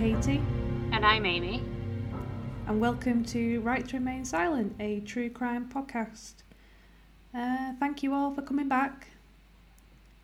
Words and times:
Katie, 0.00 0.40
And 0.92 1.04
I'm 1.04 1.26
Amy. 1.26 1.62
and 2.66 2.80
welcome 2.80 3.22
to 3.26 3.60
Right 3.60 3.86
to 3.86 3.98
Remain 3.98 4.24
Silent, 4.24 4.74
a 4.80 5.00
true 5.00 5.28
crime 5.28 5.68
podcast. 5.68 6.36
Uh, 7.34 7.74
thank 7.78 8.02
you 8.02 8.14
all 8.14 8.32
for 8.32 8.40
coming 8.40 8.66
back. 8.66 9.08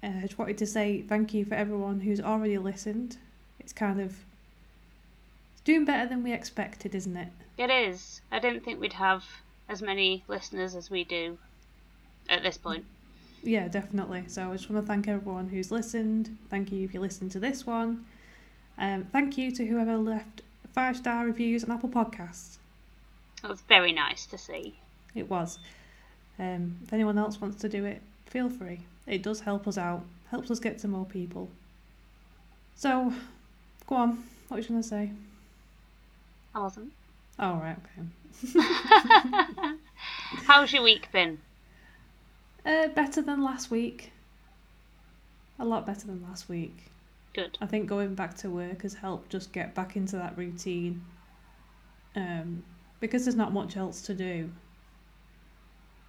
Uh, 0.02 0.12
I 0.16 0.20
just 0.22 0.38
wanted 0.38 0.56
to 0.56 0.66
say 0.66 1.02
thank 1.02 1.34
you 1.34 1.44
for 1.44 1.56
everyone 1.56 2.00
who's 2.00 2.22
already 2.22 2.56
listened. 2.56 3.18
It's 3.60 3.74
kind 3.74 4.00
of 4.00 4.24
it's 5.52 5.60
doing 5.62 5.84
better 5.84 6.08
than 6.08 6.22
we 6.22 6.32
expected, 6.32 6.94
isn't 6.94 7.14
it? 7.18 7.28
It 7.58 7.68
is. 7.68 8.22
I 8.32 8.38
didn't 8.38 8.64
think 8.64 8.80
we'd 8.80 8.94
have 8.94 9.26
as 9.68 9.82
many 9.82 10.24
listeners 10.26 10.74
as 10.74 10.88
we 10.90 11.04
do 11.04 11.36
at 12.30 12.42
this 12.42 12.56
point. 12.56 12.86
Yeah, 13.42 13.68
definitely. 13.68 14.24
So 14.28 14.48
I 14.48 14.52
just 14.52 14.70
want 14.70 14.82
to 14.82 14.90
thank 14.90 15.06
everyone 15.06 15.48
who's 15.48 15.70
listened. 15.70 16.38
Thank 16.48 16.72
you 16.72 16.82
if 16.82 16.94
you 16.94 17.00
listened 17.00 17.30
to 17.32 17.38
this 17.40 17.66
one. 17.66 18.06
Um, 18.78 19.06
thank 19.12 19.38
you 19.38 19.50
to 19.52 19.66
whoever 19.66 19.96
left 19.96 20.42
five 20.72 20.96
star 20.96 21.24
reviews 21.24 21.64
on 21.64 21.70
Apple 21.70 21.88
Podcasts. 21.88 22.58
It 23.42 23.48
was 23.48 23.60
very 23.62 23.92
nice 23.92 24.26
to 24.26 24.38
see. 24.38 24.78
It 25.14 25.28
was. 25.30 25.58
Um, 26.38 26.76
if 26.84 26.92
anyone 26.92 27.16
else 27.18 27.40
wants 27.40 27.60
to 27.62 27.68
do 27.68 27.84
it, 27.84 28.02
feel 28.26 28.50
free. 28.50 28.80
It 29.06 29.22
does 29.22 29.40
help 29.40 29.66
us 29.66 29.78
out, 29.78 30.04
helps 30.30 30.50
us 30.50 30.58
get 30.60 30.78
to 30.80 30.88
more 30.88 31.06
people. 31.06 31.48
So, 32.74 33.12
go 33.86 33.96
on. 33.96 34.24
What 34.48 34.58
was 34.58 34.66
you 34.66 34.70
going 34.70 34.82
to 34.82 34.88
say? 34.88 35.10
I 36.54 36.60
wasn't. 36.60 36.92
Oh, 37.38 37.54
right, 37.54 37.76
okay. 37.98 38.56
How's 40.46 40.72
your 40.72 40.82
week 40.82 41.10
been? 41.12 41.38
Uh, 42.64 42.88
better 42.88 43.22
than 43.22 43.42
last 43.42 43.70
week. 43.70 44.12
A 45.58 45.64
lot 45.64 45.86
better 45.86 46.06
than 46.06 46.22
last 46.22 46.48
week. 46.48 46.90
Good. 47.36 47.58
I 47.60 47.66
think 47.66 47.86
going 47.86 48.14
back 48.14 48.34
to 48.38 48.48
work 48.48 48.80
has 48.80 48.94
helped 48.94 49.30
just 49.30 49.52
get 49.52 49.74
back 49.74 49.94
into 49.94 50.16
that 50.16 50.38
routine. 50.38 51.04
Um, 52.16 52.64
because 52.98 53.26
there's 53.26 53.36
not 53.36 53.52
much 53.52 53.76
else 53.76 54.00
to 54.02 54.14
do. 54.14 54.50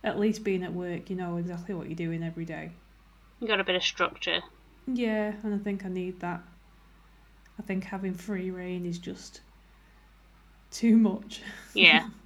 At 0.05 0.17
least 0.17 0.45
being 0.45 0.63
at 0.63 0.73
work, 0.73 1.09
you 1.09 1.17
know 1.17 1.35
exactly 1.35 1.75
what 1.75 1.87
you're 1.87 1.97
doing 1.97 2.23
every 2.23 2.45
day. 2.45 2.71
You 3.41 3.47
got 3.47 3.59
a 3.59 3.65
bit 3.65 3.75
of 3.75 3.83
structure. 3.83 4.39
Yeah, 4.87 5.33
and 5.43 5.53
I 5.53 5.57
think 5.57 5.83
I 5.83 5.89
need 5.89 6.21
that. 6.21 6.41
I 7.59 7.61
think 7.61 7.83
having 7.83 8.13
free 8.13 8.49
reign 8.49 8.85
is 8.85 8.97
just 8.97 9.41
too 10.71 10.95
much. 10.97 11.41
Yeah. 11.73 12.07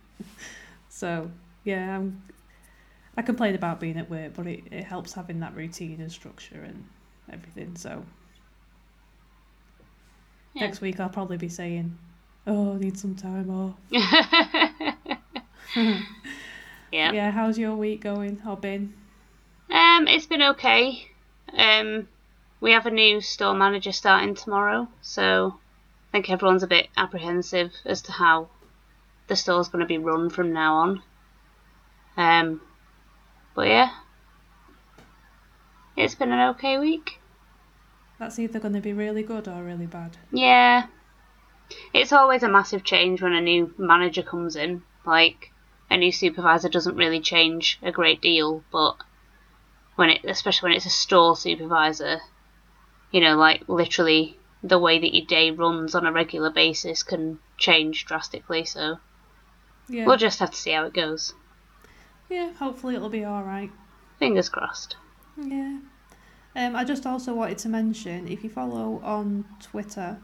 So, 0.93 1.31
yeah, 1.63 1.95
I'm, 1.95 2.21
I 3.17 3.23
complain 3.23 3.55
about 3.55 3.79
being 3.79 3.97
at 3.97 4.07
work, 4.09 4.33
but 4.35 4.45
it, 4.45 4.65
it 4.69 4.83
helps 4.83 5.13
having 5.13 5.39
that 5.39 5.55
routine 5.55 6.01
and 6.01 6.11
structure 6.11 6.61
and 6.61 6.85
everything. 7.31 7.77
So, 7.77 8.03
Yeah. 10.53 10.65
next 10.65 10.81
week 10.81 10.99
I'll 10.99 11.09
probably 11.09 11.37
be 11.37 11.49
saying, 11.49 11.97
Oh, 12.47 12.73
I 12.73 12.77
need 12.77 12.97
some 12.97 13.15
time 13.15 13.49
off. 13.49 13.75
yeah. 16.91 17.11
Yeah, 17.11 17.31
how's 17.31 17.57
your 17.57 17.75
week 17.75 18.01
going 18.01 18.41
or 18.47 18.57
been? 18.57 18.93
Um, 19.69 20.07
it's 20.07 20.25
been 20.25 20.41
okay. 20.41 21.07
Um, 21.55 22.07
we 22.59 22.71
have 22.71 22.85
a 22.85 22.91
new 22.91 23.21
store 23.21 23.53
manager 23.53 23.91
starting 23.91 24.35
tomorrow, 24.35 24.87
so 25.01 25.55
I 26.09 26.11
think 26.11 26.29
everyone's 26.29 26.63
a 26.63 26.67
bit 26.67 26.89
apprehensive 26.97 27.71
as 27.85 28.01
to 28.03 28.11
how 28.11 28.49
the 29.27 29.35
store's 29.35 29.69
going 29.69 29.79
to 29.79 29.85
be 29.85 29.97
run 29.97 30.29
from 30.29 30.51
now 30.51 30.75
on. 30.75 31.03
Um, 32.17 32.61
but 33.55 33.67
yeah, 33.67 33.91
it's 35.95 36.15
been 36.15 36.31
an 36.31 36.49
okay 36.49 36.77
week. 36.77 37.20
That's 38.21 38.37
either 38.37 38.59
going 38.59 38.75
to 38.75 38.81
be 38.81 38.93
really 38.93 39.23
good 39.23 39.47
or 39.47 39.63
really 39.63 39.87
bad. 39.87 40.15
Yeah, 40.31 40.85
it's 41.91 42.13
always 42.13 42.43
a 42.43 42.49
massive 42.49 42.83
change 42.83 43.19
when 43.19 43.33
a 43.33 43.41
new 43.41 43.73
manager 43.79 44.21
comes 44.21 44.55
in. 44.55 44.83
Like 45.03 45.51
a 45.89 45.97
new 45.97 46.11
supervisor 46.11 46.69
doesn't 46.69 46.95
really 46.95 47.19
change 47.19 47.79
a 47.81 47.91
great 47.91 48.21
deal, 48.21 48.63
but 48.71 48.97
when 49.95 50.11
it, 50.11 50.23
especially 50.23 50.67
when 50.67 50.77
it's 50.77 50.85
a 50.85 50.91
store 50.91 51.35
supervisor, 51.35 52.19
you 53.09 53.21
know, 53.21 53.35
like 53.37 53.67
literally 53.67 54.37
the 54.61 54.77
way 54.77 54.99
that 54.99 55.15
your 55.15 55.25
day 55.25 55.49
runs 55.49 55.95
on 55.95 56.05
a 56.05 56.11
regular 56.11 56.51
basis 56.51 57.01
can 57.01 57.39
change 57.57 58.05
drastically. 58.05 58.65
So 58.65 58.99
Yeah. 59.89 60.05
we'll 60.05 60.17
just 60.17 60.39
have 60.41 60.51
to 60.51 60.57
see 60.57 60.73
how 60.73 60.85
it 60.85 60.93
goes. 60.93 61.33
yeah, 62.29 62.53
hopefully 62.53 62.93
it'll 62.93 63.09
be 63.09 63.25
alright. 63.25 63.71
Fingers 64.19 64.47
crossed. 64.47 64.95
Yeah. 65.35 65.79
Um, 66.55 66.75
I 66.75 66.83
just 66.83 67.05
also 67.05 67.33
wanted 67.33 67.57
to 67.59 67.69
mention 67.69 68.27
if 68.27 68.43
you 68.43 68.49
follow 68.49 68.99
on 69.03 69.45
Twitter, 69.61 70.19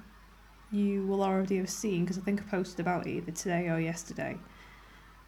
you 0.72 1.06
will 1.06 1.24
already 1.24 1.58
have 1.58 1.70
seen 1.70 2.04
because 2.04 2.18
I 2.18 2.22
think 2.22 2.42
I 2.42 2.44
posted 2.46 2.82
about 2.82 3.08
it 3.08 3.12
either 3.12 3.32
today 3.32 3.70
or 3.70 3.80
yesterday. 3.80 4.38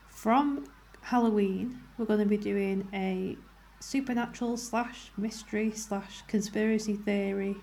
From 0.10 0.66
Halloween, 1.02 1.80
we're 1.98 2.06
going 2.06 2.20
to 2.20 2.26
be 2.26 2.38
doing 2.38 2.88
a 2.94 3.38
supernatural 3.80 4.58
slash 4.58 5.12
mystery 5.18 5.72
slash 5.72 6.22
conspiracy 6.28 6.96
theory 6.96 7.56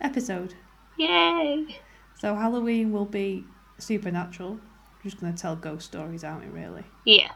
episode. 0.00 0.54
Yay! 0.96 1.78
So 2.18 2.34
Halloween 2.34 2.92
will 2.92 3.04
be 3.04 3.44
supernatural. 3.78 4.54
We're 4.54 5.10
just 5.10 5.20
going 5.20 5.34
to 5.34 5.40
tell 5.40 5.56
ghost 5.56 5.86
stories, 5.86 6.24
aren't 6.24 6.50
we? 6.50 6.60
Really. 6.60 6.84
Yeah, 7.04 7.32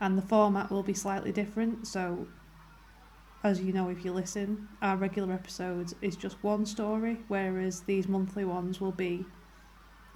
and 0.00 0.18
the 0.18 0.22
format 0.22 0.70
will 0.70 0.82
be 0.82 0.94
slightly 0.94 1.32
different. 1.32 1.86
So, 1.86 2.26
as 3.46 3.60
you 3.60 3.72
know, 3.72 3.88
if 3.88 4.04
you 4.04 4.12
listen, 4.12 4.68
our 4.82 4.96
regular 4.96 5.32
episodes 5.32 5.94
is 6.02 6.16
just 6.16 6.42
one 6.42 6.66
story, 6.66 7.16
whereas 7.28 7.80
these 7.82 8.08
monthly 8.08 8.44
ones 8.44 8.80
will 8.80 8.92
be 8.92 9.24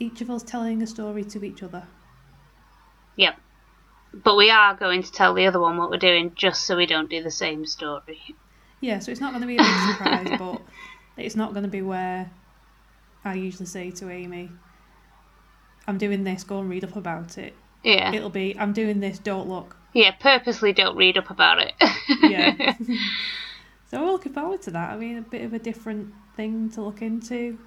each 0.00 0.20
of 0.20 0.30
us 0.30 0.42
telling 0.42 0.82
a 0.82 0.86
story 0.86 1.22
to 1.24 1.44
each 1.44 1.62
other. 1.62 1.86
yep. 3.16 3.36
But 4.12 4.36
we 4.36 4.50
are 4.50 4.74
going 4.74 5.04
to 5.04 5.12
tell 5.12 5.34
the 5.34 5.46
other 5.46 5.60
one 5.60 5.76
what 5.76 5.90
we're 5.90 5.98
doing 5.98 6.32
just 6.34 6.66
so 6.66 6.76
we 6.76 6.86
don't 6.86 7.08
do 7.08 7.22
the 7.22 7.30
same 7.30 7.64
story. 7.64 8.34
Yeah, 8.80 8.98
so 8.98 9.12
it's 9.12 9.20
not 9.20 9.30
going 9.30 9.42
to 9.42 9.46
be 9.46 9.54
a 9.54 9.58
big 9.58 9.90
surprise, 9.92 10.36
but 10.36 10.60
it's 11.16 11.36
not 11.36 11.52
going 11.52 11.62
to 11.62 11.70
be 11.70 11.82
where 11.82 12.28
I 13.24 13.34
usually 13.34 13.66
say 13.66 13.92
to 13.92 14.10
Amy, 14.10 14.50
I'm 15.86 15.98
doing 15.98 16.24
this, 16.24 16.42
go 16.42 16.58
and 16.58 16.68
read 16.68 16.82
up 16.82 16.96
about 16.96 17.38
it. 17.38 17.54
Yeah. 17.84 18.12
It'll 18.12 18.30
be, 18.30 18.58
I'm 18.58 18.72
doing 18.72 18.98
this, 18.98 19.20
don't 19.20 19.48
look. 19.48 19.76
Yeah, 19.92 20.12
purposely 20.12 20.72
don't 20.72 20.96
read 20.96 21.18
up 21.18 21.30
about 21.30 21.58
it. 21.58 21.74
Yeah. 22.22 22.74
so 23.90 24.00
we're 24.04 24.12
looking 24.12 24.32
forward 24.32 24.62
to 24.62 24.70
that. 24.72 24.90
I 24.92 24.96
mean, 24.96 25.18
a 25.18 25.22
bit 25.22 25.42
of 25.42 25.52
a 25.52 25.58
different 25.58 26.12
thing 26.36 26.70
to 26.70 26.82
look 26.82 27.02
into. 27.02 27.58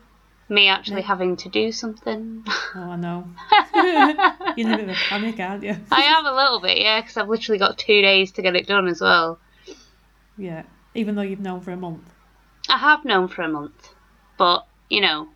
Me 0.50 0.68
actually 0.68 1.02
Yeah. 1.02 1.08
having 1.08 1.36
to 1.38 1.50
do 1.50 1.72
something. 1.72 2.46
Oh, 2.76 2.80
I 2.92 2.96
know. 2.96 3.28
You're 4.58 4.68
in 4.68 4.74
a 4.74 4.78
bit 4.78 4.90
of 4.90 4.90
a 4.90 5.00
panic, 5.10 5.40
aren't 5.40 5.64
you? 5.64 5.76
I 5.92 6.02
am 6.04 6.26
a 6.26 6.34
little 6.36 6.60
bit, 6.60 6.80
yeah, 6.80 7.02
because 7.02 7.18
I've 7.18 7.30
literally 7.30 7.60
got 7.60 7.78
two 7.78 8.02
days 8.02 8.32
to 8.34 8.42
get 8.42 8.56
it 8.56 8.68
done 8.68 8.88
as 8.88 9.02
well. 9.02 9.40
Yeah. 10.38 10.64
Even 10.96 11.16
though 11.16 11.22
you've 11.24 11.40
known 11.40 11.62
for 11.62 11.72
a 11.72 11.78
month. 11.78 12.10
I 12.70 12.78
have 12.78 13.04
known 13.06 13.28
for 13.28 13.42
a 13.42 13.50
month, 13.50 13.90
but, 14.38 14.66
you 14.90 15.02
know, 15.02 15.28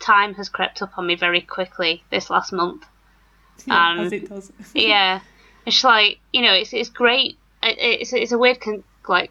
time 0.00 0.34
has 0.34 0.48
crept 0.48 0.82
up 0.82 0.98
on 0.98 1.06
me 1.06 1.14
very 1.14 1.40
quickly 1.40 2.02
this 2.10 2.28
last 2.30 2.52
month. 2.52 2.84
Yeah, 3.66 3.90
Um, 3.92 4.00
as 4.00 4.12
it 4.12 4.28
does. 4.28 4.52
yeah, 4.74 5.20
it's 5.66 5.84
like, 5.84 6.18
you 6.32 6.42
know, 6.42 6.52
it's, 6.54 6.72
it's 6.72 6.90
great. 6.90 7.38
It's, 7.62 8.12
it's 8.12 8.32
a 8.32 8.38
weird, 8.38 8.60
con- 8.60 8.84
like, 9.08 9.30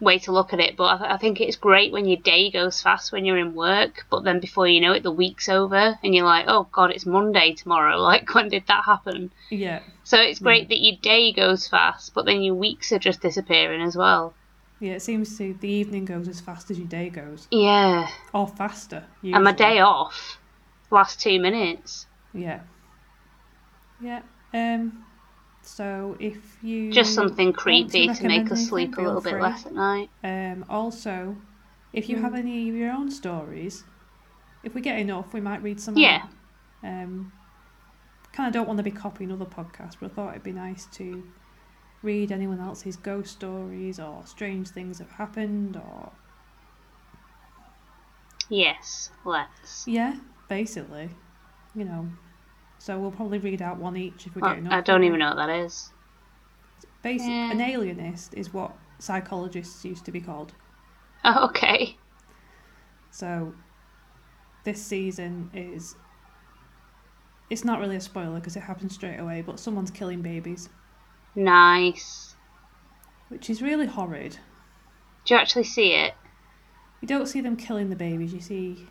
way 0.00 0.18
to 0.18 0.32
look 0.32 0.52
at 0.52 0.58
it, 0.58 0.76
but 0.76 1.00
I, 1.00 1.14
I 1.14 1.16
think 1.16 1.40
it's 1.40 1.54
great 1.56 1.92
when 1.92 2.06
your 2.06 2.16
day 2.20 2.50
goes 2.50 2.82
fast 2.82 3.12
when 3.12 3.24
you're 3.24 3.38
in 3.38 3.54
work, 3.54 4.04
but 4.10 4.24
then 4.24 4.40
before 4.40 4.66
you 4.66 4.80
know 4.80 4.92
it, 4.92 5.04
the 5.04 5.12
week's 5.12 5.48
over, 5.48 5.96
and 6.02 6.12
you're 6.14 6.24
like, 6.24 6.46
oh 6.48 6.66
god, 6.72 6.90
it's 6.90 7.06
Monday 7.06 7.52
tomorrow. 7.54 7.96
Like, 8.00 8.34
when 8.34 8.48
did 8.48 8.64
that 8.66 8.84
happen? 8.84 9.30
yeah. 9.50 9.80
So 10.04 10.20
it's 10.20 10.40
great 10.40 10.68
that 10.70 10.82
your 10.82 10.96
day 11.00 11.30
goes 11.32 11.68
fast, 11.68 12.12
but 12.14 12.26
then 12.26 12.42
your 12.42 12.56
weeks 12.56 12.90
are 12.90 12.98
just 12.98 13.20
disappearing 13.22 13.80
as 13.80 13.96
well. 13.96 14.34
Yeah, 14.80 14.94
it 14.94 15.02
seems 15.02 15.38
to 15.38 15.54
the 15.54 15.68
evening 15.68 16.04
goes 16.06 16.26
as 16.26 16.40
fast 16.40 16.68
as 16.72 16.78
your 16.80 16.88
day 16.88 17.08
goes. 17.08 17.46
Yeah, 17.52 18.08
Or 18.34 18.48
faster. 18.48 19.04
and 19.22 19.44
my 19.44 19.50
usually. 19.50 19.54
day 19.54 19.78
off 19.78 20.38
last 20.90 21.20
two 21.20 21.38
minutes. 21.38 22.06
Yeah. 22.34 22.62
Yeah. 24.00 24.22
Um 24.52 25.04
so 25.76 26.16
if 26.20 26.36
you 26.62 26.92
Just 26.92 27.14
something 27.14 27.52
creepy 27.52 28.08
to, 28.08 28.28
make 28.28 28.50
us 28.52 28.66
sleep 28.68 28.98
a 28.98 29.00
little 29.00 29.20
bit 29.20 29.32
free. 29.32 29.40
less 29.40 29.66
at 29.66 29.74
night. 29.74 30.10
Um 30.22 30.64
also 30.68 31.36
if 31.92 32.08
you 32.08 32.16
have 32.18 32.34
any 32.34 32.68
of 32.68 32.74
your 32.74 32.92
own 32.92 33.10
stories, 33.10 33.84
if 34.62 34.74
we 34.74 34.80
get 34.80 34.98
enough 34.98 35.32
we 35.32 35.40
might 35.40 35.62
read 35.62 35.80
some 35.80 35.96
Yeah. 35.96 36.22
out. 36.22 36.28
Um 36.84 37.32
kinda 38.32 38.50
don't 38.50 38.66
want 38.66 38.78
to 38.78 38.82
be 38.82 38.90
copying 38.90 39.30
other 39.32 39.44
podcasts, 39.44 39.96
but 40.00 40.10
I 40.10 40.14
thought 40.14 40.30
it'd 40.30 40.42
be 40.42 40.52
nice 40.52 40.86
to 40.98 41.22
read 42.02 42.32
anyone 42.32 42.60
else's 42.60 42.96
ghost 42.96 43.32
stories 43.32 44.00
or 44.00 44.22
strange 44.26 44.68
things 44.68 44.98
have 44.98 45.10
happened 45.10 45.76
or 45.76 46.12
Yes, 48.48 49.10
let's. 49.24 49.86
yeah, 49.86 50.16
basically. 50.48 51.10
You 51.74 51.84
know. 51.84 52.08
So 52.82 52.98
we'll 52.98 53.12
probably 53.12 53.38
read 53.38 53.62
out 53.62 53.78
one 53.78 53.96
each 53.96 54.26
if 54.26 54.34
we 54.34 54.42
Well, 54.42 54.50
get 54.54 54.58
enough. 54.58 54.72
I 54.72 54.80
don't 54.80 55.04
even 55.04 55.20
know 55.20 55.28
what 55.28 55.36
that 55.36 55.50
is. 55.50 55.92
Basic, 57.04 57.28
Yeah. 57.28 57.52
An 57.52 57.60
alienist 57.60 58.34
is 58.34 58.52
what 58.52 58.72
psychologists 58.98 59.84
used 59.84 60.04
to 60.06 60.10
be 60.10 60.20
called. 60.20 60.52
Oh, 61.24 61.44
okay. 61.50 61.96
So 63.12 63.54
this 64.64 64.82
season 64.84 65.48
is. 65.54 65.94
It's 67.50 67.64
not 67.64 67.78
really 67.78 67.94
a 67.94 68.00
spoiler 68.00 68.40
because 68.40 68.56
it 68.56 68.64
happens 68.64 68.94
straight 68.96 69.18
away, 69.18 69.42
but 69.42 69.60
someone's 69.60 69.92
killing 69.92 70.20
babies, 70.20 70.68
Nice. 71.36 72.34
which 73.28 73.48
is 73.48 73.62
really 73.62 73.86
horrid. 73.86 74.38
Do 75.24 75.34
you 75.34 75.40
actually 75.40 75.62
see 75.62 75.92
it? 75.92 76.14
You 77.00 77.06
don't 77.06 77.26
see 77.28 77.40
them 77.40 77.54
killing 77.54 77.88
the 77.90 77.94
babies, 77.94 78.34
you 78.34 78.40
see. 78.40 78.88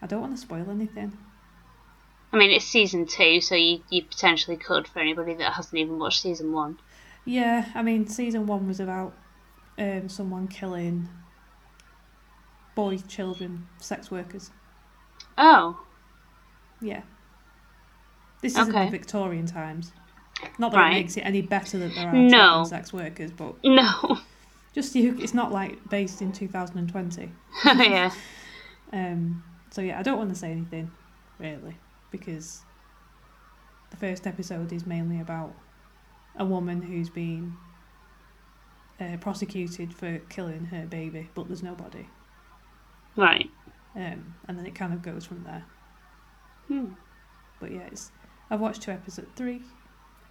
I 0.00 0.06
don't 0.06 0.20
want 0.20 0.32
to 0.36 0.40
spoil 0.40 0.70
anything. 0.70 1.18
I 2.32 2.38
mean, 2.38 2.50
it's 2.50 2.64
season 2.64 3.06
two, 3.06 3.40
so 3.40 3.54
you, 3.54 3.82
you 3.90 4.02
potentially 4.04 4.56
could 4.56 4.88
for 4.88 5.00
anybody 5.00 5.34
that 5.34 5.52
hasn't 5.52 5.76
even 5.78 5.98
watched 5.98 6.22
season 6.22 6.52
one. 6.52 6.78
Yeah, 7.24 7.66
I 7.74 7.82
mean, 7.82 8.06
season 8.06 8.46
one 8.46 8.66
was 8.66 8.80
about 8.80 9.12
um, 9.78 10.08
someone 10.08 10.48
killing 10.48 11.08
boy 12.74 12.96
children, 12.98 13.66
sex 13.78 14.10
workers. 14.10 14.50
Oh, 15.36 15.78
Yeah. 16.80 17.02
This 18.40 18.56
isn't 18.58 18.74
Okay. 18.74 18.86
the 18.86 18.90
Victorian 18.90 19.46
times. 19.46 19.92
Not 20.58 20.72
that 20.72 20.78
Right. 20.78 20.90
it 20.92 20.94
makes 20.94 21.16
it 21.16 21.20
any 21.20 21.42
better 21.42 21.78
that 21.78 21.94
there 21.94 22.08
are 22.08 22.12
No. 22.12 22.64
sex 22.64 22.92
workers, 22.92 23.30
but 23.30 23.54
no. 23.64 24.18
just 24.74 24.96
you, 24.96 25.16
it's 25.20 25.34
not 25.34 25.52
like 25.52 25.88
based 25.90 26.22
in 26.22 26.32
2020. 26.32 27.30
yeah. 27.64 28.10
Um, 28.92 29.44
so 29.70 29.80
yeah, 29.82 29.98
I 29.98 30.02
don't 30.02 30.18
want 30.18 30.30
to 30.30 30.34
say 30.36 30.50
anything 30.50 30.90
really 31.38 31.76
because 32.12 32.60
the 33.90 33.96
first 33.96 34.26
episode 34.26 34.72
is 34.72 34.86
mainly 34.86 35.20
about 35.20 35.54
a 36.36 36.44
woman 36.44 36.80
who's 36.82 37.10
been 37.10 37.54
uh, 39.00 39.16
prosecuted 39.16 39.92
for 39.92 40.18
killing 40.28 40.66
her 40.66 40.86
baby, 40.86 41.28
but 41.34 41.48
there's 41.48 41.62
nobody. 41.62 42.06
Right. 43.16 43.50
Um, 43.94 44.34
and 44.46 44.58
then 44.58 44.64
it 44.64 44.74
kind 44.74 44.92
of 44.92 45.02
goes 45.02 45.24
from 45.24 45.44
there. 45.44 45.64
Hmm. 46.68 46.92
But 47.60 47.72
yeah, 47.72 47.86
it's 47.90 48.10
I've 48.50 48.60
watched 48.60 48.82
two 48.82 48.90
episodes, 48.90 49.28
three, 49.36 49.62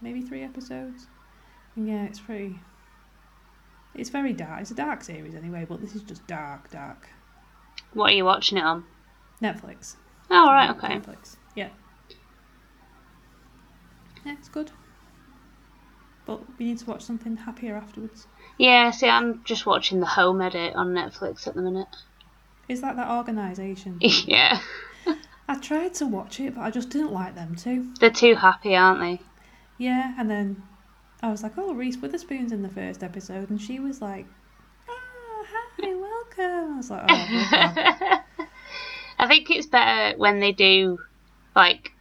maybe 0.02 0.22
three 0.22 0.44
episodes. 0.44 1.08
And 1.76 1.88
yeah, 1.88 2.04
it's 2.04 2.20
pretty. 2.20 2.60
It's 3.94 4.10
very 4.10 4.34
dark. 4.34 4.62
It's 4.62 4.72
a 4.72 4.76
dark 4.76 5.04
series 5.04 5.36
anyway, 5.36 5.66
but 5.68 5.82
this 5.82 5.96
is 5.96 6.02
just 6.04 6.26
dark, 6.28 6.72
dark. 6.72 7.10
What 7.94 8.12
are 8.12 8.16
you 8.16 8.26
watching 8.26 8.58
it 8.58 8.64
on? 8.64 8.86
Netflix. 9.42 9.96
Oh, 10.30 10.48
right, 10.48 10.70
okay. 10.72 10.96
Netflix. 10.96 11.36
Yeah. 11.56 11.70
Yeah, 14.26 14.34
it's 14.34 14.50
good. 14.50 14.72
But 16.26 16.42
we 16.58 16.66
need 16.66 16.80
to 16.80 16.86
watch 16.86 17.02
something 17.02 17.38
happier 17.38 17.76
afterwards. 17.76 18.28
Yeah, 18.58 18.92
see, 18.92 19.10
I'm 19.10 19.44
just 19.44 19.66
watching 19.66 20.00
the 20.00 20.06
home 20.06 20.42
edit 20.42 20.76
on 20.76 20.94
Netflix 20.94 21.48
at 21.48 21.56
the 21.56 21.62
minute. 21.62 21.88
Is 22.70 22.82
that 22.82 22.96
that 22.96 23.10
organisation? 23.10 23.98
yeah. 24.02 24.60
I 25.48 25.58
tried 25.58 25.94
to 25.96 26.06
watch 26.06 26.40
it, 26.40 26.56
but 26.56 26.62
I 26.62 26.72
just 26.72 26.90
didn't 26.90 27.12
like 27.12 27.36
them 27.36 27.56
too. 27.56 27.94
They're 28.00 28.10
too 28.10 28.36
happy, 28.36 28.76
aren't 28.76 29.02
they? 29.02 29.20
Yeah, 29.78 30.14
and 30.18 30.30
then 30.30 30.64
I 31.22 31.30
was 31.30 31.44
like, 31.44 31.58
oh, 31.58 31.74
Reese 31.74 31.98
Witherspoon's 31.98 32.52
in 32.52 32.62
the 32.62 32.70
first 32.70 33.04
episode, 33.04 33.50
and 33.50 33.60
she 33.60 33.80
was 33.80 34.02
like, 34.02 34.28
oh, 34.88 35.46
hi, 35.50 35.94
welcome. 35.94 36.74
I 36.74 36.78
was 36.78 36.90
like, 36.90 37.04
oh. 37.10 38.22
I 39.20 39.28
think 39.28 39.50
it's 39.50 39.68
better 39.68 40.18
when 40.18 40.40
they 40.40 40.52
do, 40.52 41.00
like, 41.56 41.92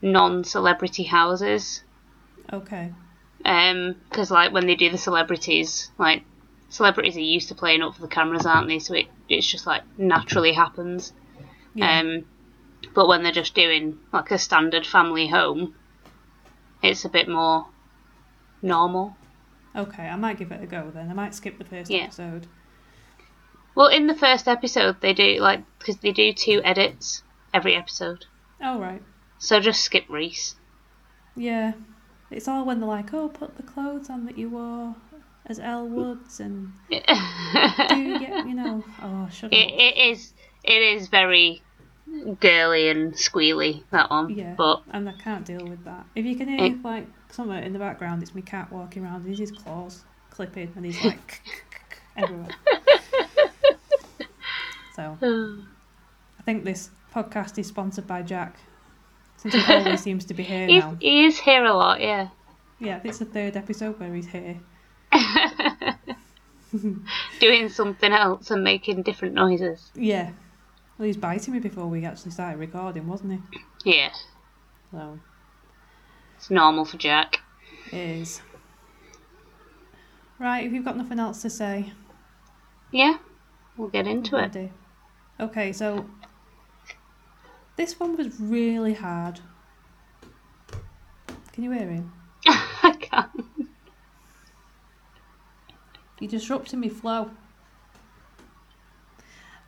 non 0.00 0.44
celebrity 0.44 1.04
houses. 1.04 1.82
okay. 2.52 2.92
Um, 3.44 3.96
because 4.08 4.30
like 4.30 4.52
when 4.52 4.66
they 4.66 4.76
do 4.76 4.88
the 4.90 4.98
celebrities, 4.98 5.90
like 5.98 6.22
celebrities 6.68 7.16
are 7.16 7.20
used 7.20 7.48
to 7.48 7.54
playing 7.56 7.82
up 7.82 7.94
for 7.96 8.00
the 8.02 8.06
cameras, 8.08 8.46
aren't 8.46 8.68
they? 8.68 8.78
So 8.78 8.94
it 8.94 9.06
it's 9.28 9.50
just 9.50 9.66
like 9.66 9.82
naturally 9.98 10.52
happens. 10.52 11.12
Yeah. 11.74 12.00
Um, 12.00 12.24
but 12.94 13.08
when 13.08 13.22
they're 13.24 13.32
just 13.32 13.54
doing 13.54 13.98
like 14.12 14.30
a 14.30 14.38
standard 14.38 14.86
family 14.86 15.26
home, 15.26 15.74
it's 16.82 17.04
a 17.04 17.08
bit 17.08 17.28
more 17.28 17.66
normal. 18.60 19.16
okay, 19.74 20.04
I 20.08 20.14
might 20.16 20.38
give 20.38 20.52
it 20.52 20.62
a 20.62 20.66
go 20.66 20.90
then. 20.94 21.10
I 21.10 21.14
might 21.14 21.34
skip 21.34 21.58
the 21.58 21.64
first 21.64 21.90
Yeah. 21.90 22.02
episode. 22.04 22.46
Well, 23.74 23.88
in 23.88 24.06
the 24.06 24.14
first 24.14 24.46
episode, 24.46 25.00
they 25.00 25.14
do 25.14 25.38
like 25.40 25.62
because 25.80 25.96
they 25.96 26.12
do 26.12 26.32
two 26.32 26.60
edits 26.62 27.22
every 27.52 27.74
episode, 27.74 28.26
Oh, 28.62 28.78
right. 28.78 29.02
so 29.38 29.58
just 29.60 29.82
skip 29.84 30.04
Reese. 30.08 30.54
Yeah. 31.36 31.72
It's 32.30 32.48
all 32.48 32.64
when 32.64 32.80
they're 32.80 32.88
like, 32.88 33.12
oh, 33.12 33.28
put 33.28 33.56
the 33.56 33.62
clothes 33.62 34.08
on 34.08 34.24
that 34.26 34.38
you 34.38 34.48
wore 34.50 34.94
as 35.46 35.58
Elle 35.58 35.88
Woods, 35.88 36.38
and 36.40 36.72
do 36.88 36.96
you 36.96 38.18
get, 38.20 38.46
you 38.46 38.54
know, 38.54 38.84
oh, 39.02 39.28
shut 39.32 39.52
It, 39.52 39.56
up. 39.66 39.72
it 39.80 39.96
is 40.12 40.32
it 40.62 40.80
is 40.80 41.08
very 41.08 41.62
girly 42.40 42.88
and 42.88 43.12
squealy 43.14 43.82
that 43.90 44.10
one, 44.10 44.30
Yeah. 44.30 44.54
but 44.56 44.82
And 44.92 45.08
I 45.08 45.12
can't 45.12 45.44
deal 45.44 45.66
with 45.66 45.84
that. 45.84 46.06
If 46.14 46.24
you 46.24 46.36
can 46.36 46.48
hear, 46.48 46.64
It- 46.66 46.82
like, 46.84 47.06
somewhere 47.30 47.62
in 47.62 47.72
the 47.72 47.78
background, 47.80 48.22
it's 48.22 48.34
my 48.34 48.40
cat 48.42 48.70
walking 48.72 49.04
around, 49.04 49.22
and 49.22 49.28
he's 49.28 49.38
his 49.38 49.50
claws 49.50 50.04
clipping, 50.30 50.72
and 50.76 50.84
he's 50.84 51.02
like, 51.04 51.40
everywhere. 52.16 52.48
So, 54.94 55.16
I 55.22 56.42
think 56.44 56.64
this 56.64 56.90
podcast 57.12 57.58
is 57.58 57.66
sponsored 57.66 58.06
by 58.06 58.22
Jack, 58.22 58.56
since 59.36 59.54
he 59.54 59.72
always 59.72 60.00
seems 60.08 60.24
to 60.26 60.34
be 60.34 60.42
here 60.42 60.66
he's, 60.66 60.82
now. 60.82 60.96
he 61.00 61.24
is 61.26 61.38
here 61.38 61.64
a 61.64 61.74
lot, 61.74 62.00
yeah. 62.00 62.28
Yeah, 62.78 63.00
it's 63.04 63.18
the 63.18 63.24
third 63.24 63.56
episode 63.56 64.00
where 64.00 64.14
he's 64.14 64.26
here. 64.26 64.60
Doing 67.40 67.68
something 67.68 68.12
else 68.12 68.50
and 68.50 68.64
making 68.64 69.02
different 69.02 69.34
noises. 69.34 69.90
Yeah. 69.94 70.30
Well, 70.98 71.04
he 71.04 71.08
was 71.08 71.16
biting 71.16 71.54
me 71.54 71.60
before 71.60 71.86
we 71.86 72.04
actually 72.04 72.32
started 72.32 72.58
recording, 72.58 73.06
wasn't 73.06 73.32
he? 73.84 73.92
Yeah, 73.92 74.10
So, 74.90 75.18
it's 76.36 76.50
normal 76.50 76.84
for 76.84 76.96
Jack. 76.96 77.40
it 77.90 77.96
is. 77.98 78.40
Right, 80.38 80.64
if 80.66 80.72
you've 80.72 80.84
got 80.84 80.96
nothing 80.96 81.20
else 81.20 81.42
to 81.42 81.50
say, 81.50 81.92
Yeah, 82.90 83.18
we'll 83.76 83.88
get 83.88 84.06
into 84.06 84.36
it. 84.36 84.70
Okay, 85.40 85.72
so 85.72 86.06
this 87.76 87.98
one 87.98 88.16
was 88.16 88.38
really 88.40 88.94
hard. 88.94 89.40
Can 91.52 91.64
you 91.64 91.70
hear 91.72 91.88
him? 91.88 92.12
I 92.46 92.92
can't. 92.98 93.30
You're 96.20 96.30
disrupting 96.30 96.80
me 96.80 96.88
flow. 96.88 97.30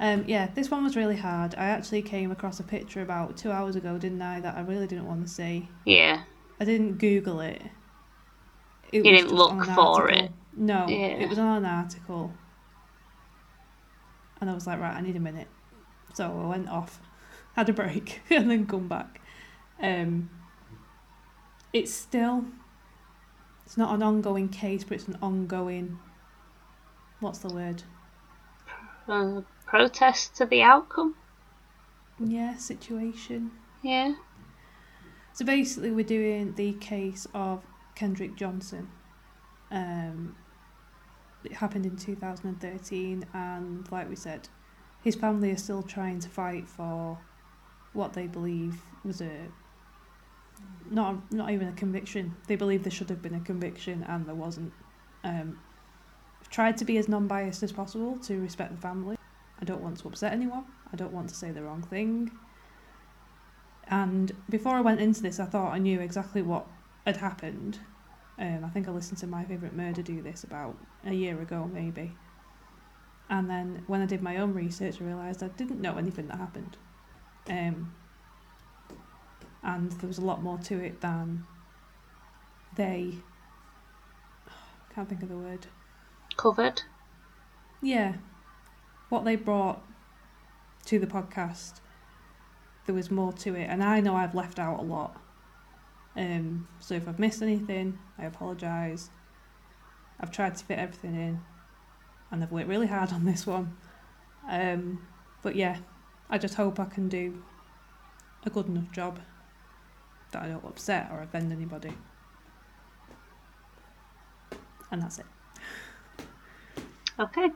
Um, 0.01 0.25
yeah, 0.27 0.49
this 0.55 0.71
one 0.71 0.85
was 0.85 0.97
really 0.97 1.17
hard. 1.17 1.55
I 1.57 1.65
actually 1.67 2.03
came 2.03 2.31
across 2.31 2.61
a 2.61 2.63
picture 2.65 3.03
about 3.03 3.37
two 3.37 3.51
hours 3.51 3.77
ago, 3.77 3.97
didn't 3.99 4.23
I? 4.23 4.41
That 4.41 4.57
I 4.57 4.61
really 4.61 4.87
didn't 4.87 5.07
want 5.07 5.23
to 5.27 5.29
see. 5.33 5.69
Yeah, 5.85 6.23
I 6.61 6.65
didn't 6.65 6.99
Google 6.99 7.41
it. 7.41 7.63
it 8.93 8.99
You 8.99 9.03
didn't 9.03 9.33
look 9.33 9.51
for 9.65 9.81
article. 9.81 10.07
it? 10.25 10.33
No, 10.57 10.87
Yeah. 10.89 10.97
it 11.07 11.29
was 11.29 11.39
on 11.39 11.59
an 11.59 11.65
article. 11.65 12.33
And 14.41 14.51
I 14.51 14.55
was 14.55 14.67
like, 14.67 14.81
right, 14.81 14.95
I 14.95 15.01
need 15.01 15.17
a 15.17 15.21
minute. 15.21 15.49
So 16.13 16.27
I 16.45 16.47
went 16.49 16.69
off, 16.69 17.01
had 17.55 17.69
a 17.69 17.73
break, 17.73 18.23
and 18.31 18.51
then 18.51 18.67
come 18.67 18.89
back. 18.89 19.21
Um, 19.83 20.31
it's 21.73 21.93
still, 21.93 22.47
it's 23.67 23.77
not 23.77 23.95
an 23.95 24.03
ongoing 24.03 24.49
case, 24.49 24.85
but 24.85 24.95
it's 24.97 25.09
an 25.09 25.19
ongoing, 25.23 25.99
what's 27.21 27.39
the 27.41 27.49
word? 27.49 27.83
uh, 29.09 29.41
protest 29.67 30.35
to 30.37 30.45
the 30.47 30.63
outcome. 30.63 31.17
Yeah, 32.19 32.57
situation. 32.57 33.53
Yeah, 33.83 34.15
So 35.33 35.45
basically, 35.45 35.91
we're 35.91 36.05
doing 36.05 36.55
the 36.55 36.73
case 36.75 37.27
of 37.35 37.65
Kendrick 37.95 38.37
Johnson. 38.37 38.89
Um, 39.71 40.37
it 41.45 41.53
happened 41.55 41.87
in 41.87 41.97
2013, 41.97 43.27
and 43.35 43.91
like 43.93 44.09
we 44.09 44.17
said, 44.17 44.49
his 45.03 45.15
family 45.15 45.51
are 45.51 45.57
still 45.57 45.83
trying 45.83 46.21
to 46.21 46.29
fight 46.29 46.67
for 46.69 47.19
what 47.95 48.13
they 48.13 48.27
believe 48.27 48.83
was 49.05 49.21
a 49.21 49.31
not 50.91 51.33
not 51.33 51.51
even 51.51 51.69
a 51.69 51.73
conviction. 51.73 52.37
They 52.47 52.57
believe 52.57 52.83
there 52.83 52.91
should 52.91 53.09
have 53.09 53.23
been 53.23 53.35
a 53.35 53.41
conviction, 53.41 54.05
and 54.09 54.27
there 54.27 54.35
wasn't. 54.35 54.73
Um, 55.23 55.59
I've 56.41 56.51
tried 56.51 56.77
to 56.79 56.85
be 56.85 56.99
as 56.99 57.09
non-biased 57.09 57.63
as 57.63 57.73
possible 57.73 58.19
to 58.19 58.39
respect 58.41 58.75
the 58.75 58.81
family. 58.81 59.17
I 59.61 59.65
don't 59.65 59.81
want 59.81 59.99
to 59.99 60.09
upset 60.09 60.33
anyone. 60.33 60.65
I 60.93 60.97
don't 60.97 61.13
want 61.13 61.29
to 61.31 61.35
say 61.35 61.51
the 61.51 61.63
wrong 61.63 61.83
thing. 61.83 62.31
And 63.89 64.33
before 64.51 64.75
I 64.75 64.81
went 64.81 65.01
into 65.01 65.23
this, 65.23 65.41
I 65.41 65.47
thought 65.47 65.73
I 65.73 65.79
knew 65.79 66.01
exactly 66.01 66.43
what 66.43 66.67
had 67.07 67.17
happened. 67.17 67.79
Um, 68.39 68.65
I 68.65 68.69
think 68.69 68.89
I 68.89 68.91
listened 68.91 69.19
to 69.19 69.27
My 69.27 69.45
Favourite 69.45 69.75
Murder 69.75 70.03
do 70.03 70.21
this 70.21 70.45
about 70.45 70.77
a 71.05 71.15
year 71.15 71.41
ago, 71.41 71.71
maybe. 71.73 72.13
And 73.31 73.49
then 73.49 73.85
when 73.87 74.03
I 74.03 74.07
did 74.07 74.23
my 74.23 74.37
own 74.37 74.53
research, 74.53 75.01
I 75.01 75.05
realised 75.05 75.43
I 75.43 75.49
didn't 75.49 75.81
know 75.81 75.97
anything 75.97 76.29
that 76.29 76.37
happened. 76.37 76.77
Um, 77.49 77.95
and 79.63 79.93
there 79.93 80.09
was 80.09 80.19
a 80.19 80.25
lot 80.25 80.43
more 80.43 80.59
to 80.59 80.79
it 80.83 81.01
than 81.01 81.45
they. 82.77 83.15
can't 84.95 85.09
think 85.09 85.23
of 85.23 85.29
the 85.29 85.37
word. 85.37 85.67
covered. 86.37 86.83
Yeah. 87.83 88.15
What 89.09 89.25
they 89.25 89.37
brought 89.37 89.83
to 90.87 90.99
the 90.99 91.07
podcast, 91.07 91.81
there 92.87 92.95
was 92.95 93.11
more 93.11 93.33
to 93.33 93.55
it, 93.55 93.65
and 93.71 93.83
I 93.83 94.01
know 94.01 94.15
I've 94.15 94.35
left 94.35 94.59
out 94.59 94.81
a 94.81 94.83
lot. 94.83 95.21
Um, 96.17 96.69
so 96.79 96.95
if 96.95 97.09
I've 97.09 97.19
missed 97.19 97.43
anything, 97.43 97.99
I 98.19 98.25
apologise. 98.27 99.11
I've 100.21 100.31
tried 100.31 100.57
to 100.57 100.65
fit 100.65 100.79
everything 100.79 101.15
in, 101.15 101.41
and 102.31 102.43
I've 102.43 102.53
worked 102.53 102.69
really 102.69 102.87
hard 102.87 103.13
on 103.13 103.25
this 103.25 103.47
one. 103.47 103.77
Um, 104.49 105.07
but 105.43 105.57
yeah, 105.57 105.79
I 106.31 106.39
just 106.39 106.55
hope 106.55 106.81
I 106.81 106.87
can 106.87 107.09
do 107.09 107.43
a 108.45 108.51
good 108.51 108.67
enough 108.67 108.91
job 108.93 109.21
that 110.33 110.43
I 110.43 110.49
don't 110.49 110.65
upset 110.65 111.11
or 111.13 111.23
offend 111.23 111.53
anybody. 111.53 111.93
And 114.91 115.03
that's 115.03 115.19
it. 115.19 115.27
Okay. 117.19 117.51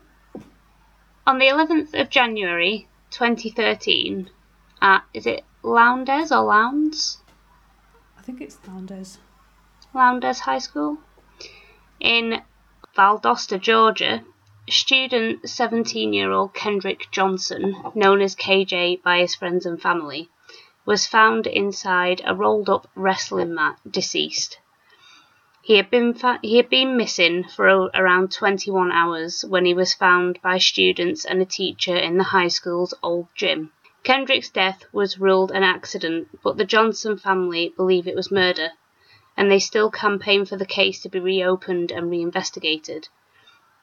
On 1.27 1.39
the 1.39 1.47
11th 1.47 2.01
of 2.01 2.09
January 2.11 2.89
2013, 3.11 4.31
at, 4.81 5.05
is 5.13 5.27
it 5.27 5.45
Lowndes 5.63 6.33
or 6.33 6.45
Lowndes? 6.45 7.19
I 8.17 8.23
think 8.23 8.41
it's 8.41 8.59
Lowndes. 8.67 9.19
Lowndes 9.95 10.41
High 10.41 10.59
School? 10.59 10.99
In 12.01 12.43
Valdosta, 12.97 13.61
Georgia, 13.61 14.23
student 14.71 15.49
17 15.49 16.13
year 16.13 16.31
old 16.31 16.53
Kendrick 16.53 17.11
Johnson, 17.11 17.75
known 17.95 18.21
as 18.21 18.35
KJ 18.35 19.03
by 19.03 19.21
his 19.21 19.35
friends 19.35 19.65
and 19.65 19.81
family, 19.81 20.29
was 20.85 21.07
found 21.07 21.47
inside 21.47 22.21
a 22.25 22.35
rolled 22.35 22.69
up 22.69 22.89
wrestling 22.95 23.55
mat, 23.55 23.79
deceased. 23.91 24.59
He 25.63 25.77
had 25.77 25.91
been 25.91 26.15
fa- 26.15 26.39
he 26.43 26.57
had 26.57 26.69
been 26.69 26.97
missing 26.97 27.45
for 27.45 27.67
around 27.95 28.33
21 28.33 28.91
hours 28.91 29.45
when 29.45 29.65
he 29.65 29.75
was 29.75 29.93
found 29.93 30.41
by 30.43 30.59
students 30.59 31.25
and 31.25 31.43
a 31.43 31.45
teacher 31.45 31.97
in 31.97 32.17
the 32.17 32.25
high 32.25 32.49
school's 32.49 32.95
old 33.03 33.29
gym. 33.35 33.73
Kendrick's 34.03 34.49
death 34.49 34.85
was 34.93 35.19
ruled 35.19 35.51
an 35.51 35.63
accident, 35.63 36.29
but 36.43 36.57
the 36.57 36.65
Johnson 36.65 37.19
family 37.19 37.75
believe 37.77 38.07
it 38.07 38.17
was 38.17 38.31
murder, 38.31 38.71
and 39.37 39.51
they 39.51 39.59
still 39.59 39.91
campaign 39.91 40.45
for 40.45 40.57
the 40.57 40.65
case 40.65 41.01
to 41.03 41.09
be 41.09 41.21
reopened 41.21 41.91
and 41.91 42.11
reinvestigated. 42.11 43.09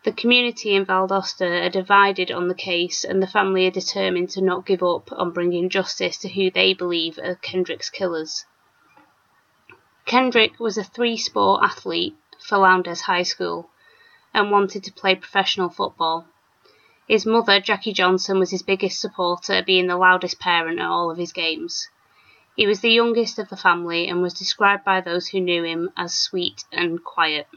The 0.06 0.12
community 0.12 0.76
in 0.76 0.86
Valdosta 0.86 1.66
are 1.66 1.70
divided 1.70 2.30
on 2.30 2.48
the 2.48 2.54
case, 2.54 3.04
and 3.04 3.24
the 3.24 3.28
family 3.28 3.66
are 3.66 3.72
determined 3.72 4.30
to 4.30 4.42
not 4.42 4.64
give 4.64 4.84
up 4.84 5.12
on 5.12 5.32
bringing 5.32 5.68
justice 5.68 6.16
to 6.18 6.30
who 6.30 6.52
they 6.52 6.76
believe 6.76 7.18
are 7.18 7.34
Kendrick's 7.34 7.90
killers. 7.90 8.46
Kendrick 10.06 10.60
was 10.60 10.78
a 10.78 10.84
three 10.84 11.18
sport 11.18 11.64
athlete 11.64 12.16
for 12.40 12.60
Lowndes 12.60 13.02
High 13.02 13.24
School 13.24 13.72
and 14.32 14.52
wanted 14.52 14.84
to 14.84 14.94
play 14.94 15.16
professional 15.16 15.70
football. 15.70 16.28
His 17.08 17.26
mother, 17.26 17.60
Jackie 17.60 17.92
Johnson, 17.92 18.38
was 18.38 18.52
his 18.52 18.62
biggest 18.62 19.00
supporter, 19.00 19.64
being 19.64 19.88
the 19.88 19.98
loudest 19.98 20.40
parent 20.40 20.80
at 20.80 20.86
all 20.86 21.10
of 21.10 21.18
his 21.18 21.34
games. 21.34 21.90
He 22.56 22.68
was 22.68 22.82
the 22.82 22.92
youngest 22.92 23.40
of 23.40 23.50
the 23.50 23.58
family 23.58 24.08
and 24.08 24.22
was 24.22 24.36
described 24.36 24.86
by 24.86 25.02
those 25.02 25.30
who 25.30 25.42
knew 25.42 25.64
him 25.64 25.90
as 25.98 26.14
sweet 26.14 26.64
and 26.72 27.04
quiet. 27.04 27.48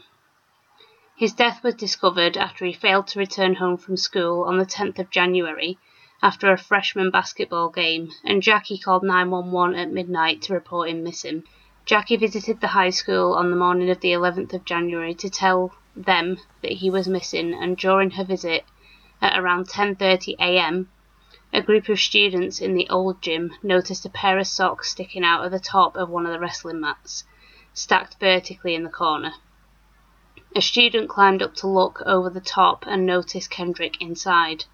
His 1.19 1.33
death 1.33 1.65
was 1.65 1.75
discovered 1.75 2.37
after 2.37 2.63
he 2.63 2.71
failed 2.71 3.07
to 3.07 3.19
return 3.19 3.55
home 3.55 3.75
from 3.75 3.97
school 3.97 4.45
on 4.45 4.57
the 4.57 4.65
10th 4.65 4.99
of 4.99 5.09
January 5.09 5.77
after 6.23 6.49
a 6.49 6.57
freshman 6.57 7.11
basketball 7.11 7.67
game, 7.67 8.11
and 8.23 8.41
Jackie 8.41 8.77
called 8.77 9.03
911 9.03 9.77
at 9.77 9.91
midnight 9.91 10.41
to 10.43 10.53
report 10.53 10.87
him 10.89 11.03
missing. 11.03 11.43
Jackie 11.83 12.15
visited 12.15 12.61
the 12.61 12.67
high 12.67 12.91
school 12.91 13.33
on 13.33 13.49
the 13.49 13.57
morning 13.57 13.89
of 13.89 13.99
the 13.99 14.13
11th 14.13 14.53
of 14.53 14.63
January 14.63 15.13
to 15.15 15.29
tell 15.29 15.73
them 15.93 16.37
that 16.61 16.71
he 16.71 16.89
was 16.89 17.09
missing, 17.09 17.53
and 17.53 17.75
during 17.75 18.11
her 18.11 18.23
visit 18.23 18.63
at 19.21 19.37
around 19.37 19.67
10:30 19.67 20.35
a.m., 20.39 20.89
a 21.51 21.61
group 21.61 21.89
of 21.89 21.99
students 21.99 22.61
in 22.61 22.75
the 22.75 22.87
old 22.87 23.21
gym 23.21 23.53
noticed 23.61 24.05
a 24.05 24.09
pair 24.09 24.39
of 24.39 24.47
socks 24.47 24.91
sticking 24.91 25.25
out 25.25 25.43
of 25.43 25.51
the 25.51 25.59
top 25.59 25.97
of 25.97 26.09
one 26.09 26.25
of 26.25 26.31
the 26.31 26.39
wrestling 26.39 26.79
mats, 26.79 27.25
stacked 27.73 28.17
vertically 28.21 28.73
in 28.73 28.85
the 28.85 28.89
corner. 28.89 29.33
A 30.55 30.61
student 30.61 31.09
climbed 31.09 31.43
up 31.43 31.53
to 31.57 31.67
look 31.67 32.01
over 32.07 32.27
the 32.27 32.41
top 32.41 32.85
and 32.87 33.05
noticed 33.05 33.51
Kendrick 33.51 34.01
inside. 34.01 34.65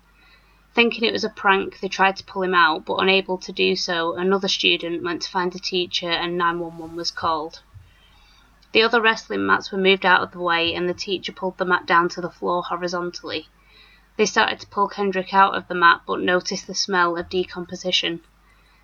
Thinking 0.73 1.03
it 1.03 1.11
was 1.11 1.25
a 1.25 1.29
prank, 1.29 1.81
they 1.81 1.89
tried 1.89 2.15
to 2.15 2.23
pull 2.23 2.43
him 2.43 2.55
out, 2.55 2.85
but 2.85 3.01
unable 3.01 3.37
to 3.39 3.51
do 3.51 3.75
so, 3.75 4.13
another 4.15 4.47
student 4.47 5.03
went 5.03 5.23
to 5.23 5.29
find 5.29 5.51
the 5.51 5.59
teacher 5.59 6.09
and 6.09 6.37
911 6.37 6.95
was 6.95 7.11
called. 7.11 7.61
The 8.71 8.83
other 8.83 9.01
wrestling 9.01 9.45
mats 9.45 9.69
were 9.69 9.77
moved 9.77 10.05
out 10.05 10.21
of 10.21 10.31
the 10.31 10.39
way 10.39 10.73
and 10.73 10.87
the 10.87 10.93
teacher 10.93 11.33
pulled 11.33 11.57
the 11.57 11.65
mat 11.65 11.85
down 11.85 12.07
to 12.09 12.21
the 12.21 12.29
floor 12.29 12.63
horizontally. 12.63 13.49
They 14.15 14.25
started 14.25 14.61
to 14.61 14.67
pull 14.67 14.87
Kendrick 14.87 15.33
out 15.33 15.55
of 15.55 15.67
the 15.67 15.75
mat 15.75 16.03
but 16.07 16.21
noticed 16.21 16.67
the 16.67 16.73
smell 16.73 17.17
of 17.17 17.27
decomposition. 17.27 18.21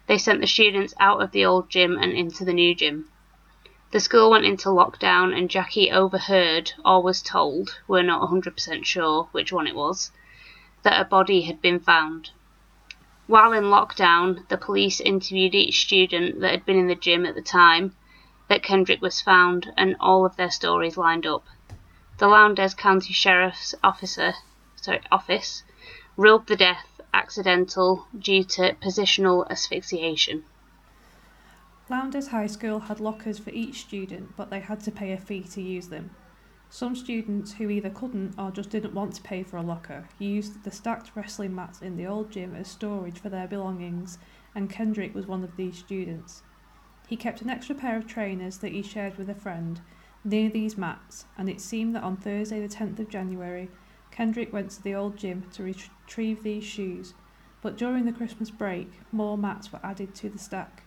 They 0.07 0.17
sent 0.17 0.41
the 0.41 0.48
students 0.48 0.93
out 1.00 1.21
of 1.21 1.31
the 1.31 1.45
old 1.45 1.69
gym 1.69 1.98
and 1.98 2.12
into 2.12 2.43
the 2.43 2.53
new 2.53 2.75
gym. 2.75 3.07
The 3.91 4.00
school 4.00 4.31
went 4.31 4.45
into 4.45 4.69
lockdown 4.69 5.38
and 5.38 5.50
Jackie 5.50 5.91
overheard, 5.91 6.71
or 6.86 7.03
was 7.03 7.21
told, 7.21 7.77
we're 7.89 8.03
not 8.03 8.29
100% 8.29 8.86
sure 8.86 9.27
which 9.33 9.51
one 9.51 9.67
it 9.67 9.75
was, 9.75 10.12
that 10.83 11.01
a 11.01 11.03
body 11.03 11.41
had 11.41 11.62
been 11.62 11.81
found. 11.81 12.29
While 13.27 13.51
in 13.51 13.65
lockdown, 13.65 14.48
the 14.48 14.57
police 14.57 15.01
interviewed 15.01 15.53
each 15.53 15.81
student 15.81 16.39
that 16.39 16.51
had 16.51 16.65
been 16.65 16.79
in 16.79 16.88
the 16.88 16.95
gym 16.95 17.25
at 17.25 17.36
the 17.36 17.41
time 17.41 17.93
that 18.48 18.63
Kendrick 18.63 19.01
was 19.01 19.19
found, 19.19 19.74
and 19.75 19.98
all 20.00 20.25
of 20.25 20.38
their 20.38 20.51
stories 20.51 20.95
lined 20.95 21.27
up. 21.27 21.45
The 22.17 22.29
Lowndes 22.29 22.74
County 22.74 23.12
Sheriff's 23.12 23.75
Officer, 23.83 24.36
sorry, 24.77 25.01
Office 25.12 25.63
ruled 26.15 26.48
the 26.48 26.55
death 26.55 27.01
accidental 27.13 28.07
due 28.17 28.45
to 28.45 28.74
positional 28.75 29.50
asphyxiation. 29.50 30.45
Lowndes 31.91 32.29
High 32.29 32.48
School 32.48 32.79
had 32.79 33.01
lockers 33.01 33.38
for 33.38 33.50
each 33.50 33.81
student, 33.81 34.38
but 34.38 34.50
they 34.50 34.62
had 34.62 34.79
to 34.79 34.91
pay 34.91 35.12
a 35.12 35.17
fee 35.17 35.43
to 35.51 35.62
use 35.62 35.89
them. 35.89 36.12
Some 36.69 36.95
students 36.95 37.51
who 37.51 37.69
either 37.69 37.89
couldn't 37.89 38.33
or 38.39 38.50
just 38.50 38.69
didn't 38.69 38.93
want 38.93 39.13
to 39.15 39.21
pay 39.21 39.43
for 39.43 39.57
a 39.57 39.62
locker 39.62 40.07
used 40.17 40.63
the 40.63 40.71
stacked 40.71 41.12
wrestling 41.15 41.53
mats 41.53 41.81
in 41.81 41.98
the 41.98 42.07
old 42.07 42.31
gym 42.31 42.55
as 42.55 42.69
storage 42.69 43.19
for 43.19 43.27
their 43.27 43.45
belongings, 43.45 44.19
and 44.55 44.69
Kendrick 44.69 45.13
was 45.13 45.27
one 45.27 45.43
of 45.43 45.57
these 45.57 45.79
students. 45.79 46.43
He 47.10 47.17
kept 47.17 47.41
an 47.41 47.50
extra 47.50 47.75
pair 47.75 47.98
of 47.98 48.07
trainers 48.07 48.60
that 48.60 48.71
he 48.71 48.83
shared 48.83 49.17
with 49.17 49.29
a 49.29 49.36
friend 49.36 49.81
near 50.24 50.50
these 50.50 50.77
mats, 50.77 51.25
and 51.38 51.50
it 51.50 51.60
seemed 51.60 51.93
that 51.95 52.03
on 52.03 52.15
Thursday, 52.15 52.65
the 52.65 52.74
10th 52.74 53.00
of 53.00 53.10
January, 53.10 53.69
Kendrick 54.12 54.53
went 54.53 54.71
to 54.71 54.81
the 54.81 54.95
old 54.95 55.17
gym 55.17 55.43
to 55.51 55.63
retrieve 55.63 56.41
these 56.41 56.63
shoes, 56.63 57.15
but 57.62 57.77
during 57.77 58.05
the 58.05 58.13
Christmas 58.13 58.50
break, 58.50 58.89
more 59.12 59.38
mats 59.38 59.74
were 59.74 59.81
added 59.83 60.15
to 60.15 60.29
the 60.29 60.39
stack. 60.39 60.83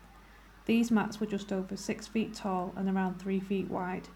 These 0.66 0.90
mats 0.90 1.20
were 1.20 1.26
just 1.26 1.52
over 1.52 1.76
six 1.76 2.06
feet 2.06 2.32
tall 2.32 2.72
and 2.74 2.88
around 2.88 3.18
three 3.18 3.40
feet 3.40 3.70
wide. 3.70 4.08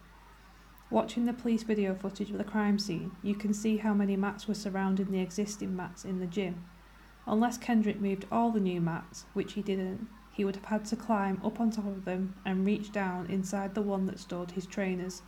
Watching 0.91 1.27
the 1.27 1.35
police 1.35 1.63
video 1.63 1.95
footage 1.95 2.31
of 2.31 2.39
the 2.39 2.45
crime 2.45 2.79
scene, 2.79 3.13
you 3.23 3.35
can 3.35 3.53
see 3.53 3.77
how 3.77 3.93
many 3.93 4.17
mats 4.17 4.49
were 4.49 4.55
surrounding 4.55 5.11
the 5.11 5.21
existing 5.21 5.77
mats 5.77 6.07
in 6.07 6.21
the 6.21 6.27
gym. 6.27 6.65
Unless 7.27 7.59
Kendrick 7.59 8.01
moved 8.01 8.25
all 8.33 8.51
the 8.51 8.61
new 8.61 8.81
mats, 8.81 9.27
which 9.35 9.53
he 9.53 9.61
didn't, 9.61 10.09
he 10.33 10.47
would 10.47 10.57
have 10.57 10.65
had 10.65 10.85
to 10.87 10.97
climb 10.97 11.39
up 11.45 11.61
on 11.61 11.71
top 11.71 11.87
of 11.87 12.07
them 12.07 12.35
and 12.47 12.65
reach 12.65 12.91
down 12.93 13.27
inside 13.27 13.75
the 13.75 13.83
one 13.83 14.07
that 14.07 14.19
stored 14.19 14.53
his 14.53 14.65
trainers. 14.65 15.21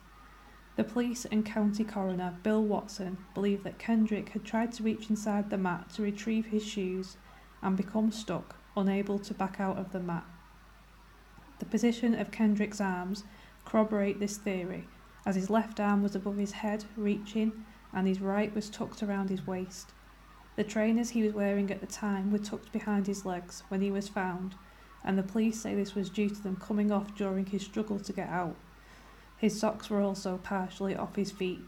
The 0.76 0.84
police 0.84 1.26
and 1.26 1.44
county 1.44 1.84
coroner 1.84 2.38
Bill 2.42 2.64
Watson 2.64 3.18
believe 3.34 3.62
that 3.64 3.78
Kendrick 3.78 4.30
had 4.30 4.44
tried 4.44 4.72
to 4.72 4.82
reach 4.82 5.10
inside 5.10 5.50
the 5.50 5.58
mat 5.58 5.90
to 5.90 6.02
retrieve 6.02 6.46
his 6.46 6.64
shoes 6.64 7.18
and 7.60 7.76
become 7.76 8.10
stuck, 8.10 8.56
unable 8.74 9.18
to 9.18 9.34
back 9.34 9.60
out 9.60 9.76
of 9.76 9.92
the 9.92 10.00
mat. 10.00 10.24
The 11.60 11.66
position 11.66 12.14
of 12.14 12.30
Kendrick's 12.30 12.80
arms 12.80 13.22
corroborate 13.64 14.18
this 14.18 14.38
theory, 14.38 14.88
as 15.26 15.36
his 15.36 15.50
left 15.50 15.78
arm 15.78 16.02
was 16.02 16.16
above 16.16 16.38
his 16.38 16.52
head, 16.52 16.86
reaching, 16.96 17.64
and 17.92 18.08
his 18.08 18.20
right 18.20 18.52
was 18.54 18.70
tucked 18.70 19.02
around 19.02 19.28
his 19.28 19.46
waist. 19.46 19.92
The 20.56 20.64
trainers 20.64 21.10
he 21.10 21.22
was 21.22 21.34
wearing 21.34 21.70
at 21.70 21.80
the 21.80 21.86
time 21.86 22.32
were 22.32 22.38
tucked 22.38 22.72
behind 22.72 23.06
his 23.06 23.26
legs 23.26 23.62
when 23.68 23.82
he 23.82 23.90
was 23.90 24.08
found, 24.08 24.54
and 25.04 25.18
the 25.18 25.22
police 25.22 25.60
say 25.60 25.74
this 25.74 25.94
was 25.94 26.08
due 26.08 26.30
to 26.30 26.42
them 26.42 26.56
coming 26.56 26.90
off 26.90 27.14
during 27.14 27.44
his 27.46 27.62
struggle 27.62 28.00
to 28.00 28.12
get 28.12 28.30
out. 28.30 28.56
His 29.36 29.60
socks 29.60 29.90
were 29.90 30.00
also 30.00 30.38
partially 30.38 30.96
off 30.96 31.16
his 31.16 31.30
feet. 31.30 31.60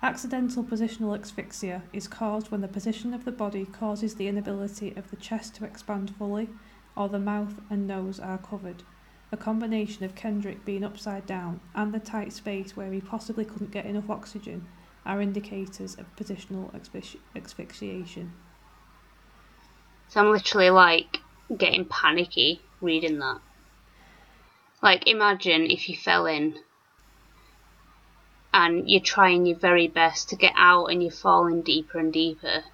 Accidental 0.00 0.62
positional 0.62 1.18
asphyxia 1.18 1.82
is 1.92 2.08
caused 2.08 2.50
when 2.52 2.60
the 2.60 2.68
position 2.68 3.12
of 3.12 3.24
the 3.24 3.32
body 3.32 3.64
causes 3.64 4.14
the 4.14 4.28
inability 4.28 4.94
of 4.96 5.10
the 5.10 5.16
chest 5.16 5.56
to 5.56 5.64
expand 5.64 6.14
fully, 6.16 6.48
or 6.96 7.08
the 7.08 7.18
mouth 7.18 7.60
and 7.68 7.86
nose 7.86 8.20
are 8.20 8.38
covered. 8.38 8.84
A 9.32 9.36
combination 9.36 10.04
of 10.04 10.14
Kendrick 10.14 10.64
being 10.64 10.84
upside 10.84 11.26
down 11.26 11.60
and 11.74 11.92
the 11.92 11.98
tight 11.98 12.34
space 12.34 12.76
where 12.76 12.92
he 12.92 13.00
possibly 13.00 13.46
couldn't 13.46 13.70
get 13.70 13.86
enough 13.86 14.10
oxygen 14.10 14.66
are 15.06 15.22
indicators 15.22 15.96
of 15.98 16.14
positional 16.16 16.70
asphyxi- 16.74 17.18
asphyxiation. 17.34 18.32
So 20.08 20.20
I'm 20.20 20.30
literally 20.30 20.68
like 20.68 21.20
getting 21.56 21.86
panicky 21.86 22.60
reading 22.82 23.18
that. 23.20 23.40
Like, 24.82 25.08
imagine 25.08 25.70
if 25.70 25.88
you 25.88 25.96
fell 25.96 26.26
in 26.26 26.58
and 28.52 28.90
you're 28.90 29.00
trying 29.00 29.46
your 29.46 29.56
very 29.56 29.88
best 29.88 30.28
to 30.28 30.36
get 30.36 30.52
out 30.56 30.86
and 30.86 31.02
you're 31.02 31.10
falling 31.10 31.62
deeper 31.62 31.98
and 31.98 32.12
deeper. 32.12 32.64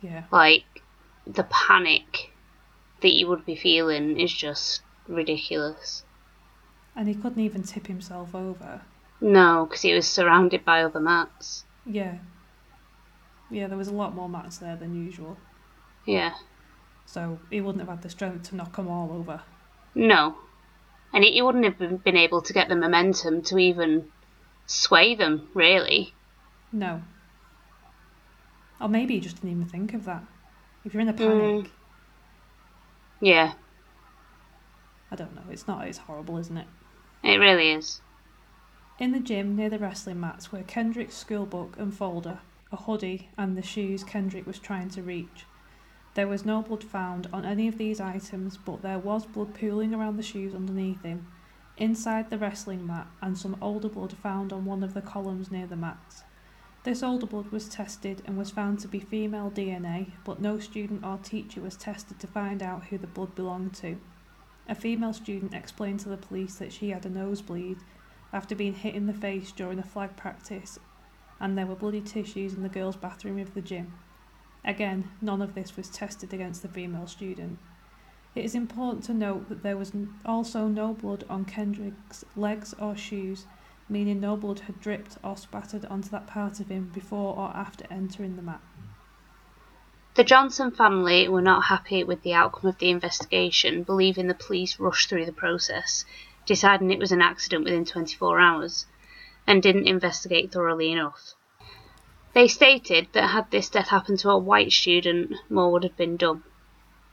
Yeah. 0.00 0.22
Like, 0.30 0.64
the 1.26 1.44
panic 1.44 2.32
that 3.02 3.12
you 3.12 3.26
would 3.28 3.44
be 3.44 3.56
feeling 3.56 4.18
is 4.18 4.32
just 4.32 4.80
ridiculous. 5.08 6.04
And 6.96 7.08
he 7.08 7.14
couldn't 7.14 7.40
even 7.40 7.62
tip 7.62 7.86
himself 7.86 8.34
over. 8.34 8.82
No, 9.20 9.66
because 9.66 9.82
he 9.82 9.94
was 9.94 10.06
surrounded 10.08 10.64
by 10.64 10.82
other 10.82 11.00
mats. 11.00 11.64
Yeah. 11.86 12.18
Yeah, 13.50 13.66
there 13.66 13.78
was 13.78 13.88
a 13.88 13.94
lot 13.94 14.14
more 14.14 14.28
mats 14.28 14.58
there 14.58 14.76
than 14.76 14.94
usual. 14.94 15.36
Yeah. 16.06 16.34
So 17.06 17.38
he 17.50 17.60
wouldn't 17.60 17.80
have 17.80 17.88
had 17.88 18.02
the 18.02 18.10
strength 18.10 18.48
to 18.50 18.56
knock 18.56 18.76
them 18.76 18.88
all 18.88 19.12
over. 19.12 19.42
No. 19.94 20.36
And 21.12 21.22
he 21.22 21.40
wouldn't 21.42 21.64
have 21.64 22.02
been 22.02 22.16
able 22.16 22.42
to 22.42 22.52
get 22.52 22.68
the 22.68 22.76
momentum 22.76 23.42
to 23.42 23.58
even 23.58 24.10
sway 24.66 25.14
them, 25.14 25.48
really. 25.54 26.14
No. 26.72 27.02
Or 28.80 28.88
maybe 28.88 29.14
he 29.14 29.20
just 29.20 29.36
didn't 29.36 29.50
even 29.50 29.66
think 29.66 29.94
of 29.94 30.04
that. 30.06 30.24
If 30.84 30.92
you're 30.92 31.00
in 31.00 31.08
a 31.08 31.12
panic. 31.12 31.66
Mm. 31.66 31.70
Yeah, 33.20 33.52
I 35.10 35.16
don't 35.16 35.34
know. 35.34 35.42
It's 35.50 35.66
not. 35.66 35.86
It's 35.86 35.98
horrible, 35.98 36.38
isn't 36.38 36.56
it? 36.56 36.66
it 37.22 37.38
really 37.38 37.70
is. 37.70 38.00
In 38.98 39.12
the 39.12 39.20
gym 39.20 39.56
near 39.56 39.70
the 39.70 39.78
wrestling 39.78 40.20
mats 40.20 40.52
were 40.52 40.62
Kendrick's 40.62 41.22
schoolbook 41.22 41.76
and 41.78 41.92
folder, 41.92 42.38
a 42.70 42.76
hoodie, 42.76 43.28
and 43.36 43.56
the 43.56 43.62
shoes 43.62 44.04
Kendrick 44.04 44.46
was 44.46 44.58
trying 44.58 44.88
to 44.90 45.02
reach. 45.02 45.46
There 46.14 46.28
was 46.28 46.44
no 46.44 46.62
blood 46.62 46.84
found 46.84 47.28
on 47.32 47.44
any 47.44 47.66
of 47.66 47.76
these 47.76 48.00
items, 48.00 48.56
but 48.56 48.82
there 48.82 49.00
was 49.00 49.26
blood 49.26 49.52
pooling 49.54 49.92
around 49.92 50.16
the 50.16 50.22
shoes 50.22 50.54
underneath 50.54 51.02
him, 51.02 51.26
inside 51.76 52.30
the 52.30 52.38
wrestling 52.38 52.86
mat, 52.86 53.08
and 53.20 53.36
some 53.36 53.56
older 53.60 53.88
blood 53.88 54.12
found 54.12 54.52
on 54.52 54.64
one 54.64 54.84
of 54.84 54.94
the 54.94 55.02
columns 55.02 55.50
near 55.50 55.66
the 55.66 55.74
mats. 55.74 56.22
This 56.84 57.02
older 57.02 57.26
blood 57.26 57.48
was 57.48 57.68
tested 57.68 58.22
and 58.26 58.36
was 58.36 58.50
found 58.50 58.78
to 58.80 58.88
be 58.88 59.00
female 59.00 59.50
DNA, 59.50 60.12
but 60.24 60.40
no 60.40 60.60
student 60.60 61.04
or 61.04 61.18
teacher 61.18 61.60
was 61.60 61.76
tested 61.76 62.20
to 62.20 62.26
find 62.28 62.62
out 62.62 62.84
who 62.84 62.98
the 62.98 63.06
blood 63.08 63.34
belonged 63.34 63.74
to. 63.76 63.98
A 64.66 64.74
female 64.74 65.12
student 65.12 65.54
explained 65.54 66.00
to 66.00 66.08
the 66.08 66.16
police 66.16 66.56
that 66.56 66.72
she 66.72 66.90
had 66.90 67.04
a 67.04 67.10
nosebleed 67.10 67.78
after 68.32 68.54
being 68.54 68.74
hit 68.74 68.94
in 68.94 69.06
the 69.06 69.12
face 69.12 69.52
during 69.52 69.78
a 69.78 69.82
flag 69.82 70.16
practice, 70.16 70.78
and 71.38 71.56
there 71.56 71.66
were 71.66 71.74
bloody 71.74 72.00
tissues 72.00 72.54
in 72.54 72.62
the 72.62 72.68
girls' 72.68 72.96
bathroom 72.96 73.38
of 73.38 73.52
the 73.52 73.60
gym. 73.60 73.92
Again, 74.64 75.10
none 75.20 75.42
of 75.42 75.54
this 75.54 75.76
was 75.76 75.90
tested 75.90 76.32
against 76.32 76.62
the 76.62 76.68
female 76.68 77.06
student. 77.06 77.58
It 78.34 78.44
is 78.44 78.54
important 78.54 79.04
to 79.04 79.14
note 79.14 79.48
that 79.50 79.62
there 79.62 79.76
was 79.76 79.92
also 80.24 80.66
no 80.66 80.94
blood 80.94 81.24
on 81.28 81.44
Kendrick's 81.44 82.24
legs 82.34 82.74
or 82.78 82.96
shoes, 82.96 83.46
meaning 83.88 84.18
no 84.18 84.36
blood 84.36 84.60
had 84.60 84.80
dripped 84.80 85.18
or 85.22 85.36
spattered 85.36 85.84
onto 85.86 86.08
that 86.08 86.26
part 86.26 86.58
of 86.58 86.68
him 86.68 86.90
before 86.94 87.36
or 87.36 87.50
after 87.54 87.84
entering 87.90 88.36
the 88.36 88.42
mat. 88.42 88.62
The 90.16 90.22
Johnson 90.22 90.70
family 90.70 91.26
were 91.26 91.42
not 91.42 91.64
happy 91.64 92.04
with 92.04 92.22
the 92.22 92.34
outcome 92.34 92.70
of 92.70 92.78
the 92.78 92.90
investigation, 92.90 93.82
believing 93.82 94.28
the 94.28 94.34
police 94.34 94.78
rushed 94.78 95.08
through 95.08 95.26
the 95.26 95.32
process, 95.32 96.04
deciding 96.46 96.92
it 96.92 97.00
was 97.00 97.10
an 97.10 97.20
accident 97.20 97.64
within 97.64 97.84
24 97.84 98.38
hours, 98.38 98.86
and 99.44 99.60
didn't 99.60 99.88
investigate 99.88 100.52
thoroughly 100.52 100.92
enough. 100.92 101.34
They 102.32 102.46
stated 102.46 103.08
that 103.12 103.30
had 103.30 103.50
this 103.50 103.68
death 103.68 103.88
happened 103.88 104.20
to 104.20 104.30
a 104.30 104.38
white 104.38 104.70
student, 104.70 105.34
more 105.50 105.72
would 105.72 105.82
have 105.82 105.96
been 105.96 106.16
done. 106.16 106.44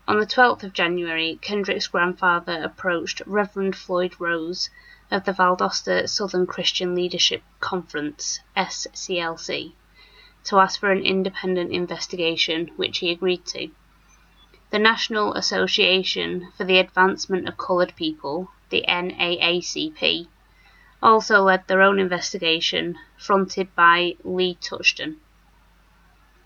On 0.07 0.19
the 0.19 0.27
12th 0.27 0.61
of 0.61 0.73
January, 0.73 1.39
Kendrick's 1.41 1.87
grandfather 1.87 2.61
approached 2.61 3.23
Reverend 3.25 3.75
Floyd 3.75 4.13
Rose 4.19 4.69
of 5.09 5.23
the 5.23 5.33
Valdosta 5.33 6.07
Southern 6.07 6.45
Christian 6.45 6.93
Leadership 6.93 7.41
Conference, 7.59 8.41
SCLC, 8.55 9.73
to 10.45 10.59
ask 10.59 10.79
for 10.79 10.91
an 10.91 11.05
independent 11.05 11.71
investigation, 11.71 12.71
which 12.75 12.99
he 12.99 13.11
agreed 13.11 13.45
to. 13.45 13.69
The 14.71 14.79
National 14.79 15.33
Association 15.33 16.51
for 16.57 16.63
the 16.63 16.79
Advancement 16.79 17.47
of 17.47 17.57
Coloured 17.57 17.93
People, 17.95 18.49
the 18.69 18.85
NAACP, 18.87 20.27
also 21.03 21.41
led 21.41 21.67
their 21.67 21.81
own 21.81 21.99
investigation, 21.99 22.97
fronted 23.17 23.75
by 23.75 24.15
Lee 24.23 24.55
Touchton. 24.61 25.17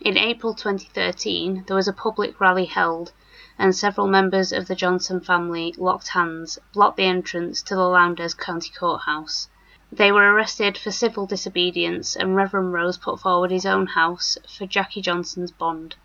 In 0.01 0.17
April 0.17 0.53
2013, 0.53 1.65
there 1.67 1.75
was 1.75 1.87
a 1.87 1.93
public 1.93 2.39
rally 2.39 2.65
held 2.65 3.13
and 3.57 3.75
several 3.75 4.07
members 4.07 4.51
of 4.51 4.67
the 4.67 4.75
Johnson 4.75 5.19
family 5.19 5.73
locked 5.77 6.09
hands, 6.09 6.59
blocked 6.73 6.97
the 6.97 7.05
entrance 7.05 7.61
to 7.63 7.75
the 7.75 7.87
Lowndes 7.87 8.33
County 8.33 8.71
Courthouse. 8.77 9.49
They 9.97 10.11
were 10.11 10.33
arrested 10.33 10.77
for 10.77 10.91
civil 10.91 11.25
disobedience, 11.25 12.17
and 12.17 12.35
Reverend 12.35 12.73
Rose 12.73 12.97
put 12.97 13.21
forward 13.21 13.49
his 13.49 13.65
own 13.65 13.87
house 13.87 14.37
for 14.45 14.65
Jackie 14.65 15.01
Johnson's 15.01 15.53
bond. 15.53 15.95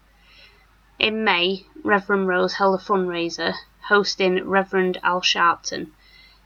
In 1.00 1.24
May, 1.24 1.66
Reverend 1.83 2.29
Rose 2.29 2.55
held 2.55 2.79
a 2.79 2.85
fundraiser, 2.85 3.55
hosting 3.88 4.48
Reverend 4.48 4.98
Al 5.03 5.20
Sharpton. 5.22 5.90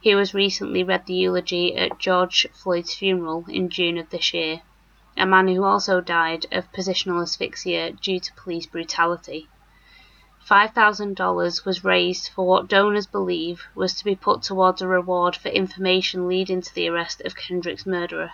He 0.01 0.15
was 0.15 0.33
recently 0.33 0.81
read 0.81 1.05
the 1.05 1.13
eulogy 1.13 1.75
at 1.75 1.99
George 1.99 2.47
Floyd's 2.51 2.95
funeral 2.95 3.45
in 3.47 3.69
June 3.69 3.99
of 3.99 4.09
this 4.09 4.33
year, 4.33 4.63
a 5.15 5.27
man 5.27 5.47
who 5.47 5.63
also 5.65 6.01
died 6.01 6.47
of 6.51 6.71
positional 6.71 7.21
asphyxia 7.21 7.91
due 7.91 8.19
to 8.19 8.33
police 8.33 8.65
brutality. 8.65 9.47
$5,000 10.49 11.65
was 11.65 11.83
raised 11.83 12.29
for 12.29 12.45
what 12.45 12.67
donors 12.67 13.07
believe 13.07 13.63
was 13.73 13.95
to 13.95 14.05
be 14.05 14.15
put 14.15 14.43
towards 14.43 14.79
a 14.79 14.87
reward 14.87 15.35
for 15.35 15.49
information 15.49 16.27
leading 16.27 16.61
to 16.61 16.75
the 16.75 16.87
arrest 16.87 17.19
of 17.21 17.35
Kendrick's 17.35 17.87
murderer. 17.87 18.31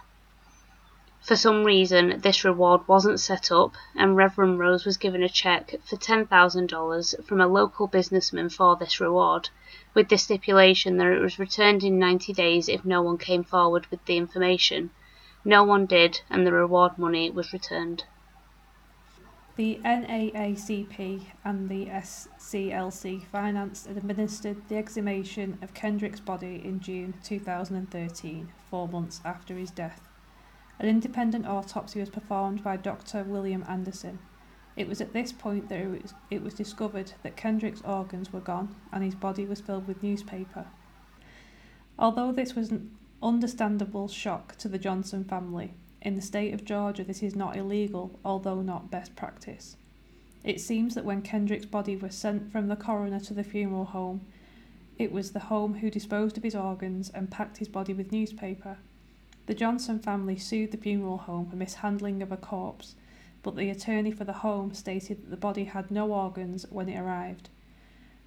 For 1.22 1.38
some 1.38 1.64
reason, 1.64 2.20
this 2.20 2.44
reward 2.44 2.86
wasn't 2.86 3.22
set 3.22 3.50
up, 3.50 3.76
and 3.96 4.18
Reverend 4.18 4.60
Rose 4.60 4.86
was 4.86 4.98
given 4.98 5.24
a 5.24 5.30
check 5.30 5.76
for 5.86 5.96
$10,000 5.96 7.26
from 7.26 7.40
a 7.40 7.48
local 7.48 7.88
businessman 7.88 8.50
for 8.50 8.76
this 8.76 9.00
reward, 9.00 9.50
with 9.94 10.10
the 10.10 10.18
stipulation 10.18 10.98
that 10.98 11.08
it 11.08 11.22
was 11.22 11.40
returned 11.40 11.82
in 11.82 11.98
90 11.98 12.34
days 12.34 12.68
if 12.68 12.84
no 12.84 13.02
one 13.02 13.20
came 13.20 13.46
forward 13.46 13.86
with 13.88 14.04
the 14.04 14.18
information. 14.18 14.90
No 15.46 15.64
one 15.64 15.86
did, 15.86 16.20
and 16.30 16.46
the 16.46 16.52
reward 16.52 16.98
money 16.98 17.30
was 17.30 17.54
returned. 17.54 18.04
The 19.62 19.80
NAACP 19.86 21.22
and 21.46 21.70
the 21.70 21.86
SCLC 21.86 23.24
financed 23.28 23.86
and 23.86 23.96
administered 23.96 24.68
the 24.68 24.76
exhumation 24.78 25.60
of 25.62 25.76
Kendrick's 25.76 26.20
body 26.20 26.60
in 26.66 26.80
June 26.80 27.14
2013, 27.24 28.52
four 28.72 28.88
months 28.88 29.22
after 29.24 29.54
his 29.54 29.70
death. 29.70 30.02
An 30.80 30.88
independent 30.88 31.46
autopsy 31.46 32.00
was 32.00 32.10
performed 32.10 32.64
by 32.64 32.76
Dr. 32.76 33.24
William 33.24 33.64
Anderson. 33.70 34.18
It 34.76 34.90
was 34.90 35.00
at 35.00 35.14
this 35.14 35.32
point 35.32 35.70
that 35.70 35.80
it 35.80 36.02
was, 36.02 36.16
it 36.32 36.42
was 36.42 36.56
discovered 36.56 37.14
that 37.22 37.38
Kendrick's 37.38 37.84
organs 37.84 38.34
were 38.34 38.40
gone 38.40 38.76
and 38.92 39.04
his 39.04 39.14
body 39.14 39.46
was 39.46 39.62
filled 39.62 39.88
with 39.88 40.02
newspaper. 40.02 40.66
Although 42.00 42.32
this 42.32 42.56
was 42.56 42.72
an 42.72 42.98
understandable 43.22 44.08
shock 44.08 44.56
to 44.56 44.68
the 44.68 44.80
Johnson 44.80 45.24
family, 45.24 45.76
in 46.02 46.16
the 46.16 46.22
state 46.22 46.54
of 46.54 46.66
Georgia, 46.66 47.04
this 47.04 47.22
is 47.22 47.36
not 47.36 47.56
illegal, 47.56 48.20
although 48.26 48.62
not 48.62 48.90
best 48.90 49.16
practice. 49.16 49.78
It 50.44 50.60
seems 50.60 50.96
that 50.96 51.06
when 51.06 51.22
Kendrick's 51.22 51.66
body 51.66 51.96
was 51.96 52.16
sent 52.16 52.52
from 52.52 52.68
the 52.68 52.76
coroner 52.76 53.20
to 53.20 53.34
the 53.34 53.44
funeral 53.44 53.86
home, 53.86 54.22
it 54.98 55.12
was 55.12 55.32
the 55.32 55.40
home 55.40 55.76
who 55.76 55.92
disposed 55.92 56.38
of 56.38 56.44
his 56.44 56.56
organs 56.56 57.10
and 57.10 57.30
packed 57.30 57.58
his 57.58 57.68
body 57.68 57.94
with 57.94 58.12
newspaper. 58.12 58.78
The 59.46 59.54
Johnson 59.54 60.00
family 60.00 60.38
sued 60.38 60.72
the 60.72 60.78
funeral 60.78 61.20
home 61.20 61.48
for 61.48 61.56
mishandling 61.56 62.22
of 62.22 62.32
a 62.32 62.38
corpse, 62.38 62.96
but 63.44 63.56
the 63.56 63.70
attorney 63.70 64.12
for 64.12 64.24
the 64.24 64.34
home 64.34 64.74
stated 64.74 65.24
that 65.24 65.30
the 65.30 65.38
body 65.38 65.66
had 65.66 65.92
no 65.92 66.12
organs 66.12 66.66
when 66.70 66.90
it 66.90 67.00
arrived. 67.00 67.50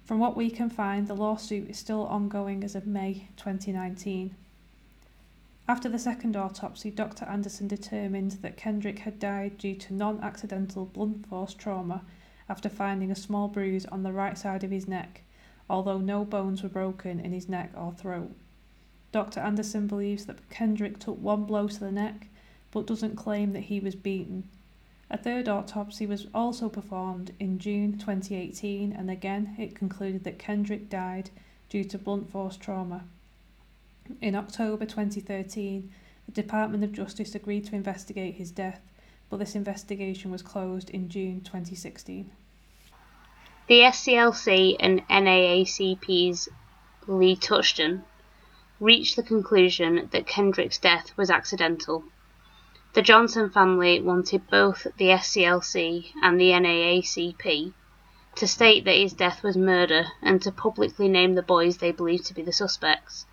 From 0.03 0.19
what 0.19 0.37
we 0.37 0.49
can 0.49 0.69
find, 0.69 1.07
the 1.07 1.15
lawsuit 1.15 1.69
is 1.69 1.79
still 1.79 2.05
ongoing 2.05 2.63
as 2.63 2.75
of 2.75 2.85
May 2.85 3.29
2019. 3.37 4.35
After 5.67 5.89
the 5.89 5.97
second 5.97 6.35
autopsy, 6.35 6.91
Dr. 6.91 7.25
Anderson 7.25 7.67
determined 7.67 8.33
that 8.43 8.55
Kendrick 8.55 8.99
had 8.99 9.17
died 9.17 9.57
due 9.57 9.73
to 9.75 9.95
non 9.95 10.19
accidental 10.21 10.85
blunt 10.85 11.25
force 11.25 11.55
trauma 11.55 12.03
after 12.47 12.69
finding 12.69 13.09
a 13.09 13.15
small 13.15 13.47
bruise 13.47 13.87
on 13.87 14.03
the 14.03 14.13
right 14.13 14.37
side 14.37 14.63
of 14.63 14.69
his 14.69 14.87
neck, 14.87 15.23
although 15.67 15.97
no 15.97 16.23
bones 16.23 16.61
were 16.61 16.69
broken 16.69 17.19
in 17.19 17.31
his 17.31 17.49
neck 17.49 17.71
or 17.75 17.91
throat. 17.93 18.35
Dr. 19.11 19.39
Anderson 19.39 19.87
believes 19.87 20.25
that 20.25 20.51
Kendrick 20.51 20.99
took 20.99 21.19
one 21.19 21.45
blow 21.45 21.67
to 21.67 21.79
the 21.79 21.91
neck, 21.91 22.27
but 22.69 22.85
doesn't 22.85 23.15
claim 23.15 23.53
that 23.53 23.61
he 23.61 23.79
was 23.79 23.95
beaten. 23.95 24.47
A 25.09 25.17
third 25.17 25.49
autopsy 25.49 26.05
was 26.05 26.27
also 26.31 26.69
performed 26.69 27.31
in 27.39 27.57
June 27.57 27.97
2018, 27.97 28.93
and 28.93 29.09
again 29.09 29.55
it 29.57 29.73
concluded 29.73 30.25
that 30.25 30.37
Kendrick 30.37 30.91
died 30.91 31.31
due 31.69 31.83
to 31.85 31.97
blunt 31.97 32.29
force 32.29 32.55
trauma. 32.55 33.05
In 34.21 34.35
October 34.35 34.85
2013, 34.85 35.91
the 36.27 36.31
Department 36.31 36.83
of 36.83 36.91
Justice 36.91 37.33
agreed 37.33 37.65
to 37.65 37.75
investigate 37.75 38.35
his 38.35 38.51
death, 38.51 38.81
but 39.31 39.37
this 39.37 39.55
investigation 39.55 40.29
was 40.29 40.43
closed 40.43 40.91
in 40.91 41.09
June 41.09 41.41
2016. 41.41 42.29
The 43.67 43.79
SCLC 43.79 44.75
and 44.79 45.01
NAACP's 45.07 46.49
Lee 47.07 47.35
Touchton 47.35 48.03
reached 48.79 49.15
the 49.15 49.23
conclusion 49.23 50.07
that 50.11 50.27
Kendrick's 50.27 50.77
death 50.77 51.17
was 51.17 51.31
accidental. 51.31 52.03
The 52.93 53.01
Johnson 53.01 53.49
family 53.49 53.99
wanted 54.01 54.47
both 54.51 54.85
the 54.97 55.09
SCLC 55.09 56.11
and 56.21 56.39
the 56.39 56.51
NAACP 56.51 57.73
to 58.35 58.47
state 58.47 58.85
that 58.85 58.97
his 58.97 59.13
death 59.13 59.41
was 59.41 59.57
murder 59.57 60.05
and 60.21 60.41
to 60.43 60.51
publicly 60.51 61.07
name 61.07 61.33
the 61.33 61.41
boys 61.41 61.77
they 61.77 61.91
believed 61.91 62.27
to 62.27 62.35
be 62.35 62.43
the 62.43 62.53
suspects. 62.53 63.25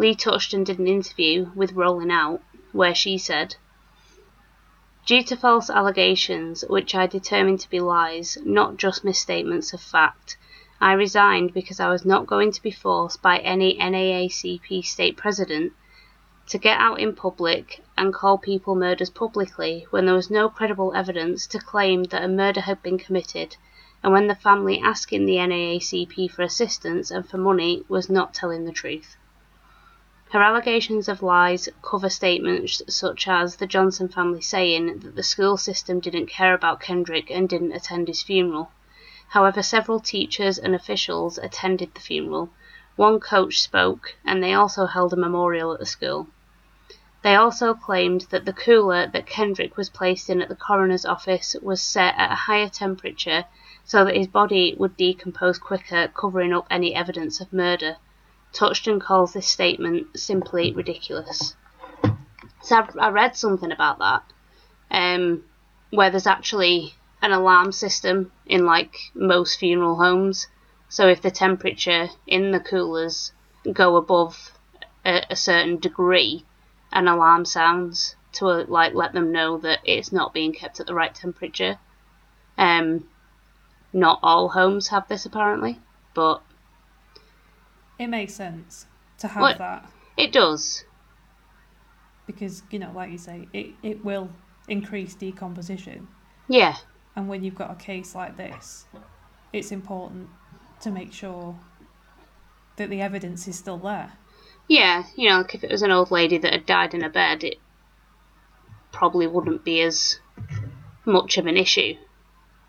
Lee 0.00 0.14
Touchton 0.14 0.62
did 0.62 0.78
an 0.78 0.86
interview 0.86 1.50
with 1.56 1.72
Rolling 1.72 2.12
Out 2.12 2.40
where 2.70 2.94
she 2.94 3.18
said, 3.18 3.56
Due 5.04 5.24
to 5.24 5.36
false 5.36 5.68
allegations, 5.68 6.64
which 6.68 6.94
I 6.94 7.08
determined 7.08 7.58
to 7.60 7.68
be 7.68 7.80
lies, 7.80 8.38
not 8.44 8.76
just 8.76 9.02
misstatements 9.02 9.72
of 9.72 9.80
fact, 9.80 10.36
I 10.80 10.92
resigned 10.92 11.52
because 11.52 11.80
I 11.80 11.90
was 11.90 12.04
not 12.04 12.28
going 12.28 12.52
to 12.52 12.62
be 12.62 12.70
forced 12.70 13.20
by 13.22 13.38
any 13.38 13.76
NAACP 13.76 14.84
state 14.84 15.16
president 15.16 15.72
to 16.46 16.58
get 16.58 16.78
out 16.78 17.00
in 17.00 17.16
public 17.16 17.82
and 17.96 18.14
call 18.14 18.38
people 18.38 18.76
murders 18.76 19.10
publicly 19.10 19.88
when 19.90 20.06
there 20.06 20.14
was 20.14 20.30
no 20.30 20.48
credible 20.48 20.94
evidence 20.94 21.44
to 21.48 21.58
claim 21.58 22.04
that 22.04 22.22
a 22.22 22.28
murder 22.28 22.60
had 22.60 22.80
been 22.84 22.98
committed 22.98 23.56
and 24.04 24.12
when 24.12 24.28
the 24.28 24.36
family 24.36 24.80
asking 24.80 25.26
the 25.26 25.38
NAACP 25.38 26.30
for 26.30 26.42
assistance 26.42 27.10
and 27.10 27.28
for 27.28 27.38
money 27.38 27.82
was 27.88 28.08
not 28.08 28.32
telling 28.32 28.64
the 28.64 28.70
truth. 28.70 29.16
Her 30.30 30.42
allegations 30.42 31.08
of 31.08 31.22
lies 31.22 31.70
cover 31.80 32.10
statements 32.10 32.82
such 32.86 33.26
as 33.26 33.56
the 33.56 33.66
Johnson 33.66 34.08
family 34.08 34.42
saying 34.42 34.98
that 34.98 35.16
the 35.16 35.22
school 35.22 35.56
system 35.56 36.00
didn't 36.00 36.26
care 36.26 36.52
about 36.52 36.80
Kendrick 36.80 37.30
and 37.30 37.48
didn't 37.48 37.72
attend 37.72 38.08
his 38.08 38.22
funeral. 38.22 38.70
However, 39.28 39.62
several 39.62 40.00
teachers 40.00 40.58
and 40.58 40.74
officials 40.74 41.38
attended 41.38 41.94
the 41.94 42.00
funeral. 42.00 42.50
One 42.96 43.20
coach 43.20 43.58
spoke, 43.58 44.16
and 44.22 44.42
they 44.42 44.52
also 44.52 44.84
held 44.84 45.14
a 45.14 45.16
memorial 45.16 45.72
at 45.72 45.78
the 45.78 45.86
school. 45.86 46.26
They 47.22 47.34
also 47.34 47.72
claimed 47.72 48.26
that 48.30 48.44
the 48.44 48.52
cooler 48.52 49.06
that 49.06 49.26
Kendrick 49.26 49.78
was 49.78 49.88
placed 49.88 50.28
in 50.28 50.42
at 50.42 50.50
the 50.50 50.56
coroner's 50.56 51.06
office 51.06 51.56
was 51.62 51.80
set 51.80 52.14
at 52.18 52.32
a 52.32 52.34
higher 52.34 52.68
temperature 52.68 53.46
so 53.82 54.04
that 54.04 54.16
his 54.16 54.26
body 54.26 54.74
would 54.78 54.98
decompose 54.98 55.58
quicker, 55.58 56.08
covering 56.08 56.52
up 56.52 56.66
any 56.70 56.94
evidence 56.94 57.40
of 57.40 57.50
murder. 57.50 57.96
Touchton 58.52 59.00
calls 59.00 59.32
this 59.32 59.46
statement 59.46 60.18
simply 60.18 60.72
ridiculous. 60.72 61.54
So 62.62 62.76
I've, 62.76 62.96
I 62.98 63.08
read 63.10 63.36
something 63.36 63.70
about 63.70 63.98
that, 63.98 64.22
um, 64.90 65.44
where 65.90 66.10
there's 66.10 66.26
actually 66.26 66.94
an 67.22 67.32
alarm 67.32 67.72
system 67.72 68.32
in 68.46 68.64
like 68.64 68.96
most 69.14 69.58
funeral 69.58 69.96
homes. 69.96 70.46
So 70.88 71.08
if 71.08 71.22
the 71.22 71.30
temperature 71.30 72.08
in 72.26 72.50
the 72.50 72.60
coolers 72.60 73.32
go 73.72 73.96
above 73.96 74.52
a, 75.04 75.24
a 75.30 75.36
certain 75.36 75.78
degree, 75.78 76.44
an 76.92 77.08
alarm 77.08 77.44
sounds 77.44 78.16
to 78.32 78.46
like 78.46 78.94
let 78.94 79.12
them 79.12 79.32
know 79.32 79.58
that 79.58 79.80
it's 79.84 80.12
not 80.12 80.34
being 80.34 80.52
kept 80.52 80.80
at 80.80 80.86
the 80.86 80.94
right 80.94 81.14
temperature. 81.14 81.78
Um, 82.56 83.08
not 83.92 84.20
all 84.22 84.48
homes 84.48 84.88
have 84.88 85.08
this 85.08 85.26
apparently, 85.26 85.78
but 86.14 86.42
It 87.98 88.06
makes 88.08 88.34
sense 88.34 88.86
to 89.18 89.28
have 89.28 89.40
What? 89.42 89.58
that 89.58 89.90
it 90.16 90.32
does. 90.32 90.84
because, 92.26 92.62
you 92.70 92.78
know, 92.78 92.92
like 92.94 93.10
you 93.10 93.18
say, 93.18 93.48
it, 93.52 93.70
it 93.82 94.04
will 94.04 94.30
increase 94.68 95.14
decomposition. 95.14 96.08
Yeah, 96.48 96.76
And 97.16 97.28
when 97.28 97.42
you've 97.44 97.54
got 97.54 97.70
a 97.70 97.74
case 97.74 98.14
like 98.14 98.36
this, 98.36 98.86
it's 99.52 99.70
important 99.72 100.28
to 100.80 100.90
make 100.90 101.12
sure 101.12 101.58
that 102.76 102.90
the 102.90 103.00
evidence 103.00 103.48
is 103.48 103.58
still 103.58 103.78
there. 103.78 104.12
yeah. 104.68 105.04
You 105.16 105.28
know, 105.30 105.38
like 105.38 105.54
if 105.54 105.64
it 105.64 105.70
was 105.70 105.82
an 105.82 105.90
old 105.90 106.10
lady 106.10 106.38
that 106.38 106.52
had 106.52 106.66
died 106.66 106.94
in 106.94 107.02
a 107.02 107.08
bed, 107.10 107.42
it 107.44 107.56
probably 108.92 109.26
wouldn't 109.26 109.64
be 109.64 109.80
as 109.82 110.20
much 111.04 111.38
of 111.38 111.46
an 111.46 111.56
issue. 111.56 111.94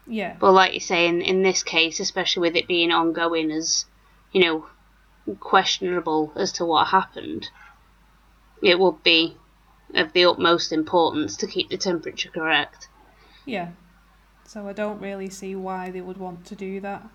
Yeah. 0.08 0.36
But 0.39 0.54
like 0.54 0.74
you 0.74 0.80
say, 0.80 1.08
in, 1.08 1.22
in 1.22 1.44
this 1.44 1.63
case, 1.63 2.00
especially 2.00 2.42
with 2.42 2.56
it 2.56 2.68
being 2.68 2.92
ongoing 2.92 3.52
as, 3.52 3.86
you 4.32 4.42
know, 4.42 4.65
questionable 5.36 6.32
as 6.36 6.52
to 6.54 6.65
what 6.65 6.88
happened, 6.88 7.50
it 8.62 8.80
would 8.80 9.04
be 9.04 9.38
of 9.96 10.13
the 10.13 10.26
utmost 10.26 10.72
importance 10.72 11.36
to 11.38 11.48
keep 11.48 11.70
the 11.70 11.78
temperature 11.78 12.30
correct. 12.30 12.88
Yeah. 13.46 13.70
So 14.46 14.68
I 14.68 14.74
don't 14.74 15.00
really 15.00 15.30
see 15.30 15.56
why 15.56 15.89
they 15.92 16.02
would 16.02 16.18
want 16.18 16.46
to 16.48 16.56
do 16.56 16.80
that. 16.82 17.08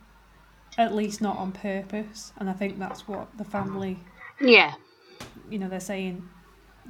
At 0.76 0.94
least 0.94 1.20
not 1.20 1.36
on 1.38 1.52
purpose. 1.52 2.32
And 2.36 2.50
I 2.50 2.52
think 2.52 2.78
that's 2.78 3.06
what 3.06 3.28
the 3.38 3.44
family, 3.44 3.98
Yeah, 4.40 4.74
you 5.48 5.58
know, 5.58 5.68
they're 5.68 5.78
saying 5.80 6.28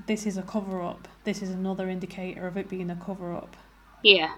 this 0.07 0.27
is 0.27 0.37
a 0.39 0.43
cover 0.43 0.81
up. 0.83 1.07
This 1.25 1.43
is 1.43 1.51
another 1.51 1.89
indicator 1.89 2.47
of 2.47 2.57
it 2.57 2.69
being 2.69 2.91
a 2.91 2.97
cover 2.97 3.35
up. 3.35 3.57
yeah, 4.03 4.35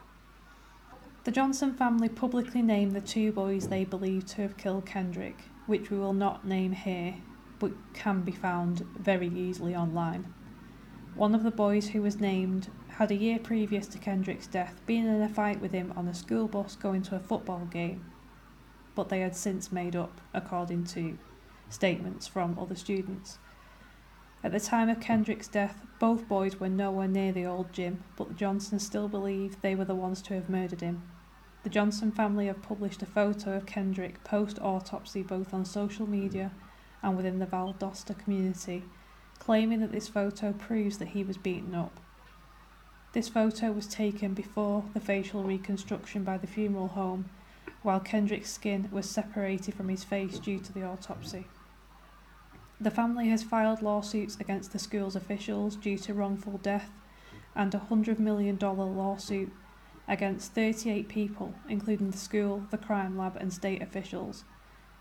The 1.24 1.30
Johnson 1.30 1.74
family 1.74 2.08
publicly 2.08 2.62
named 2.62 2.92
the 2.92 3.00
two 3.00 3.30
boys 3.32 3.68
they 3.68 3.84
believe 3.84 4.26
to 4.26 4.42
have 4.42 4.56
killed 4.56 4.86
Kendrick, 4.86 5.36
which 5.66 5.90
we 5.90 5.98
will 5.98 6.12
not 6.12 6.46
name 6.46 6.72
here, 6.72 7.14
but 7.58 7.72
can 7.92 8.22
be 8.22 8.32
found 8.32 8.80
very 8.98 9.28
easily 9.28 9.74
online. 9.74 10.32
One 11.14 11.34
of 11.34 11.42
the 11.42 11.50
boys 11.50 11.88
who 11.88 12.02
was 12.02 12.20
named 12.20 12.68
had 12.88 13.10
a 13.10 13.16
year 13.16 13.38
previous 13.38 13.86
to 13.88 13.98
Kendrick's 13.98 14.46
death 14.46 14.80
been 14.86 15.06
in 15.06 15.22
a 15.22 15.28
fight 15.28 15.60
with 15.60 15.72
him 15.72 15.92
on 15.96 16.08
a 16.08 16.14
school 16.14 16.48
bus 16.48 16.76
going 16.76 17.02
to 17.02 17.16
a 17.16 17.20
football 17.20 17.66
game, 17.66 18.04
but 18.94 19.08
they 19.08 19.20
had 19.20 19.34
since 19.34 19.72
made 19.72 19.96
up, 19.96 20.20
according 20.34 20.84
to 20.84 21.18
statements 21.68 22.26
from 22.26 22.58
other 22.58 22.74
students. 22.74 23.38
At 24.44 24.52
the 24.52 24.60
time 24.60 24.88
of 24.88 25.00
Kendrick's 25.00 25.48
death, 25.48 25.84
both 25.98 26.28
boys 26.28 26.60
were 26.60 26.68
nowhere 26.68 27.08
near 27.08 27.32
the 27.32 27.46
old 27.46 27.72
gym, 27.72 28.04
but 28.16 28.28
the 28.28 28.34
Johnsons 28.34 28.84
still 28.84 29.08
believe 29.08 29.60
they 29.60 29.74
were 29.74 29.84
the 29.84 29.94
ones 29.94 30.22
to 30.22 30.34
have 30.34 30.48
murdered 30.48 30.82
him. 30.82 31.02
The 31.66 31.70
Johnson 31.70 32.12
family 32.12 32.46
have 32.46 32.62
published 32.62 33.02
a 33.02 33.06
photo 33.06 33.56
of 33.56 33.66
Kendrick 33.66 34.22
post 34.22 34.60
autopsy 34.60 35.24
both 35.24 35.52
on 35.52 35.64
social 35.64 36.08
media 36.08 36.52
and 37.02 37.16
within 37.16 37.40
the 37.40 37.46
Valdosta 37.46 38.16
community, 38.16 38.84
claiming 39.40 39.80
that 39.80 39.90
this 39.90 40.06
photo 40.06 40.52
proves 40.52 40.98
that 40.98 41.08
he 41.08 41.24
was 41.24 41.36
beaten 41.36 41.74
up. 41.74 41.98
This 43.14 43.28
photo 43.28 43.72
was 43.72 43.88
taken 43.88 44.32
before 44.32 44.84
the 44.94 45.00
facial 45.00 45.42
reconstruction 45.42 46.22
by 46.22 46.38
the 46.38 46.46
funeral 46.46 46.86
home, 46.86 47.24
while 47.82 47.98
Kendrick's 47.98 48.52
skin 48.52 48.88
was 48.92 49.10
separated 49.10 49.74
from 49.74 49.88
his 49.88 50.04
face 50.04 50.38
due 50.38 50.60
to 50.60 50.72
the 50.72 50.84
autopsy. 50.84 51.48
The 52.80 52.92
family 52.92 53.28
has 53.30 53.42
filed 53.42 53.82
lawsuits 53.82 54.38
against 54.38 54.72
the 54.72 54.78
school's 54.78 55.16
officials 55.16 55.74
due 55.74 55.98
to 55.98 56.14
wrongful 56.14 56.58
death 56.58 56.90
and 57.56 57.74
a 57.74 57.88
$100 57.90 58.20
million 58.20 58.56
lawsuit 58.56 59.50
against 60.08 60.52
38 60.52 61.08
people, 61.08 61.54
including 61.68 62.10
the 62.10 62.18
school, 62.18 62.66
the 62.70 62.78
crime 62.78 63.16
lab, 63.16 63.36
and 63.36 63.52
state 63.52 63.82
officials. 63.82 64.44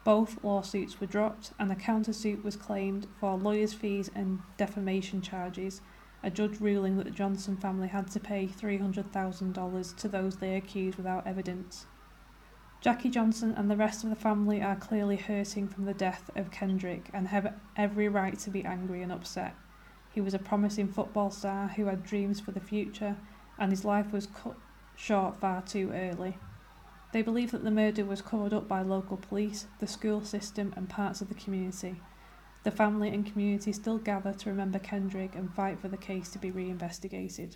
Both 0.03 0.43
lawsuits 0.43 0.99
were 0.99 1.07
dropped, 1.07 1.51
and 1.59 1.71
a 1.71 1.75
countersuit 1.75 2.43
was 2.43 2.55
claimed 2.55 3.07
for 3.19 3.37
lawyers' 3.37 3.73
fees 3.73 4.09
and 4.13 4.39
defamation 4.57 5.21
charges, 5.21 5.81
a 6.23 6.29
judge 6.29 6.59
ruling 6.59 6.97
that 6.97 7.05
the 7.05 7.11
Johnson 7.11 7.57
family 7.57 7.87
had 7.87 8.09
to 8.11 8.19
pay 8.19 8.47
$300,000 8.47 9.97
to 9.97 10.07
those 10.07 10.37
they 10.37 10.55
accused 10.55 10.97
without 10.97 11.25
evidence. 11.27 11.85
Jackie 12.81 13.09
Johnson 13.09 13.53
and 13.57 13.69
the 13.69 13.75
rest 13.75 14.03
of 14.03 14.11
the 14.11 14.15
family 14.15 14.61
are 14.61 14.75
clearly 14.75 15.15
hurting 15.15 15.67
from 15.67 15.85
the 15.85 15.93
death 15.93 16.29
of 16.35 16.51
Kendrick 16.51 17.09
and 17.13 17.27
have 17.29 17.55
every 17.75 18.07
right 18.07 18.37
to 18.39 18.51
be 18.51 18.63
angry 18.63 19.01
and 19.01 19.11
upset. 19.11 19.55
He 20.11 20.21
was 20.21 20.35
a 20.35 20.39
promising 20.39 20.87
football 20.87 21.31
star 21.31 21.67
who 21.69 21.85
had 21.85 22.03
dreams 22.03 22.39
for 22.39 22.51
the 22.51 22.59
future, 22.59 23.17
and 23.57 23.71
his 23.71 23.85
life 23.85 24.11
was 24.11 24.27
cut 24.27 24.55
short 24.95 25.39
far 25.39 25.61
too 25.61 25.91
early. 25.93 26.37
They 27.11 27.21
believe 27.21 27.51
that 27.51 27.63
the 27.63 27.71
murder 27.71 28.03
was 28.03 28.21
covered 28.21 28.53
up 28.53 28.67
by 28.67 28.81
local 28.81 29.17
police, 29.17 29.67
the 29.79 29.87
school 29.87 30.21
system, 30.21 30.73
and 30.75 30.89
parts 30.89 31.21
of 31.21 31.29
the 31.29 31.33
community. 31.35 32.01
The 32.63 32.71
family 32.71 33.09
and 33.09 33.25
community 33.25 33.71
still 33.71 33.99
gather 33.99 34.33
to 34.33 34.49
remember 34.49 34.79
Kendrick 34.79 35.35
and 35.35 35.53
fight 35.53 35.79
for 35.79 35.87
the 35.87 35.97
case 35.97 36.29
to 36.31 36.39
be 36.39 36.51
reinvestigated. 36.51 37.55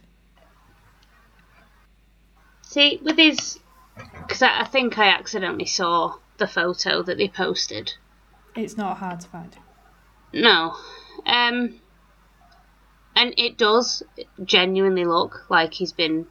See, 2.62 3.00
with 3.02 3.18
his. 3.18 3.60
Because 3.96 4.44
I, 4.44 4.62
I 4.62 4.66
think 4.66 4.98
I 4.98 5.08
accidentally 5.08 5.66
saw 5.66 6.20
the 6.38 6.48
photo 6.48 7.02
that 7.02 7.18
they 7.18 7.28
posted. 7.28 7.94
It's 8.56 8.78
not 8.78 8.98
hard 8.98 9.20
to 9.22 9.28
find. 9.28 9.58
No. 10.32 10.78
Um. 11.26 11.82
And 13.16 13.34
it 13.38 13.58
does 13.58 14.04
genuinely 14.46 15.04
look 15.04 15.50
like 15.50 15.74
he's 15.74 15.92
been 15.92 16.28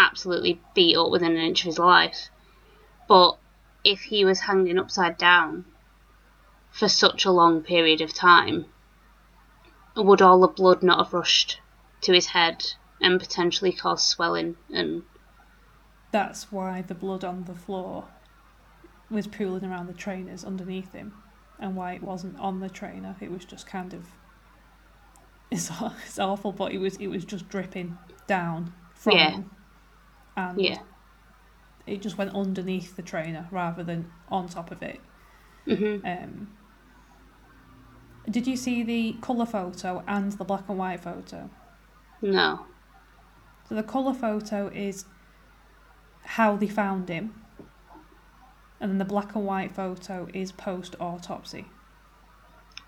absolutely 0.00 0.60
beat 0.74 0.96
up 0.96 1.10
within 1.10 1.32
an 1.32 1.42
inch 1.42 1.60
of 1.60 1.66
his 1.66 1.78
life. 1.78 2.28
But 3.08 3.38
if 3.84 4.00
he 4.02 4.24
was 4.24 4.40
hanging 4.40 4.78
upside 4.78 5.18
down 5.18 5.64
for 6.70 6.88
such 6.88 7.24
a 7.24 7.30
long 7.30 7.62
period 7.62 8.00
of 8.00 8.14
time, 8.14 8.66
would 9.96 10.22
all 10.22 10.40
the 10.40 10.48
blood 10.48 10.82
not 10.82 11.04
have 11.04 11.12
rushed 11.12 11.60
to 12.02 12.12
his 12.12 12.26
head 12.28 12.64
and 13.00 13.18
potentially 13.20 13.72
cause 13.72 14.06
swelling 14.06 14.56
and 14.72 15.02
That's 16.12 16.52
why 16.52 16.82
the 16.82 16.94
blood 16.94 17.24
on 17.24 17.44
the 17.44 17.54
floor 17.54 18.04
was 19.10 19.26
pooling 19.26 19.64
around 19.64 19.86
the 19.88 19.92
trainers 19.92 20.44
underneath 20.44 20.92
him, 20.92 21.12
and 21.58 21.74
why 21.76 21.94
it 21.94 22.02
wasn't 22.02 22.38
on 22.38 22.60
the 22.60 22.68
trainer. 22.68 23.16
It 23.20 23.30
was 23.30 23.44
just 23.44 23.66
kind 23.66 23.92
of. 23.92 24.06
It's, 25.50 25.70
it's 26.06 26.18
awful, 26.18 26.52
but 26.52 26.72
it 26.72 26.78
was 26.78 26.96
it 26.96 27.08
was 27.08 27.24
just 27.24 27.48
dripping 27.48 27.98
down 28.28 28.72
from 28.94 29.16
Yeah. 29.16 29.30
him. 29.30 29.50
And 30.36 30.60
yeah. 30.60 30.78
it 31.86 32.02
just 32.02 32.18
went 32.18 32.34
underneath 32.34 32.96
the 32.96 33.02
trainer 33.02 33.48
rather 33.50 33.82
than 33.82 34.10
on 34.28 34.48
top 34.48 34.70
of 34.70 34.82
it. 34.82 35.00
Mhm. 35.66 36.04
Um, 36.04 36.48
did 38.28 38.46
you 38.46 38.56
see 38.56 38.82
the 38.82 39.16
colour 39.20 39.46
photo 39.46 40.02
and 40.06 40.32
the 40.32 40.44
black 40.44 40.68
and 40.68 40.78
white 40.78 41.00
photo? 41.00 41.50
No. 42.22 42.66
So 43.68 43.74
the 43.74 43.82
colour 43.82 44.14
photo 44.14 44.68
is 44.68 45.04
how 46.24 46.56
they 46.56 46.68
found 46.68 47.08
him, 47.08 47.34
and 48.80 48.90
then 48.90 48.98
the 48.98 49.04
black 49.04 49.34
and 49.34 49.46
white 49.46 49.72
photo 49.72 50.28
is 50.34 50.52
post 50.52 50.96
autopsy. 51.00 51.66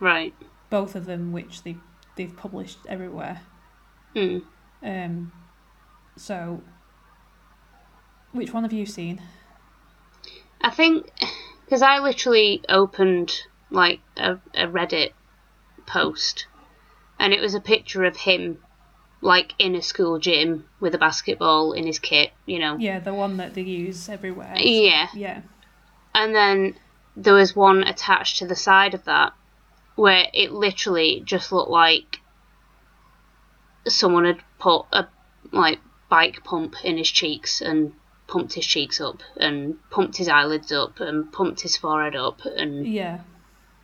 Right. 0.00 0.34
Both 0.70 0.94
of 0.94 1.06
them, 1.06 1.32
which 1.32 1.62
they 1.62 1.76
they've 2.16 2.36
published 2.36 2.78
everywhere. 2.88 3.42
Mm. 4.14 4.42
Um, 4.82 5.32
so, 6.16 6.62
which 8.32 8.52
one 8.52 8.62
have 8.62 8.72
you 8.72 8.86
seen? 8.86 9.20
I 10.60 10.70
think 10.70 11.10
because 11.64 11.82
I 11.82 11.98
literally 11.98 12.62
opened 12.68 13.32
like 13.70 14.00
a, 14.16 14.38
a 14.54 14.66
Reddit 14.66 15.12
post, 15.86 16.46
and 17.18 17.32
it 17.32 17.40
was 17.40 17.54
a 17.54 17.60
picture 17.60 18.04
of 18.04 18.16
him 18.16 18.58
like 19.20 19.54
in 19.58 19.74
a 19.74 19.82
school 19.82 20.18
gym 20.18 20.64
with 20.80 20.94
a 20.94 20.98
basketball 20.98 21.72
in 21.72 21.86
his 21.86 21.98
kit, 21.98 22.32
you 22.44 22.58
know. 22.58 22.76
Yeah, 22.76 22.98
the 22.98 23.14
one 23.14 23.36
that 23.36 23.54
they 23.54 23.62
use 23.62 24.08
everywhere. 24.08 24.54
Yeah. 24.56 25.08
Yeah. 25.14 25.42
And 26.14 26.34
then 26.34 26.74
there 27.16 27.34
was 27.34 27.54
one 27.54 27.84
attached 27.84 28.38
to 28.38 28.46
the 28.46 28.56
side 28.56 28.94
of 28.94 29.04
that 29.04 29.32
where 29.94 30.26
it 30.32 30.52
literally 30.52 31.22
just 31.24 31.52
looked 31.52 31.70
like 31.70 32.20
someone 33.86 34.24
had 34.24 34.40
put 34.58 34.86
a 34.92 35.06
like 35.52 35.80
bike 36.08 36.42
pump 36.44 36.74
in 36.84 36.96
his 36.98 37.10
cheeks 37.10 37.60
and 37.60 37.92
pumped 38.32 38.54
his 38.54 38.66
cheeks 38.66 38.98
up 39.00 39.20
and 39.36 39.74
pumped 39.90 40.16
his 40.16 40.28
eyelids 40.28 40.72
up 40.72 41.00
and 41.00 41.30
pumped 41.32 41.60
his 41.60 41.76
forehead 41.76 42.16
up 42.16 42.40
and 42.44 42.86
Yeah. 42.86 43.20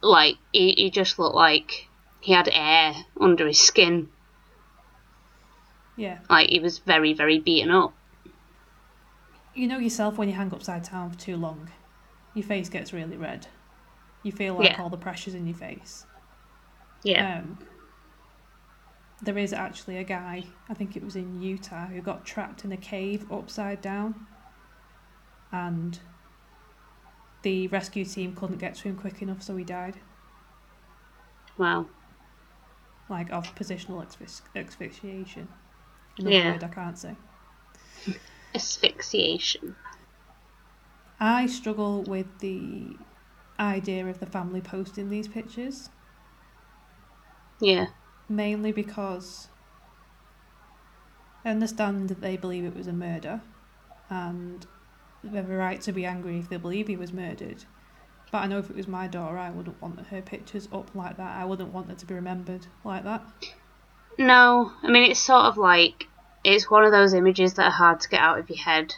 like 0.00 0.36
he, 0.52 0.72
he 0.72 0.90
just 0.90 1.18
looked 1.18 1.34
like 1.34 1.88
he 2.20 2.32
had 2.32 2.48
air 2.50 2.94
under 3.20 3.46
his 3.46 3.60
skin 3.60 4.08
Yeah. 5.96 6.18
like 6.30 6.48
he 6.48 6.60
was 6.60 6.78
very 6.78 7.12
very 7.12 7.38
beaten 7.38 7.70
up 7.70 7.92
You 9.54 9.66
know 9.66 9.78
yourself 9.78 10.16
when 10.18 10.28
you 10.28 10.34
hang 10.34 10.52
upside 10.54 10.84
down 10.90 11.10
for 11.10 11.18
too 11.18 11.36
long, 11.36 11.70
your 12.32 12.44
face 12.46 12.68
gets 12.68 12.92
really 12.92 13.16
red. 13.16 13.48
You 14.22 14.30
feel 14.32 14.54
like 14.54 14.70
Yeah. 14.70 14.80
all 14.82 14.88
the 14.88 14.96
pressure's 14.96 15.34
in 15.34 15.46
your 15.46 15.56
face. 15.56 16.06
yeah 17.02 17.40
Um, 17.40 17.58
there 19.20 19.36
is 19.36 19.52
actually 19.52 19.96
a 19.98 20.04
guy, 20.04 20.44
I 20.68 20.74
think 20.74 20.96
it 20.96 21.02
was 21.04 21.16
in 21.16 21.42
Utah, 21.42 21.86
who 21.86 22.00
got 22.00 22.24
trapped 22.24 22.64
in 22.64 22.70
a 22.72 22.76
cave 22.76 23.30
upside 23.32 23.80
down. 23.82 24.26
And 25.52 25.98
the 27.42 27.66
rescue 27.68 28.04
team 28.04 28.34
couldn't 28.34 28.58
get 28.58 28.76
to 28.76 28.82
him 28.88 28.96
quick 28.96 29.20
enough, 29.22 29.42
so 29.42 29.56
he 29.56 29.64
died. 29.64 29.98
wow 31.58 31.86
Like 33.08 33.30
of 33.32 33.56
positional 33.56 34.04
asphyx- 34.06 34.42
asphyxiation. 34.54 35.48
Another 36.18 36.40
Yeah. 36.40 36.42
word 36.42 36.62
I 36.62 36.68
can't 36.68 36.98
say. 36.98 37.16
asphyxiation 38.54 39.76
I 41.20 41.46
struggle 41.46 42.02
with 42.02 42.38
the 42.38 42.98
idea 43.58 44.06
of 44.06 44.20
the 44.20 44.26
family 44.26 44.60
posting 44.60 45.10
these 45.10 45.28
pictures, 45.28 45.90
yeah 47.60 47.86
mainly 48.28 48.72
because 48.72 49.48
I 51.44 51.50
understand 51.50 52.08
that 52.10 52.20
they 52.20 52.36
believe 52.36 52.64
it 52.64 52.74
was 52.76 52.86
a 52.86 52.92
murder, 52.92 53.42
and 54.08 54.66
have 55.36 55.50
a 55.50 55.56
right 55.56 55.80
to 55.82 55.92
be 55.92 56.04
angry 56.04 56.38
if 56.38 56.48
they 56.48 56.56
believe 56.56 56.86
he 56.88 56.96
was 56.96 57.12
murdered. 57.12 57.64
But 58.30 58.38
I 58.38 58.46
know 58.46 58.58
if 58.58 58.68
it 58.70 58.76
was 58.76 58.86
my 58.88 59.06
daughter, 59.06 59.38
I 59.38 59.50
wouldn't 59.50 59.80
want 59.80 60.06
her 60.08 60.20
pictures 60.22 60.68
up 60.72 60.94
like 60.94 61.16
that. 61.16 61.36
I 61.36 61.44
wouldn't 61.44 61.72
want 61.72 61.88
her 61.88 61.94
to 61.94 62.06
be 62.06 62.14
remembered 62.14 62.66
like 62.84 63.04
that. 63.04 63.22
No, 64.18 64.72
I 64.82 64.88
mean 64.90 65.10
it's 65.10 65.20
sort 65.20 65.44
of 65.46 65.56
like 65.56 66.08
it's 66.44 66.70
one 66.70 66.84
of 66.84 66.92
those 66.92 67.14
images 67.14 67.54
that 67.54 67.66
are 67.66 67.70
hard 67.70 68.00
to 68.00 68.08
get 68.08 68.20
out 68.20 68.38
of 68.38 68.48
your 68.50 68.58
head. 68.58 68.94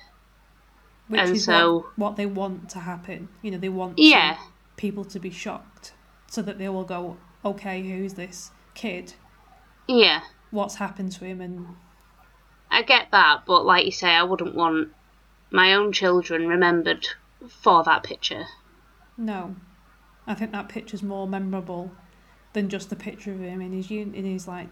Which 1.09 1.21
And 1.21 1.31
is 1.31 1.45
so- 1.45 1.77
what, 1.77 1.99
what 1.99 2.17
they 2.17 2.27
want 2.27 2.71
to 2.71 2.81
happen. 2.81 3.29
You 3.43 3.51
know, 3.53 3.59
they 3.59 3.69
want 3.69 3.99
Yeah, 3.99 4.35
to, 4.35 4.41
people 4.77 5.05
to 5.07 5.19
be 5.19 5.31
shocked 5.31 5.93
so 6.29 6.41
that 6.43 6.59
they 6.59 6.69
will 6.69 6.85
go, 6.85 7.17
okay, 7.45 7.83
who's 7.83 8.15
this 8.15 8.51
kid? 8.75 9.15
yeah, 9.89 10.21
What's 10.53 10.77
happened 10.77 11.11
to 11.13 11.25
him? 11.25 11.41
And 11.41 11.67
I 12.71 12.83
get 12.83 13.11
that, 13.11 13.43
but 13.47 13.65
like 13.67 13.85
you 13.87 13.91
say, 13.93 14.09
I 14.11 14.23
wouldn't 14.23 14.55
want 14.55 14.91
my 15.51 15.75
own 15.75 15.93
children 15.93 16.47
remembered 16.47 17.07
for 17.49 17.83
that 17.85 18.03
picture. 18.03 18.47
no, 19.17 19.57
I 20.27 20.35
think 20.35 20.53
that 20.53 20.69
picture's 20.69 21.03
more 21.03 21.27
memorable 21.27 21.91
than 22.53 22.69
just 22.69 22.91
the 22.91 22.97
picture 22.97 23.33
of 23.33 23.41
him 23.41 23.61
in 23.61 23.73
his 23.73 23.91
un- 23.91 24.15
in 24.15 24.25
his 24.25 24.47
like 24.49 24.69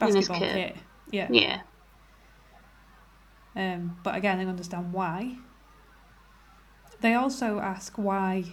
In 0.00 0.06
his 0.14 0.28
basketball 0.28 0.38
kit. 0.40 0.74
kit. 0.74 0.76
Yeah. 1.10 1.28
Yeah, 1.30 1.60
Um, 3.54 3.96
but 4.02 4.14
again, 4.14 4.38
I 4.40 4.44
understand 4.44 4.92
why. 4.92 5.36
They 7.00 7.14
also 7.14 7.58
ask 7.58 7.96
why, 7.96 8.44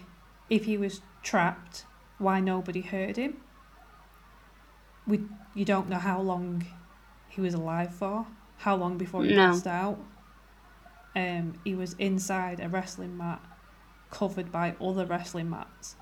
if 0.49 0.65
he 0.65 0.77
was 0.77 1.01
trapped, 1.23 1.86
why 2.19 2.39
nobody 2.39 2.82
heard 2.82 3.17
him. 3.17 3.38
We 5.08 5.21
you 5.56 5.65
don't 5.65 5.89
know 5.89 5.97
how 5.99 6.21
long 6.21 6.65
he 7.29 7.41
was 7.41 7.53
alive 7.53 7.93
for, 7.93 8.27
how 8.58 8.75
long 8.75 8.97
before 8.97 9.23
he 9.23 9.34
No. 9.36 9.47
passed 9.51 9.67
out. 9.67 9.99
Um, 11.15 11.54
he 11.63 11.76
was 11.76 11.93
inside 11.93 12.60
a 12.60 12.69
wrestling 12.69 13.17
mat, 13.17 13.41
covered 14.10 14.52
by 14.52 14.76
other 14.82 15.06
wrestling 15.06 15.49
mats. 15.49 15.95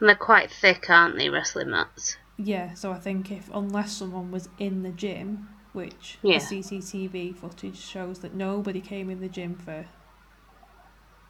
and 0.00 0.08
they're 0.08 0.16
quite 0.16 0.50
thick, 0.50 0.88
aren't 0.90 1.16
they, 1.16 1.28
wrestling 1.28 1.70
mats? 1.70 2.16
Yeah, 2.36 2.74
so 2.74 2.90
I 2.92 2.98
think 2.98 3.30
if 3.30 3.48
unless 3.52 3.92
someone 3.92 4.30
was 4.30 4.48
in 4.58 4.82
the 4.82 4.90
gym, 4.90 5.48
which 5.72 6.18
Yeah. 6.22 6.38
the 6.38 6.44
CCTV 6.44 7.32
footage 7.36 7.78
shows 7.78 8.20
that 8.20 8.34
nobody 8.34 8.80
came 8.80 9.08
in 9.10 9.20
the 9.20 9.28
gym 9.28 9.54
for 9.54 9.84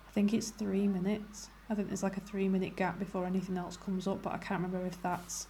I 0.08 0.10
think 0.12 0.32
it's 0.32 0.50
3 0.50 0.86
minutes. 0.86 1.48
I 1.68 1.74
think 1.74 1.88
there's 1.88 2.02
like 2.04 2.16
a 2.16 2.20
3 2.20 2.48
minute 2.48 2.76
gap 2.76 2.98
before 2.98 3.26
anything 3.26 3.56
else 3.58 3.76
comes 3.76 4.06
up, 4.06 4.22
but 4.22 4.32
I 4.32 4.38
can't 4.38 4.62
remember 4.62 4.86
if 4.86 5.02
that's 5.02 5.48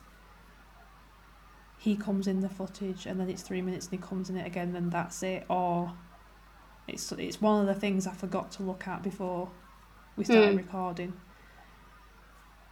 he 1.78 1.96
comes 1.96 2.26
in 2.26 2.40
the 2.40 2.48
footage 2.48 3.04
and 3.04 3.20
then 3.20 3.28
it's 3.28 3.42
3 3.42 3.60
minutes 3.60 3.86
and 3.86 4.00
he 4.00 4.06
comes 4.06 4.30
in 4.30 4.36
it 4.38 4.46
again 4.46 4.72
then 4.72 4.88
that's 4.88 5.22
it 5.22 5.44
or 5.50 5.92
it's 6.88 7.10
it's 7.12 7.40
one 7.40 7.60
of 7.60 7.66
the 7.74 7.78
things 7.80 8.06
I 8.06 8.12
forgot 8.12 8.50
to 8.52 8.62
look 8.62 8.86
at 8.88 9.02
before 9.02 9.50
we 10.16 10.24
started 10.24 10.54
Mm. 10.54 10.56
recording. 10.56 11.14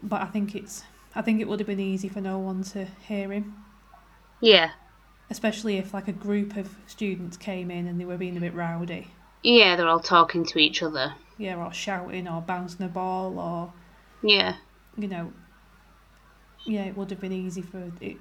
But 0.03 0.23
I 0.23 0.27
think 0.27 0.55
it's 0.55 0.85
I 1.15 1.23
think 1.23 1.41
it 1.41 1.49
would 1.49 1.61
have 1.61 1.67
been 1.67 1.81
easy 1.81 2.09
for 2.09 2.21
no 2.21 2.39
one 2.39 2.63
to 2.65 2.85
hear 2.85 3.31
him, 3.33 3.55
Yeah, 4.41 4.73
especially 5.31 5.77
if 5.79 5.93
like 5.95 6.09
a 6.09 6.13
group 6.13 6.57
of 6.57 6.77
students 6.87 7.37
came 7.37 7.71
in 7.71 7.87
and 7.87 8.01
they 8.01 8.05
were 8.05 8.17
being 8.19 8.37
a 8.37 8.41
bit 8.41 8.55
rowdy. 8.55 9.09
yeah, 9.43 9.77
they're 9.77 9.89
all 9.89 10.01
talking 10.01 10.45
to 10.47 10.59
each 10.59 10.83
other. 10.83 11.15
Yeah, 11.39 11.57
or 11.65 11.73
shouting 11.73 12.29
or 12.29 12.41
bouncing 12.41 12.87
a 12.87 12.89
ball 12.89 13.39
or 13.39 13.73
Yeah, 14.23 14.57
you 14.97 15.09
know. 15.09 15.33
Yeah, 16.65 16.85
it 16.85 16.97
would 16.97 17.11
have 17.11 17.21
been 17.21 17.33
easy 17.33 17.63
for 17.63 17.91
it 18.01 18.19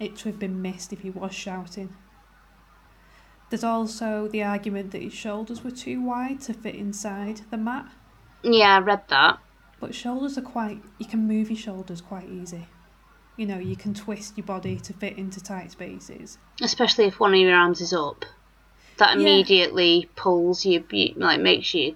it 0.00 0.16
to 0.16 0.28
have 0.28 0.38
been 0.38 0.60
missed 0.62 0.92
if 0.92 1.00
he 1.00 1.10
was 1.10 1.34
shouting. 1.34 1.94
There's 3.54 3.62
also 3.62 4.26
the 4.26 4.42
argument 4.42 4.90
that 4.90 5.02
his 5.02 5.12
shoulders 5.12 5.62
were 5.62 5.70
too 5.70 6.02
wide 6.02 6.40
to 6.40 6.52
fit 6.52 6.74
inside 6.74 7.42
the 7.52 7.56
mat, 7.56 7.86
yeah, 8.42 8.74
I 8.74 8.78
read 8.80 9.02
that. 9.10 9.38
but 9.78 9.94
shoulders 9.94 10.36
are 10.36 10.42
quite 10.42 10.82
you 10.98 11.06
can 11.06 11.28
move 11.28 11.50
your 11.50 11.56
shoulders 11.56 12.00
quite 12.00 12.28
easy. 12.28 12.66
You 13.36 13.46
know, 13.46 13.58
you 13.58 13.76
can 13.76 13.94
twist 13.94 14.36
your 14.36 14.44
body 14.44 14.80
to 14.80 14.92
fit 14.92 15.16
into 15.16 15.40
tight 15.40 15.70
spaces. 15.70 16.36
Especially 16.62 17.04
if 17.04 17.20
one 17.20 17.32
of 17.32 17.38
your 17.38 17.54
arms 17.54 17.80
is 17.80 17.92
up, 17.92 18.24
that 18.96 19.14
Yeah. 19.14 19.20
immediately 19.20 20.10
pulls 20.16 20.66
you, 20.66 20.84
like 21.14 21.40
makes 21.40 21.74
you. 21.74 21.94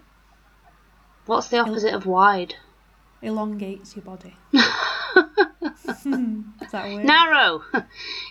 What's 1.26 1.48
the 1.48 1.58
opposite 1.58 1.92
of 1.92 2.06
wide? 2.06 2.54
elongates 3.20 3.96
your 3.96 4.04
body. 4.04 4.36
Is 4.52 4.62
that 6.04 6.86
a 6.86 6.94
word? 6.94 7.04
Narrow. 7.04 7.64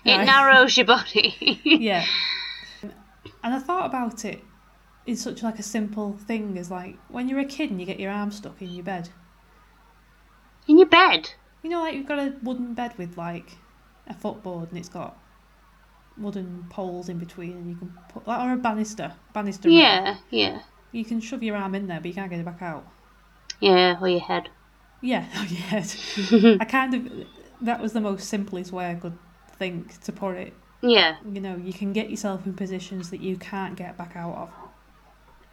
it 0.05 0.25
narrows 0.25 0.77
your 0.77 0.85
body. 0.85 1.59
Yeah. 1.65 2.05
And 3.47 3.55
I 3.55 3.59
thought 3.59 3.85
about 3.85 4.25
it 4.25 4.43
in 5.05 5.15
such 5.15 5.41
like 5.41 5.57
a 5.57 5.63
simple 5.63 6.17
thing 6.17 6.57
as 6.57 6.69
like 6.69 6.97
when 7.07 7.29
you're 7.29 7.39
a 7.39 7.45
kid 7.45 7.71
and 7.71 7.79
you 7.79 7.85
get 7.85 7.97
your 7.97 8.11
arm 8.11 8.29
stuck 8.29 8.61
in 8.61 8.71
your 8.71 8.83
bed. 8.83 9.07
In 10.67 10.77
your 10.77 10.87
bed. 10.89 11.29
You 11.63 11.69
know, 11.69 11.79
like 11.79 11.95
you've 11.95 12.07
got 12.09 12.19
a 12.19 12.33
wooden 12.43 12.73
bed 12.73 12.97
with 12.97 13.17
like 13.17 13.53
a 14.05 14.13
footboard 14.13 14.67
and 14.67 14.77
it's 14.77 14.89
got 14.89 15.17
wooden 16.17 16.65
poles 16.69 17.07
in 17.07 17.19
between 17.19 17.53
and 17.53 17.69
you 17.69 17.77
can 17.77 17.97
put 18.09 18.27
like 18.27 18.41
or 18.41 18.51
a 18.51 18.57
banister. 18.57 19.13
Banister. 19.31 19.69
rail. 19.69 19.77
Yeah, 19.77 20.17
yeah, 20.29 20.59
You 20.91 21.05
can 21.05 21.21
shove 21.21 21.41
your 21.41 21.55
arm 21.55 21.73
in 21.73 21.87
there 21.87 22.01
but 22.01 22.07
you 22.07 22.13
can't 22.13 22.29
get 22.29 22.41
it 22.41 22.45
back 22.45 22.61
out. 22.61 22.85
yeah. 23.61 23.97
Or 24.01 24.09
your 24.09 24.19
head. 24.19 24.49
Yeah, 24.99 25.25
or 25.39 25.45
your 25.45 25.61
head. 25.61 25.89
I 26.59 26.65
kind 26.65 26.93
of 26.93 27.27
that 27.61 27.79
was 27.79 27.93
the 27.93 28.01
most 28.01 28.27
simplest 28.27 28.73
way 28.73 28.91
I 28.91 28.95
could 28.95 29.17
think 29.57 30.01
to 30.01 30.11
put 30.11 30.35
it. 30.35 30.53
Yeah, 30.81 31.17
You 31.29 31.41
know, 31.41 31.55
you 31.55 31.73
can 31.73 31.91
get 31.93 32.09
yourself 32.09 32.45
in 32.45 32.53
positions 32.53 33.09
that 33.09 33.19
you 33.21 33.35
can't 33.37 33.75
get 33.75 33.97
back 33.97 34.15
out 34.15 34.35
of. 34.35 34.49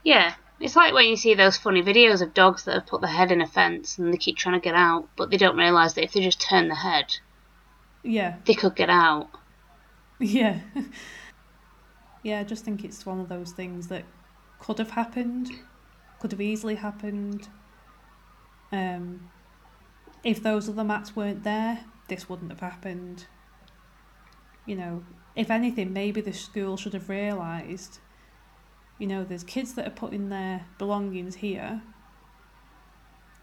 yeah. 0.03 0.35
It's 0.61 0.77
like 0.77 0.95
when 0.95 1.07
you 1.07 1.17
see 1.17 1.35
those 1.35 1.57
funny 1.57 1.83
videos 1.83 2.23
of 2.23 2.33
dogs 2.33 2.65
that 2.65 2.75
have 2.75 2.87
put 2.87 3.01
their 3.01 3.11
head 3.11 3.33
in 3.33 3.41
a 3.41 3.47
fence 3.47 3.99
and 3.99 4.13
they 4.13 4.17
keep 4.17 4.37
trying 4.37 4.55
to 4.59 4.63
get 4.65 4.75
out, 4.77 5.09
but 5.17 5.29
they 5.31 5.37
don't 5.37 5.57
realise 5.57 5.95
that 5.95 6.05
if 6.05 6.13
they 6.13 6.21
just 6.21 6.41
turn 6.41 6.69
the 6.69 6.77
head, 6.77 7.17
Yeah. 8.05 8.37
they 8.45 8.55
could 8.55 8.77
get 8.77 8.89
out. 8.89 9.31
Yeah. 10.21 10.61
yeah, 12.23 12.41
I 12.41 12.45
just 12.45 12.65
think 12.65 12.85
it's 12.85 13.05
one 13.05 13.19
of 13.19 13.29
those 13.29 13.51
things 13.51 13.89
that 13.89 14.05
could 14.61 14.79
have 14.79 14.91
happened, 14.93 15.51
could 16.21 16.31
have 16.31 16.41
easily 16.41 16.77
happened. 16.77 17.49
Um, 18.71 19.29
if 20.23 20.41
those 20.41 20.69
other 20.69 20.85
mats 20.85 21.17
weren't 21.17 21.43
there, 21.43 21.81
this 22.09 22.29
wouldn't 22.29 22.51
have 22.53 22.61
happened. 22.61 23.27
You 24.67 24.77
know, 24.77 25.05
if 25.37 25.51
anything, 25.51 25.93
maybe 25.93 26.21
the 26.21 26.33
school 26.33 26.77
should 26.77 26.95
have 26.95 27.09
realised, 27.09 27.99
you 28.99 29.07
know, 29.07 29.25
there's 29.25 29.45
kids 29.45 29.75
that 29.75 29.87
are 29.87 29.91
putting 29.91 30.29
their 30.29 30.65
belongings 30.79 31.37
here. 31.37 31.83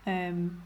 Um, 0.07 0.63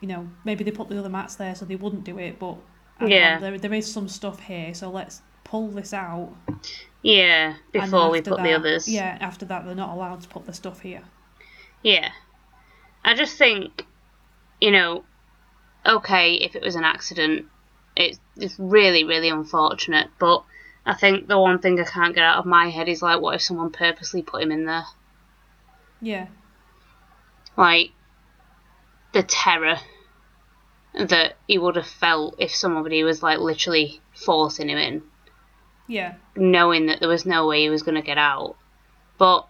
you 0.00 0.08
know, 0.08 0.28
maybe 0.44 0.64
they 0.64 0.70
put 0.72 0.88
the 0.88 0.98
other 0.98 1.08
mats 1.08 1.36
there 1.36 1.54
so 1.54 1.64
they 1.64 1.76
wouldn't 1.76 2.04
do 2.04 2.18
it, 2.18 2.38
but 2.38 2.56
Yeah. 3.00 3.38
there 3.38 3.58
there 3.58 3.72
is 3.74 3.90
some 3.92 4.08
stuff 4.08 4.40
here, 4.40 4.74
so 4.74 4.90
let's 4.90 5.22
pull 5.44 5.68
this 5.68 5.92
out. 5.92 6.34
Yeah, 7.02 7.54
before 7.72 8.10
we 8.10 8.20
put 8.20 8.42
the 8.42 8.52
others. 8.52 8.88
Yeah, 8.88 9.18
after 9.20 9.44
that 9.46 9.64
they're 9.64 9.74
not 9.74 9.90
allowed 9.90 10.22
to 10.22 10.28
put 10.28 10.46
the 10.46 10.52
stuff 10.52 10.80
here. 10.80 11.02
Yeah. 11.82 12.10
I 13.04 13.14
just 13.14 13.36
think, 13.36 13.86
you 14.60 14.70
know, 14.70 15.04
okay, 15.84 16.34
if 16.34 16.54
it 16.54 16.62
was 16.62 16.76
an 16.76 16.84
accident, 16.84 17.46
it's, 17.96 18.18
it's 18.36 18.58
really, 18.58 19.04
really 19.04 19.28
unfortunate, 19.28 20.08
but 20.18 20.44
I 20.84 20.94
think 20.94 21.28
the 21.28 21.38
one 21.38 21.58
thing 21.58 21.78
I 21.78 21.84
can't 21.84 22.14
get 22.14 22.24
out 22.24 22.38
of 22.38 22.46
my 22.46 22.70
head 22.70 22.88
is 22.88 23.02
like, 23.02 23.20
what 23.20 23.34
if 23.34 23.42
someone 23.42 23.70
purposely 23.70 24.22
put 24.22 24.42
him 24.42 24.50
in 24.50 24.64
there? 24.64 24.84
Yeah, 26.00 26.26
Like, 27.56 27.90
the 29.12 29.22
terror 29.22 29.78
that 30.94 31.36
he 31.46 31.58
would 31.58 31.76
have 31.76 31.86
felt 31.86 32.34
if 32.38 32.54
somebody 32.54 33.02
was 33.04 33.22
like 33.22 33.38
literally 33.38 34.00
forcing 34.12 34.68
him 34.68 34.78
in, 34.78 35.02
yeah, 35.86 36.14
knowing 36.34 36.86
that 36.86 37.00
there 37.00 37.08
was 37.08 37.24
no 37.24 37.46
way 37.46 37.62
he 37.62 37.70
was 37.70 37.82
going 37.82 37.94
to 37.94 38.02
get 38.02 38.18
out. 38.18 38.56
But 39.18 39.46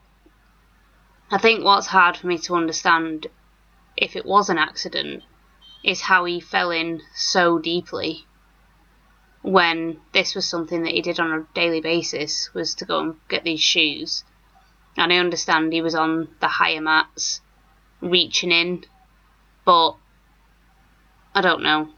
I 1.30 1.38
think 1.38 1.64
what's 1.64 1.86
hard 1.86 2.16
for 2.16 2.26
me 2.26 2.36
to 2.38 2.54
understand, 2.54 3.28
if 3.96 4.16
it 4.16 4.26
was 4.26 4.50
an 4.50 4.58
accident, 4.58 5.22
is 5.82 6.02
how 6.02 6.26
he 6.26 6.40
fell 6.40 6.70
in 6.70 7.00
so 7.14 7.58
deeply 7.58 8.26
when 9.42 10.00
this 10.12 10.34
was 10.34 10.46
something 10.46 10.82
that 10.82 10.92
he 10.92 11.02
did 11.02 11.18
on 11.18 11.32
a 11.32 11.46
daily 11.54 11.80
basis 11.80 12.52
was 12.54 12.74
to 12.76 12.84
go 12.84 13.00
and 13.00 13.16
get 13.28 13.44
these 13.44 13.60
shoes. 13.60 14.24
And 14.96 15.12
I 15.12 15.16
understand 15.16 15.72
he 15.72 15.82
was 15.82 15.94
on 15.94 16.28
the 16.40 16.48
higher 16.48 16.80
mats, 16.80 17.40
reaching 18.00 18.52
in, 18.52 18.84
but 19.64 19.96
I 21.34 21.40
don't 21.40 21.62
know. 21.62 21.90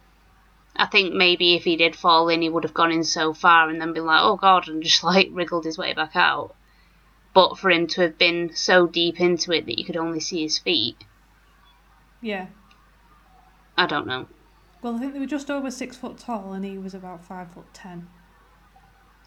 I 0.77 0.87
think 0.87 1.15
maybe 1.15 1.55
if 1.55 1.65
he 1.65 1.77
did 1.77 1.95
fall 1.95 2.29
in, 2.29 2.43
he 2.43 2.49
would 2.49 2.65
have 2.65 2.75
gone 2.75 2.91
in 2.91 3.05
so 3.05 3.33
far 3.33 3.69
and 3.69 3.81
then 3.81 3.93
been 3.93 4.07
like, 4.07 4.23
oh 4.23 4.37
god, 4.37 4.69
and 4.69 4.83
just 4.83 5.05
like 5.05 5.29
wriggled 5.31 5.65
his 5.65 5.79
way 5.79 5.93
back 5.93 6.17
out. 6.17 6.55
But 7.35 7.59
for 7.59 7.71
him 7.71 7.87
to 7.89 8.03
have 8.03 8.17
been 8.17 8.55
so 8.55 8.87
deep 8.87 9.21
into 9.21 9.53
it 9.53 9.67
that 9.67 9.79
you 9.79 9.85
could 9.85 9.97
only 9.97 10.21
see 10.21 10.43
his 10.43 10.59
feet, 10.59 11.05
yeah. 12.21 12.47
I 13.77 13.87
don't 13.87 14.07
know. 14.07 14.29
Well, 14.85 14.97
I 14.97 14.99
think 15.01 15.15
they 15.15 15.19
were 15.19 15.27
just 15.27 15.51
over 15.51 15.71
six 15.71 15.97
foot 15.97 16.19
tall, 16.19 16.53
and 16.53 16.65
he 16.65 16.79
was 16.79 16.95
about 16.95 17.25
five 17.25 17.51
foot 17.51 17.73
ten. 17.75 18.09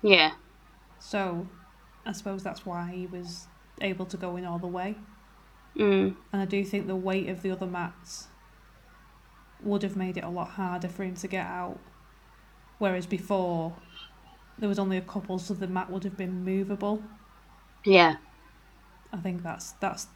Yeah, 0.02 0.32
So, 1.00 1.48
I 2.06 2.12
suppose 2.12 2.44
that's 2.44 2.66
why 2.66 2.92
he 2.92 3.08
was 3.08 3.48
able 3.82 4.06
to 4.08 4.18
go 4.18 4.38
in 4.38 4.46
all 4.46 4.60
the 4.60 4.68
way. 4.68 4.96
mm, 5.76 6.16
And 6.32 6.42
I 6.42 6.46
do 6.46 6.64
think 6.64 6.88
the 6.88 6.96
weight 6.96 7.30
of 7.30 7.42
the 7.42 7.52
other 7.52 7.68
mats 7.68 8.30
would 9.64 9.84
have 9.84 9.96
made 9.96 10.18
it 10.18 10.24
a 10.24 10.30
lot 10.30 10.50
harder 10.52 10.88
for 10.88 11.04
him 11.04 11.16
to 11.16 11.28
get 11.28 11.46
out. 11.46 11.80
Whereas 12.80 13.06
before, 13.08 13.76
there 14.58 14.70
was 14.70 14.80
only 14.80 14.98
a 14.98 15.02
couple, 15.02 15.40
so 15.40 15.54
the 15.54 15.68
mat 15.68 15.90
would 15.92 16.04
have 16.06 16.18
been 16.18 16.44
movable. 16.44 17.04
yeah, 17.86 18.18
I 19.12 19.18
think 19.18 19.44
that's 19.44 19.72
that's 19.74 20.08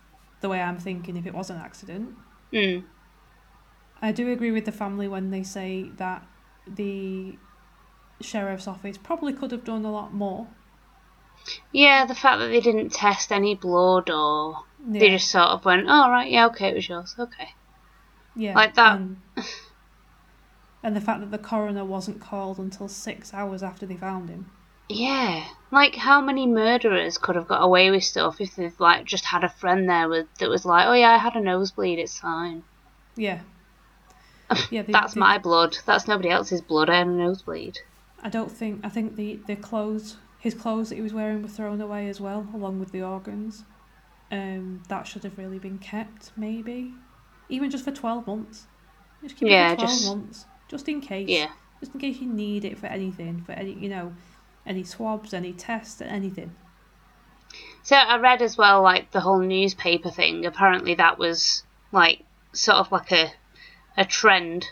the 0.42 0.50
way 0.50 0.62
I'm 0.62 0.78
thinking. 0.78 1.18
If 1.18 1.26
it 1.26 1.34
was 1.34 1.50
an 1.50 1.58
accident, 1.58 2.16
mm, 2.54 2.84
I 4.02 4.12
do 4.12 4.32
agree 4.32 4.52
with 4.52 4.66
the 4.66 4.72
family 4.72 5.08
when 5.08 5.32
they 5.32 5.44
say 5.44 5.90
that 5.98 6.26
the 6.68 7.38
sheriff's 8.20 8.68
office 8.68 8.98
probably 8.98 9.34
could 9.34 9.52
have 9.52 9.64
done 9.64 9.86
a 9.86 9.92
lot 9.92 10.14
more. 10.14 10.48
yeah. 11.72 12.06
The 12.06 12.16
fact 12.16 12.40
that 12.40 12.48
they 12.48 12.62
didn't 12.62 12.92
test 12.92 13.32
any 13.32 13.56
blood 13.56 14.10
or 14.10 14.64
they 14.86 15.10
just 15.10 15.30
sort 15.30 15.50
of 15.50 15.66
went, 15.66 15.86
oh 15.88 16.10
right, 16.10 16.30
yeah, 16.30 16.48
okay, 16.48 16.70
it 16.70 16.76
was 16.76 16.90
yours, 16.90 17.16
okay. 17.18 17.50
yeah, 18.36 18.56
like 18.56 18.76
that. 18.76 18.96
And, 18.96 19.18
and 20.84 20.96
the 20.96 21.02
fact 21.02 21.20
that 21.22 21.32
the 21.32 21.38
coroner 21.38 21.86
wasn't 21.86 22.20
called 22.20 22.58
until 22.58 22.88
six 22.88 23.34
hours 23.34 23.62
after 23.62 23.86
they 23.86 23.96
found 23.96 24.30
him. 24.30 24.50
Yeah, 24.90 25.46
like 25.72 25.96
how 25.96 26.20
many 26.20 26.48
murderers 26.48 27.18
could 27.18 27.36
have 27.36 27.48
got 27.48 27.64
away 27.64 27.92
with 27.92 28.04
stuff 28.04 28.42
if 28.42 28.56
they've 28.56 28.78
like 28.80 29.06
just 29.06 29.26
had 29.26 29.44
a 29.44 29.50
friend 29.50 29.88
there 29.88 30.10
with 30.10 30.28
that 30.40 30.50
was 30.50 30.66
like, 30.66 30.88
oh 30.88 30.94
yeah, 30.94 31.12
I 31.12 31.18
had 31.18 31.36
a 31.36 31.42
nosebleed, 31.42 32.00
it's 32.00 32.20
fine. 32.20 32.64
Yeah. 33.16 33.42
Yeah, 34.70 34.82
they- 34.84 34.92
That's 34.94 35.14
they- 35.14 35.20
my 35.20 35.38
blood. 35.38 35.78
That's 35.86 36.08
nobody 36.08 36.30
else's 36.30 36.62
blood. 36.62 36.90
I 36.90 36.98
had 37.00 37.08
a 37.08 37.12
nosebleed. 37.12 37.80
I 38.24 38.30
don't 38.30 38.52
think. 38.52 38.82
I 38.84 38.90
think 38.90 39.16
the 39.16 39.40
the 39.48 39.56
clothes, 39.56 40.18
his 40.40 40.54
clothes 40.54 40.90
that 40.90 40.96
he 40.96 41.02
was 41.02 41.14
wearing, 41.14 41.42
were 41.42 41.48
thrown 41.48 41.82
away 41.82 42.08
as 42.10 42.22
well, 42.22 42.48
along 42.54 42.80
with 42.80 42.92
the 42.92 43.02
organs. 43.02 43.64
Um, 44.32 44.82
that 44.88 45.08
should 45.08 45.24
have 45.24 45.38
really 45.38 45.60
been 45.60 45.78
kept, 45.80 46.32
maybe, 46.38 46.94
even 47.50 47.70
just 47.70 47.84
for 47.84 47.92
twelve 47.92 48.28
months. 48.28 48.68
Just 49.24 49.36
keep 49.38 49.50
Yeah, 49.50 49.72
it 49.72 49.72
for 49.72 49.76
twelve 49.86 49.90
just- 49.92 50.06
months, 50.08 50.46
just 50.70 50.88
in 50.88 51.02
case. 51.02 51.28
Yeah, 51.30 51.50
Just 51.80 51.94
in 51.96 52.00
case 52.00 52.18
you 52.20 52.28
need 52.28 52.64
it 52.64 52.78
for 52.78 52.86
anything, 52.88 53.42
for 53.46 53.52
any, 53.54 53.74
you 53.74 53.90
know, 53.90 54.14
any 54.66 54.84
swabs, 54.84 55.34
any 55.34 55.52
tests, 55.52 56.00
anything. 56.02 56.56
So 57.84 57.96
I 57.96 58.18
read 58.18 58.42
as 58.42 58.58
well, 58.58 58.82
like 58.84 59.12
the 59.12 59.20
whole 59.20 59.40
newspaper 59.40 60.10
thing. 60.12 60.46
Apparently, 60.46 60.94
that 60.96 61.18
was 61.18 61.64
like 61.92 62.22
sort 62.54 62.78
of 62.78 62.92
like 62.92 63.12
a 63.12 63.32
a 63.98 64.06
trend 64.06 64.68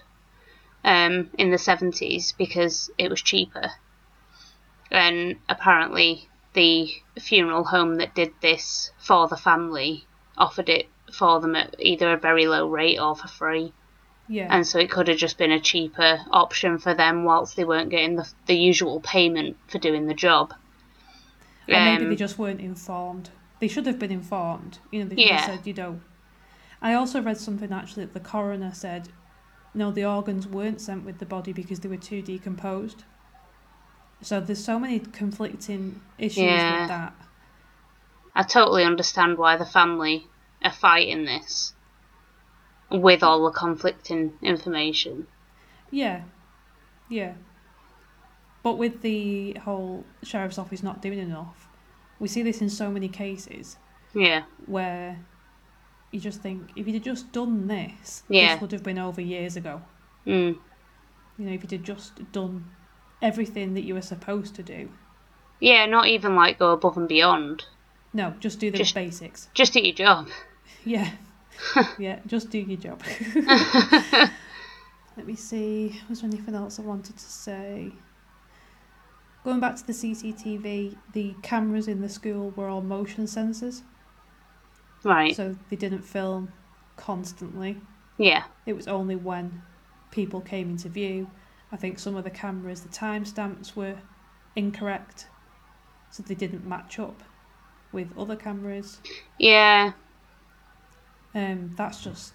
um, 0.84 1.30
in 1.38 1.52
the 1.52 1.58
seventies 1.58 2.34
because 2.38 2.90
it 2.98 3.10
was 3.10 3.22
cheaper. 3.22 3.72
And 4.92 5.36
apparently, 5.48 6.28
the 6.54 6.90
funeral 7.20 7.64
home 7.64 7.96
that 7.98 8.16
did 8.16 8.32
this 8.42 8.92
for 8.98 9.28
the 9.28 9.38
family 9.38 10.06
offered 10.38 10.70
it 10.70 10.88
for 11.14 11.40
them 11.40 11.56
at 11.56 11.76
either 11.80 12.14
a 12.14 12.18
very 12.18 12.48
low 12.48 12.68
rate 12.68 13.00
or 13.00 13.16
for 13.16 13.28
free. 13.28 13.74
Yeah. 14.28 14.48
And 14.50 14.66
so 14.66 14.80
it 14.80 14.92
could 14.92 15.08
have 15.08 15.18
just 15.18 15.38
been 15.38 15.52
a 15.52 15.60
cheaper 15.60 16.20
option 16.32 16.78
for 16.78 16.94
them 16.94 17.24
whilst 17.24 17.56
they 17.56 17.66
weren't 17.66 17.90
getting 17.90 18.16
the, 18.16 18.32
the 18.46 18.56
usual 18.56 19.00
payment 19.00 19.58
for 19.68 19.80
doing 19.80 20.06
the 20.06 20.14
job. 20.14 20.54
Maybe 21.68 22.04
Um, 22.04 22.10
they 22.10 22.16
just 22.16 22.38
weren't 22.38 22.62
informed. 22.62 23.32
They 23.60 23.68
should 23.68 23.86
have 23.88 24.00
been 24.00 24.12
informed. 24.12 24.80
You 24.92 25.04
know, 25.04 25.10
they 25.10 25.24
Yeah. 25.24 25.46
said, 25.46 25.66
you 25.68 25.74
know. 25.74 26.00
I 26.82 26.94
also 26.94 27.22
read 27.22 27.38
something 27.38 27.72
actually 27.72 28.06
that 28.06 28.14
the 28.14 28.20
coroner 28.20 28.74
said, 28.74 29.10
no, 29.74 29.92
the 29.92 30.06
organs 30.06 30.48
weren't 30.48 30.82
sent 30.82 31.06
with 31.06 31.20
the 31.20 31.26
body 31.26 31.54
because 31.54 31.82
they 31.82 31.90
were 31.90 31.98
too 31.98 32.22
decomposed. 32.22 33.04
So 34.22 34.40
there's 34.40 34.64
so 34.64 34.80
many 34.80 35.00
conflicting 35.00 36.02
issues 36.18 36.38
Yeah. 36.38 36.80
with 36.82 36.88
that. 36.90 37.14
I 38.36 38.44
totally 38.44 38.84
understand 38.84 39.38
why 39.38 39.58
the 39.58 39.66
family 39.66 40.28
are 40.64 40.72
fighting 40.72 41.26
this 41.26 41.74
with 42.90 43.24
all 43.24 43.44
the 43.46 43.52
conflicting 43.52 44.34
information. 44.42 45.28
Yeah, 45.92 46.24
yeah. 47.10 47.34
But 48.64 48.78
with 48.78 49.02
the 49.02 49.54
whole 49.64 50.06
sheriff's 50.24 50.58
office 50.58 50.84
not 50.84 51.02
doing 51.02 51.20
enough, 51.20 51.68
we 52.20 52.28
see 52.28 52.42
this 52.42 52.62
in 52.62 52.70
so 52.70 52.90
many 52.92 53.08
cases 53.08 53.78
Yeah, 54.14 54.44
where 54.66 55.20
you 56.12 56.20
just 56.20 56.42
think 56.42 56.70
if 56.76 56.88
you'd 56.88 57.04
just 57.04 57.32
done 57.32 57.68
this, 57.68 58.24
Yeah. 58.30 58.54
this 58.54 58.62
would 58.62 58.72
have 58.72 58.84
been 58.84 58.98
over 59.00 59.22
years 59.22 59.56
ago. 59.56 59.82
mm, 60.26 60.58
You 61.38 61.46
know, 61.46 61.52
if 61.54 61.72
you'd 61.72 61.84
just 61.84 62.32
done 62.32 62.66
everything 63.22 63.74
that 63.76 63.82
you 63.84 63.94
were 63.94 64.02
supposed 64.02 64.56
to 64.56 64.64
do. 64.64 64.90
yeah, 65.60 65.86
not 65.86 66.08
even 66.08 66.36
like 66.36 66.58
go 66.60 66.72
above 66.72 66.98
and 66.98 67.08
beyond. 67.08 67.66
No, 68.14 68.34
just 68.40 68.60
do 68.60 68.72
the 68.72 68.78
Just- 68.80 68.96
basics. 68.96 69.50
Just 69.54 69.74
do 69.74 69.80
your 69.82 69.94
job. 69.96 70.28
Yeah. 70.86 71.12
yeah, 72.00 72.20
just 72.26 72.50
do 72.50 72.58
your 72.60 72.78
job. 72.80 73.02
Let 75.18 75.28
me 75.28 75.36
see. 75.36 76.00
Was 76.08 76.22
there 76.22 76.30
anything 76.30 76.56
else 76.56 76.80
I 76.80 76.84
wanted 76.84 77.18
to 77.18 77.24
say? 77.24 77.92
Going 79.44 79.60
back 79.60 79.76
to 79.76 79.86
the 79.86 79.92
CCTV, 79.94 80.96
the 81.14 81.36
cameras 81.42 81.88
in 81.90 82.02
the 82.02 82.08
school 82.10 82.52
were 82.52 82.68
all 82.70 82.82
motion 82.82 83.26
sensors, 83.26 83.82
Right. 85.04 85.36
so 85.36 85.56
they 85.70 85.76
didn't 85.76 86.02
film 86.02 86.52
constantly. 86.98 87.78
Yeah. 88.18 88.44
It 88.66 88.74
was 88.74 88.88
only 88.88 89.16
when 89.16 89.62
people 90.12 90.42
came 90.42 90.70
into 90.72 90.90
view. 90.90 91.30
I 91.72 91.78
think 91.78 92.00
some 92.00 92.16
of 92.16 92.24
the 92.24 92.30
cameras, 92.30 92.82
the 92.82 92.90
timestamps 92.90 93.76
were 93.76 93.96
incorrect, 94.56 95.28
so 96.10 96.24
they 96.24 96.36
didn't 96.36 96.68
match 96.68 97.00
up 97.00 97.24
with 97.92 98.10
other 98.18 98.36
cameras. 98.36 99.00
Yeah. 99.38 99.94
Um, 101.34 101.74
that's 101.78 102.04
just 102.04 102.34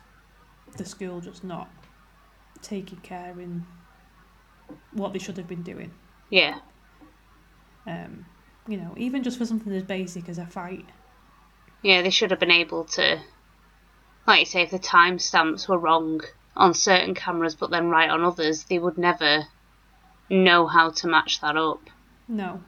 the 0.77 0.85
school 0.85 1.21
just 1.21 1.45
not 1.45 1.69
taking 2.63 2.99
care 2.99 3.39
in 3.39 3.67
what 4.93 5.13
they 5.13 5.19
should 5.19 5.37
have 5.37 5.49
been 5.49 5.63
doing. 5.63 5.91
Yeah. 6.31 6.59
Um, 7.87 8.25
you 8.67 8.77
know, 8.77 8.95
even 8.97 9.23
just 9.23 9.39
for 9.39 9.45
something 9.45 9.73
as 9.73 9.83
basic 9.83 10.29
as 10.29 10.39
a 10.39 10.47
fight. 10.47 10.87
Yeah, 11.85 12.01
they 12.01 12.09
should 12.09 12.31
have 12.31 12.41
been 12.41 12.51
able 12.51 12.85
to, 12.97 13.21
like 14.27 14.41
you 14.41 14.47
say, 14.47 14.63
if 14.63 14.71
the 14.71 14.79
timestamps 14.79 15.69
were 15.69 15.79
wrong 15.79 16.23
on 16.57 16.73
certain 16.73 17.15
cameras 17.15 17.55
but 17.55 17.71
then 17.71 17.91
right 17.91 18.09
on 18.09 18.25
others, 18.25 18.65
they 18.65 18.79
would 18.79 18.97
never 18.97 19.45
know 20.31 20.67
how 20.67 20.89
to 20.89 21.07
match 21.07 21.43
that 21.43 21.59
up. 21.59 21.91
No. 22.27 22.63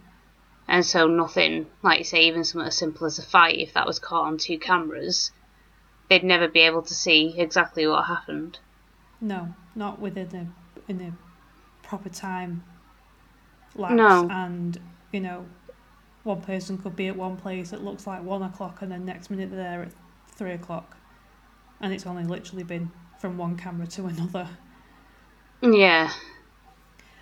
And 0.68 0.84
so 0.84 1.06
nothing, 1.06 1.66
like 1.82 2.00
you 2.00 2.04
say, 2.04 2.24
even 2.26 2.44
something 2.44 2.68
as 2.68 2.76
simple 2.76 3.06
as 3.06 3.18
a 3.18 3.22
fight, 3.22 3.58
if 3.58 3.72
that 3.72 3.86
was 3.86 3.98
caught 3.98 4.26
on 4.26 4.36
two 4.36 4.58
cameras, 4.58 5.32
they'd 6.10 6.22
never 6.22 6.46
be 6.46 6.60
able 6.60 6.82
to 6.82 6.94
see 6.94 7.34
exactly 7.38 7.86
what 7.86 8.04
happened. 8.04 8.58
No, 9.18 9.54
not 9.74 9.98
within 9.98 10.36
a 10.36 10.90
in 10.90 11.00
a 11.00 11.12
proper 11.82 12.10
time 12.10 12.64
lapse. 13.74 13.94
No. 13.94 14.28
And 14.30 14.78
you 15.10 15.20
know, 15.20 15.46
one 16.26 16.42
person 16.42 16.76
could 16.76 16.96
be 16.96 17.08
at 17.08 17.16
one 17.16 17.36
place 17.36 17.72
it 17.72 17.82
looks 17.82 18.06
like 18.06 18.22
one 18.22 18.42
o'clock, 18.42 18.82
and 18.82 18.90
then 18.90 19.04
next 19.04 19.30
minute 19.30 19.50
they're 19.50 19.58
there 19.58 19.82
at 19.82 19.92
three 20.34 20.52
o'clock, 20.52 20.96
and 21.80 21.92
it's 21.92 22.06
only 22.06 22.24
literally 22.24 22.64
been 22.64 22.90
from 23.18 23.38
one 23.38 23.56
camera 23.56 23.86
to 23.86 24.06
another. 24.06 24.48
Yeah. 25.62 26.12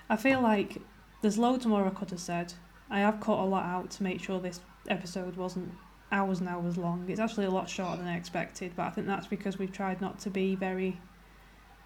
I 0.08 0.16
feel 0.16 0.40
like 0.40 0.80
there's 1.22 1.38
loads 1.38 1.64
more 1.66 1.86
I 1.86 1.90
could 1.90 2.10
have 2.10 2.20
said. 2.20 2.54
I 2.90 3.00
have 3.00 3.20
cut 3.20 3.38
a 3.38 3.44
lot 3.44 3.64
out 3.64 3.90
to 3.92 4.02
make 4.02 4.20
sure 4.20 4.40
this 4.40 4.60
episode 4.88 5.36
wasn't 5.36 5.72
hours 6.12 6.40
and 6.40 6.48
hours 6.48 6.76
long. 6.76 7.04
It's 7.08 7.20
actually 7.20 7.46
a 7.46 7.50
lot 7.50 7.68
shorter 7.68 7.96
than 7.98 8.06
I 8.06 8.16
expected, 8.16 8.72
but 8.76 8.84
I 8.84 8.90
think 8.90 9.06
that's 9.06 9.26
because 9.26 9.58
we've 9.58 9.72
tried 9.72 10.00
not 10.00 10.18
to 10.20 10.30
be 10.30 10.54
very 10.54 11.00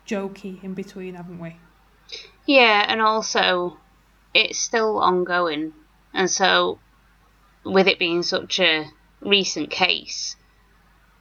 jokey 0.07 0.62
in 0.64 0.75
between, 0.75 1.14
haven't 1.14 1.39
we? 1.39 1.57
Yeah, 2.47 2.85
and 2.89 3.01
also 3.01 3.79
it's 4.35 4.59
still 4.59 4.99
ongoing, 4.99 5.73
and 6.12 6.31
so 6.31 6.79
with 7.73 7.87
it 7.87 7.99
being 7.99 8.23
such 8.23 8.61
a 8.61 8.87
recent 9.21 9.71
case, 9.71 10.37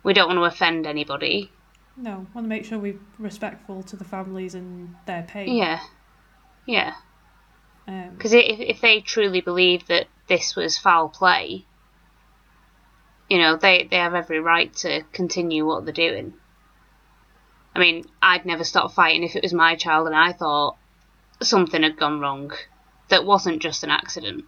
we 0.04 0.14
don't 0.14 0.28
want 0.28 0.38
to 0.38 0.44
offend 0.44 0.88
anybody. 0.88 1.52
No, 1.96 2.28
want 2.34 2.46
to 2.46 2.50
make 2.50 2.66
sure 2.66 2.78
we're 2.78 3.00
respectful 3.18 3.84
to 3.84 3.96
the 3.96 4.04
families 4.04 4.54
and 4.54 4.96
their 5.06 5.24
pain. 5.24 5.56
Yeah, 5.56 5.80
yeah. 6.66 6.94
Um, 7.88 8.12
Because 8.16 8.34
if 8.34 8.60
if 8.60 8.82
they 8.82 9.02
truly 9.02 9.42
believe 9.42 9.88
that 9.88 10.08
this 10.28 10.56
was 10.56 10.78
foul 10.78 11.10
play, 11.10 11.66
you 13.30 13.38
know 13.40 13.56
they 13.56 13.88
they 13.90 13.98
have 13.98 14.14
every 14.14 14.40
right 14.40 14.74
to 14.78 15.04
continue 15.12 15.66
what 15.66 15.86
they're 15.86 15.94
doing. 15.94 16.34
I 17.76 17.80
mean, 17.80 18.06
I'd 18.22 18.46
never 18.46 18.64
stop 18.64 18.92
fighting 18.92 19.24
if 19.24 19.36
it 19.36 19.44
was 19.44 19.54
my 19.54 19.76
child 19.76 20.08
and 20.08 20.16
I 20.16 20.34
thought 20.34 20.78
something 21.42 21.84
had 21.84 21.98
gone 21.98 22.20
wrong 22.20 22.52
that 23.10 23.24
wasn't 23.26 23.62
just 23.62 23.84
an 23.84 23.92
accident. 23.92 24.46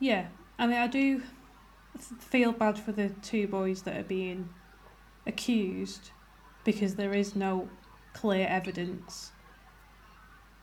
yeah, 0.00 0.26
I 0.62 0.66
mean, 0.68 0.78
I 0.78 0.86
do 0.86 1.20
feel 2.20 2.52
bad 2.52 2.78
for 2.78 2.92
the 2.92 3.08
two 3.20 3.48
boys 3.48 3.82
that 3.82 3.96
are 3.96 4.04
being 4.04 4.48
accused 5.26 6.12
because 6.62 6.94
there 6.94 7.12
is 7.12 7.34
no 7.34 7.68
clear 8.14 8.46
evidence 8.46 9.32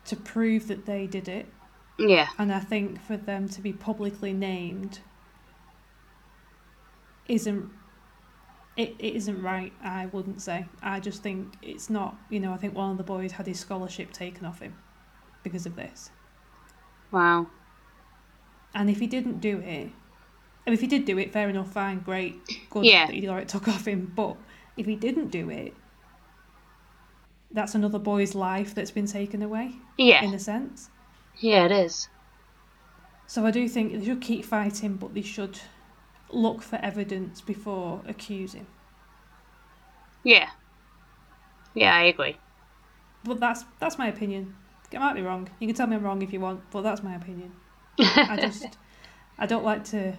to 0.06 0.16
prove 0.16 0.70
that 0.70 0.86
they 0.86 1.06
did 1.06 1.28
it. 1.28 1.47
Yeah, 1.97 2.30
And 2.38 2.54
I 2.54 2.62
think 2.62 3.02
for 3.02 3.18
them 3.18 3.50
to 3.50 3.60
be 3.60 3.74
publicly 3.74 4.32
named 4.32 5.00
isn't 7.28 7.70
it, 8.78 8.95
it 9.00 9.16
isn't 9.16 9.41
right, 9.43 9.74
I 9.84 10.06
wouldn't 10.06 10.41
say. 10.41 10.66
I 10.82 11.02
just 11.02 11.22
think 11.22 11.56
it's 11.62 11.89
not 11.89 12.16
you 12.30 12.39
know, 12.39 12.54
I 12.54 12.58
think 12.58 12.74
one 12.74 12.91
of 12.91 12.97
the 12.97 13.04
boys 13.04 13.34
had 13.34 13.47
his 13.47 13.60
scholarship 13.60 14.14
taken 14.14 14.45
off 14.45 14.62
him 14.62 14.78
because 15.43 15.66
of 15.66 15.76
this. 15.76 16.10
wow. 17.12 17.47
And 18.74 18.89
if 18.89 18.99
he 18.99 19.07
didn't 19.07 19.39
do 19.39 19.59
it 19.59 19.91
I 20.70 20.72
mean, 20.72 20.76
if 20.76 20.82
he 20.82 20.88
did 20.88 21.05
do 21.05 21.17
it, 21.17 21.32
fair 21.32 21.49
enough, 21.49 21.72
fine, 21.72 21.99
great, 21.99 22.36
good 22.70 22.86
Yeah. 22.86 23.07
that 23.07 23.15
it 23.15 23.47
took 23.47 23.67
off 23.67 23.88
him. 23.88 24.11
But 24.15 24.38
if 24.78 24.86
he 24.86 24.95
didn't 24.95 25.30
do 25.30 25.49
it, 25.49 25.74
that's 27.51 27.74
another 27.74 27.97
boy's 27.97 28.36
life 28.36 28.76
that's 28.76 28.91
been 28.91 29.07
taken 29.07 29.41
away, 29.41 29.74
Yeah, 29.97 30.24
in 30.24 30.32
a 30.34 30.38
sense. 30.38 30.89
yeah, 31.39 31.65
it 31.65 31.72
is. 31.72 32.07
So 33.26 33.47
I 33.47 33.51
do 33.51 33.67
think 33.67 33.93
they 33.93 34.05
should 34.05 34.22
keep 34.22 34.45
fighting, 34.45 34.97
but 34.97 35.15
they 35.15 35.24
should 35.24 35.59
look 36.30 36.61
for 36.61 36.76
evidence 36.78 37.41
before 37.41 38.01
accusing. 38.07 38.67
Yeah, 40.24 40.49
yeah, 41.74 41.95
I 41.95 42.03
agree. 42.03 42.38
But 43.24 43.39
that's 43.39 43.63
that's 43.80 43.97
my 43.97 44.07
opinion. 44.07 44.55
I 44.93 44.99
might 44.99 45.15
be 45.15 45.22
wrong. 45.24 45.49
You 45.59 45.67
can 45.67 45.76
tell 45.76 45.88
me 45.88 45.95
I'm 45.95 46.03
wrong 46.03 46.22
if 46.22 46.32
you 46.34 46.39
want, 46.39 46.61
but 46.72 46.82
that's 46.82 47.01
my 47.01 47.15
opinion. 47.15 47.53
I 48.00 48.38
just 48.41 48.78
I 49.38 49.45
don't 49.45 49.64
like 49.64 49.84
to. 49.86 50.16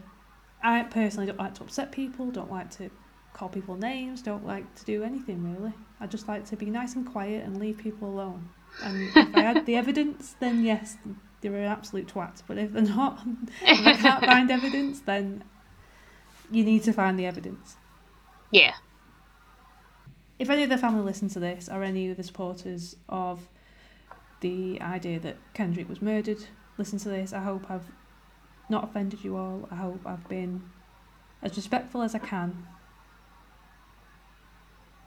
I 0.62 0.82
personally 0.84 1.26
don't 1.26 1.38
like 1.38 1.54
to 1.56 1.62
upset 1.64 1.92
people. 1.92 2.30
Don't 2.30 2.50
like 2.50 2.70
to 2.72 2.90
call 3.32 3.48
people 3.48 3.76
names. 3.76 4.22
Don't 4.22 4.46
like 4.46 4.74
to 4.76 4.84
do 4.84 5.02
anything 5.02 5.42
really. 5.42 5.74
I 6.00 6.06
just 6.06 6.28
like 6.28 6.44
to 6.46 6.56
be 6.56 6.70
nice 6.70 6.94
and 6.96 7.06
quiet 7.06 7.44
and 7.44 7.58
leave 7.58 7.78
people 7.78 8.08
alone. 8.08 8.50
And 8.82 9.10
if 9.14 9.34
I 9.34 9.40
had 9.42 9.66
the 9.66 9.76
evidence, 9.76 10.36
then 10.40 10.64
yes, 10.64 10.96
they're 11.40 11.54
an 11.56 11.64
absolute 11.64 12.08
twat. 12.08 12.42
But 12.46 12.58
if 12.58 12.72
they're 12.72 12.82
not, 12.82 13.20
if 13.62 13.86
I 13.86 13.94
can't 13.94 14.24
find 14.24 14.50
evidence, 14.50 15.00
then 15.00 15.44
you 16.50 16.64
need 16.64 16.82
to 16.84 16.92
find 16.92 17.18
the 17.18 17.26
evidence. 17.26 17.78
Yeah, 18.50 18.74
If 20.38 20.50
any 20.50 20.64
of 20.64 20.70
the 20.70 20.78
family 20.78 21.02
listen 21.02 21.28
to 21.30 21.38
this, 21.40 21.68
or 21.68 21.82
any 21.84 22.10
of 22.10 22.16
the 22.16 22.22
supporters 22.24 22.96
of 23.08 23.48
the 24.40 24.80
idea 24.80 25.20
that 25.20 25.36
Kendrick 25.54 25.88
was 25.88 26.02
murdered, 26.02 26.46
listen 26.80 26.98
to 26.98 27.10
this. 27.10 27.32
I 27.32 27.40
hope 27.40 27.70
I've 27.70 27.92
not 28.70 28.84
offended 28.84 29.22
you 29.22 29.36
all. 29.36 29.68
I 29.70 29.76
hope 29.76 30.00
I've 30.06 30.26
been 30.28 30.62
as 31.42 31.54
respectful 31.54 32.02
as 32.02 32.14
I 32.14 32.18
can. 32.18 32.66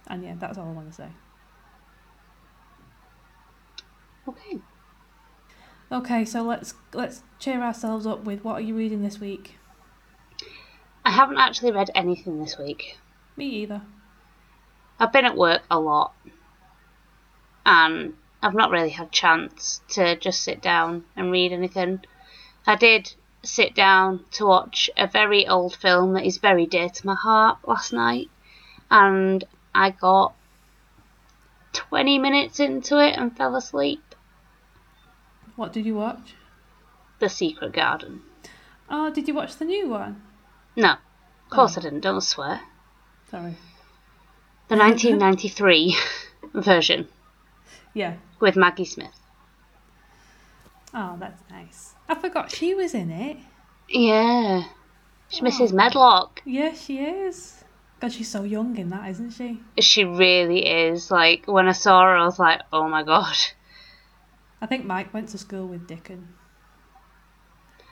And 0.07 0.23
yeah, 0.23 0.35
that's 0.37 0.57
all 0.57 0.67
I 0.67 0.71
want 0.71 0.89
to 0.89 0.93
say. 0.93 1.07
okay. 4.27 4.59
Okay, 5.91 6.25
so 6.25 6.43
let's 6.43 6.75
let's 6.93 7.23
cheer 7.39 7.61
ourselves 7.61 8.05
up 8.05 8.23
with 8.23 8.43
what 8.43 8.53
are 8.53 8.61
you 8.61 8.75
reading 8.75 9.01
this 9.01 9.19
week? 9.19 9.57
I 11.05 11.11
haven't 11.11 11.37
actually 11.37 11.71
read 11.71 11.89
anything 11.93 12.39
this 12.39 12.57
week. 12.57 12.97
Me 13.35 13.45
either. 13.45 13.81
I've 14.99 15.11
been 15.11 15.25
at 15.25 15.35
work 15.35 15.63
a 15.69 15.79
lot, 15.79 16.13
and 17.65 18.13
I've 18.43 18.53
not 18.53 18.71
really 18.71 18.89
had 18.89 19.09
chance 19.09 19.79
to 19.91 20.17
just 20.17 20.43
sit 20.43 20.61
down 20.61 21.05
and 21.15 21.31
read 21.31 21.53
anything. 21.53 22.01
I 22.67 22.75
did 22.75 23.13
sit 23.41 23.73
down 23.73 24.25
to 24.31 24.45
watch 24.45 24.89
a 24.97 25.07
very 25.07 25.47
old 25.47 25.75
film 25.77 26.13
that 26.13 26.25
is 26.25 26.39
very 26.39 26.65
dear 26.65 26.89
to 26.89 27.05
my 27.05 27.15
heart 27.15 27.59
last 27.65 27.93
night, 27.93 28.29
and 28.91 29.45
I 29.73 29.91
got 29.91 30.35
20 31.71 32.19
minutes 32.19 32.59
into 32.59 32.99
it 32.99 33.15
and 33.17 33.35
fell 33.35 33.55
asleep. 33.55 34.03
What 35.55 35.71
did 35.71 35.85
you 35.85 35.95
watch? 35.95 36.35
The 37.19 37.29
Secret 37.29 37.71
Garden. 37.71 38.23
Oh, 38.89 39.09
did 39.09 39.29
you 39.29 39.33
watch 39.33 39.55
the 39.55 39.65
new 39.65 39.87
one? 39.87 40.21
No, 40.75 40.91
of 40.91 40.97
oh. 41.51 41.55
course 41.55 41.77
Oh. 41.77 41.79
I 41.79 41.83
didn't, 41.83 42.01
don't 42.01 42.21
swear. 42.21 42.59
Sorry. 43.31 43.55
The 44.67 44.75
1993 44.75 45.95
version 46.53 47.07
Yeah. 47.93 48.15
With 48.43 48.57
Maggie 48.57 48.85
Smith. 48.85 49.19
Oh, 50.93 51.15
that's 51.17 51.41
nice. 51.49 51.95
I 52.07 52.13
forgot 52.13 52.51
she 52.51 52.75
was 52.75 52.93
in 52.93 53.09
it. 53.09 53.37
Yeah. 53.89 54.65
She's 55.29 55.39
Mrs. 55.39 55.71
Oh. 55.71 55.75
Medlock. 55.75 56.41
Yeah, 56.45 56.73
she 56.73 56.99
is. 56.99 57.63
God, 58.01 58.11
she's 58.11 58.29
so 58.29 58.43
young 58.43 58.77
in 58.77 58.89
that, 58.89 59.09
isn't 59.09 59.31
she? 59.31 59.61
She 59.79 60.03
really 60.03 60.67
is. 60.67 61.09
Like, 61.09 61.45
when 61.45 61.69
I 61.69 61.71
saw 61.71 62.03
her, 62.03 62.17
I 62.17 62.25
was 62.25 62.37
like, 62.37 62.61
oh 62.73 62.87
my 62.89 63.01
god. 63.01 63.37
I 64.61 64.65
think 64.65 64.85
Mike 64.85 65.13
went 65.13 65.29
to 65.29 65.37
school 65.37 65.65
with 65.65 65.87
Dickon. 65.87 66.27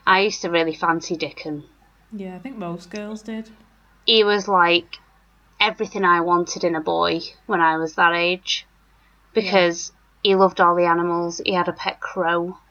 I 0.06 0.20
used 0.22 0.42
to 0.42 0.50
really 0.50 0.76
fancy 0.76 1.16
Dickon. 1.16 1.64
Yeah, 2.12 2.36
I 2.36 2.40
think 2.40 2.58
most 2.58 2.90
girls 2.90 3.22
did. 3.22 3.50
He 4.06 4.26
was 4.26 4.50
like 4.50 4.98
everything 5.62 6.04
I 6.04 6.20
wanted 6.20 6.66
in 6.66 6.76
a 6.76 6.82
boy 6.82 7.22
when 7.46 7.62
I 7.62 7.78
was 7.78 7.96
that 7.96 8.14
age. 8.14 8.68
Because 9.34 9.94
he 10.24 10.36
loved 10.36 10.62
all 10.62 10.76
the 10.76 10.86
animals, 10.86 11.42
he 11.46 11.54
had 11.54 11.68
a 11.68 11.74
pet 11.74 12.00
crow. 12.00 12.58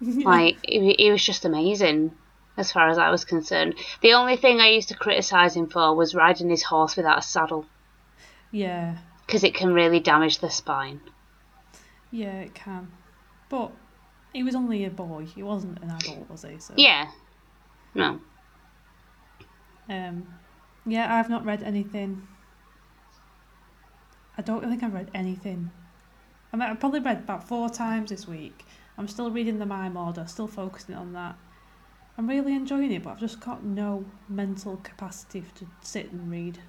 Like, 0.00 0.58
he, 0.62 0.94
he 0.98 1.10
was 1.10 1.24
just 1.24 1.44
amazing 1.44 2.12
as 2.56 2.70
far 2.72 2.88
as 2.88 2.98
I 2.98 3.10
was 3.10 3.24
concerned. 3.24 3.74
The 4.00 4.12
only 4.12 4.36
thing 4.36 4.60
I 4.60 4.68
used 4.68 4.88
to 4.88 4.94
criticise 4.94 5.54
him 5.56 5.68
for 5.68 5.94
was 5.94 6.14
riding 6.14 6.50
his 6.50 6.62
horse 6.62 6.96
without 6.96 7.18
a 7.18 7.22
saddle. 7.22 7.66
yeah, 8.50 8.96
Because 9.26 9.44
it 9.44 9.54
can 9.54 9.72
really 9.72 10.00
damage 10.00 10.38
the 10.38 10.50
spine. 10.50 11.00
yeah, 12.10 12.40
it 12.40 12.54
can. 12.54 12.90
But 13.48 13.72
he 14.32 14.42
was 14.42 14.54
only 14.54 14.84
a 14.84 14.90
boy. 14.90 15.26
He 15.26 15.42
wasn't 15.42 15.82
an 15.82 15.90
adult, 15.90 16.28
was 16.30 16.42
he? 16.42 16.58
So 16.58 16.74
Yeah. 16.76 17.10
No. 17.94 18.20
Um, 19.88 20.26
yeah, 20.86 21.14
I've 21.14 21.30
not 21.30 21.44
read 21.44 21.62
anything 21.62 22.26
I 24.36 24.42
don't 24.42 24.62
think 24.62 24.82
I've 24.82 24.94
read 24.94 25.10
anything. 25.14 25.70
I 26.54 26.56
mean, 26.56 26.70
I've 26.70 26.78
probably 26.78 27.00
read 27.00 27.18
about 27.18 27.48
four 27.48 27.68
times 27.68 28.10
this 28.10 28.28
week. 28.28 28.64
I'm 28.96 29.08
still 29.08 29.28
reading 29.28 29.58
the 29.58 29.66
mime 29.66 29.96
order, 29.96 30.24
still 30.28 30.46
focusing 30.46 30.94
on 30.94 31.12
that. 31.14 31.34
I'm 32.16 32.28
really 32.28 32.54
enjoying 32.54 32.92
it, 32.92 33.02
but 33.02 33.10
I've 33.10 33.18
just 33.18 33.40
got 33.40 33.64
no 33.64 34.04
mental 34.28 34.76
capacity 34.76 35.42
to 35.56 35.66
sit 35.80 36.12
and 36.12 36.30
read. 36.30 36.60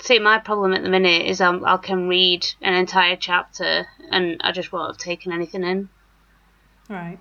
See, 0.00 0.18
my 0.18 0.38
problem 0.38 0.72
at 0.72 0.82
the 0.82 0.88
minute 0.88 1.26
is 1.26 1.38
I'm, 1.38 1.62
I 1.66 1.76
can 1.76 2.08
read 2.08 2.46
an 2.62 2.72
entire 2.72 3.14
chapter 3.14 3.88
and 4.10 4.40
I 4.40 4.52
just 4.52 4.72
won't 4.72 4.90
have 4.90 4.96
taken 4.96 5.32
anything 5.32 5.64
in 5.64 5.90
Right. 6.88 7.18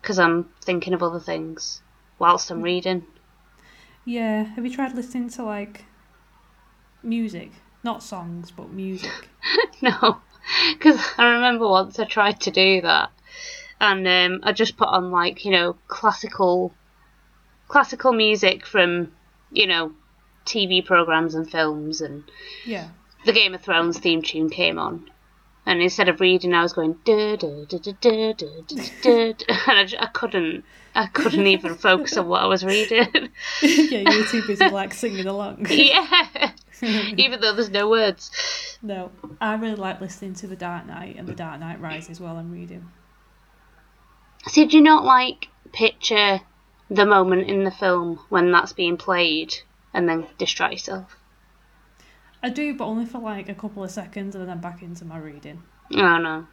because 0.00 0.20
I'm 0.20 0.48
thinking 0.60 0.94
of 0.94 1.02
other 1.02 1.18
things 1.18 1.82
whilst 2.20 2.48
I'm 2.52 2.60
mm. 2.60 2.64
reading. 2.64 3.04
Yeah. 4.04 4.44
Have 4.44 4.64
you 4.64 4.72
tried 4.72 4.94
listening 4.94 5.30
to 5.30 5.42
like 5.42 5.84
music? 7.02 7.50
Not 7.82 8.04
songs, 8.04 8.52
but 8.52 8.70
music. 8.70 9.28
no, 9.82 10.20
because 10.72 11.00
I 11.18 11.30
remember 11.30 11.68
once 11.68 11.98
I 11.98 12.04
tried 12.04 12.40
to 12.42 12.50
do 12.50 12.80
that, 12.82 13.10
and 13.80 14.06
um, 14.06 14.40
I 14.42 14.52
just 14.52 14.76
put 14.76 14.88
on 14.88 15.10
like 15.10 15.44
you 15.44 15.50
know 15.50 15.76
classical, 15.88 16.72
classical 17.68 18.12
music 18.12 18.66
from 18.66 19.12
you 19.50 19.66
know 19.66 19.92
TV 20.44 20.84
programs 20.84 21.34
and 21.34 21.50
films, 21.50 22.00
and 22.00 22.24
Yeah. 22.64 22.88
the 23.24 23.32
Game 23.32 23.54
of 23.54 23.62
Thrones 23.62 23.98
theme 23.98 24.22
tune 24.22 24.50
came 24.50 24.78
on. 24.78 25.10
And 25.66 25.82
instead 25.82 26.08
of 26.08 26.20
reading, 26.20 26.54
I 26.54 26.62
was 26.62 26.72
going 26.72 26.96
and 27.04 27.34
I, 29.48 29.88
I 29.98 30.06
couldn't, 30.12 30.64
I 30.94 31.06
couldn't 31.08 31.46
even 31.48 31.74
focus 31.74 32.16
on 32.16 32.28
what 32.28 32.42
I 32.42 32.46
was 32.46 32.64
reading. 32.64 33.08
yeah, 33.62 34.08
you 34.08 34.20
were 34.20 34.26
too 34.26 34.46
busy 34.46 34.68
like 34.68 34.94
singing 34.94 35.26
along. 35.26 35.66
yeah, 35.70 36.52
even 36.82 37.40
though 37.40 37.52
there's 37.52 37.70
no 37.70 37.90
words. 37.90 38.30
No, 38.80 39.10
I 39.40 39.54
really 39.56 39.74
like 39.74 40.00
listening 40.00 40.34
to 40.34 40.46
The 40.46 40.54
Dark 40.54 40.86
Knight 40.86 41.16
and 41.18 41.26
The 41.26 41.34
Dark 41.34 41.58
Knight 41.58 41.80
Rises 41.80 42.20
while 42.20 42.36
I'm 42.36 42.52
reading. 42.52 42.88
See, 44.46 44.66
do 44.66 44.76
you 44.76 44.82
not 44.84 45.04
like 45.04 45.48
picture 45.72 46.42
the 46.88 47.04
moment 47.04 47.50
in 47.50 47.64
the 47.64 47.72
film 47.72 48.20
when 48.28 48.52
that's 48.52 48.72
being 48.72 48.96
played 48.96 49.52
and 49.92 50.08
then 50.08 50.28
distract 50.38 50.74
yourself? 50.74 51.16
I 52.46 52.48
do, 52.48 52.74
but 52.76 52.84
only 52.84 53.04
for 53.06 53.18
like 53.18 53.48
a 53.48 53.54
couple 53.56 53.82
of 53.82 53.90
seconds 53.90 54.36
and 54.36 54.44
then 54.44 54.48
I'm 54.48 54.60
back 54.60 54.80
into 54.80 55.04
my 55.04 55.18
reading. 55.18 55.64
Oh 55.92 56.16
no. 56.18 56.46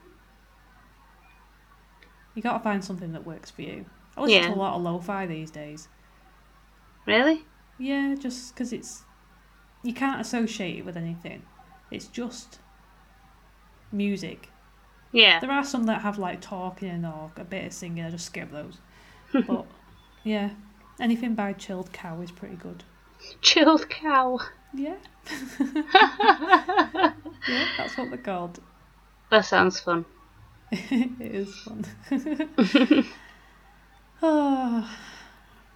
You 2.34 2.42
gotta 2.42 2.64
find 2.64 2.84
something 2.84 3.12
that 3.14 3.28
works 3.28 3.52
for 3.52 3.62
you. 3.62 3.86
I 4.18 4.22
listen 4.22 4.42
Yeah. 4.42 4.48
to 4.48 4.54
a 4.56 4.56
lot 4.56 4.74
of 4.76 4.82
lo-fi 4.82 5.28
these 5.28 5.52
days. 5.52 5.90
Really? 7.06 7.46
Yeah, 7.78 8.16
just 8.20 8.56
because 8.56 8.74
it's 8.74 9.04
you 9.84 9.94
can't 9.94 10.20
associate 10.20 10.78
it 10.80 10.86
with 10.86 10.98
anything. 10.98 11.44
It's 11.92 12.08
just 12.08 12.58
music. 13.92 14.50
Yeah. 15.12 15.40
There 15.42 15.52
are 15.52 15.64
some 15.64 15.84
that 15.84 16.02
have 16.02 16.18
like 16.18 16.42
talking 16.42 17.06
or 17.06 17.32
a 17.38 17.44
bit 17.44 17.66
of 17.68 17.74
singing. 17.74 18.04
I 18.04 18.10
just 18.10 18.26
skip 18.26 18.52
those. 18.52 18.80
but 19.48 19.68
yeah, 20.24 20.50
anything 21.00 21.36
by 21.36 21.54
Chilled 21.54 21.94
Cow 21.94 22.20
is 22.22 22.32
pretty 22.32 22.56
good. 22.56 22.84
Chilled 23.42 23.88
cow. 23.92 24.40
Yeah, 24.76 24.96
yeah, 25.60 27.14
that's 27.78 27.98
what 27.98 28.10
they're 28.10 28.18
called. 28.18 28.60
That 29.30 29.46
sounds 29.46 29.80
fun. 29.80 30.06
it 30.72 31.12
is 31.20 31.56
fun. 31.56 31.86
oh, 34.22 34.90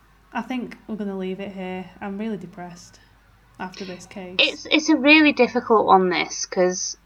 I 0.33 0.41
think 0.41 0.77
we're 0.87 0.95
gonna 0.95 1.17
leave 1.17 1.39
it 1.39 1.51
here. 1.51 1.89
I'm 2.01 2.17
really 2.17 2.37
depressed 2.37 2.99
after 3.59 3.85
this 3.85 4.05
case. 4.07 4.37
It's 4.39 4.65
it's 4.69 4.89
a 4.89 4.95
really 4.95 5.31
difficult 5.31 5.85
one 5.85 6.09
this 6.09 6.45
because, 6.45 6.97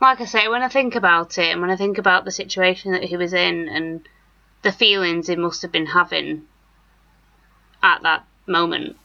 like 0.00 0.20
I 0.20 0.24
say, 0.26 0.48
when 0.48 0.62
I 0.62 0.68
think 0.68 0.94
about 0.94 1.38
it 1.38 1.50
and 1.50 1.60
when 1.60 1.70
I 1.70 1.76
think 1.76 1.98
about 1.98 2.24
the 2.24 2.30
situation 2.30 2.92
that 2.92 3.04
he 3.04 3.16
was 3.16 3.32
in 3.32 3.68
and 3.68 4.08
the 4.62 4.72
feelings 4.72 5.26
he 5.26 5.36
must 5.36 5.62
have 5.62 5.72
been 5.72 5.86
having 5.86 6.46
at 7.82 8.02
that 8.02 8.24
moment, 8.46 8.96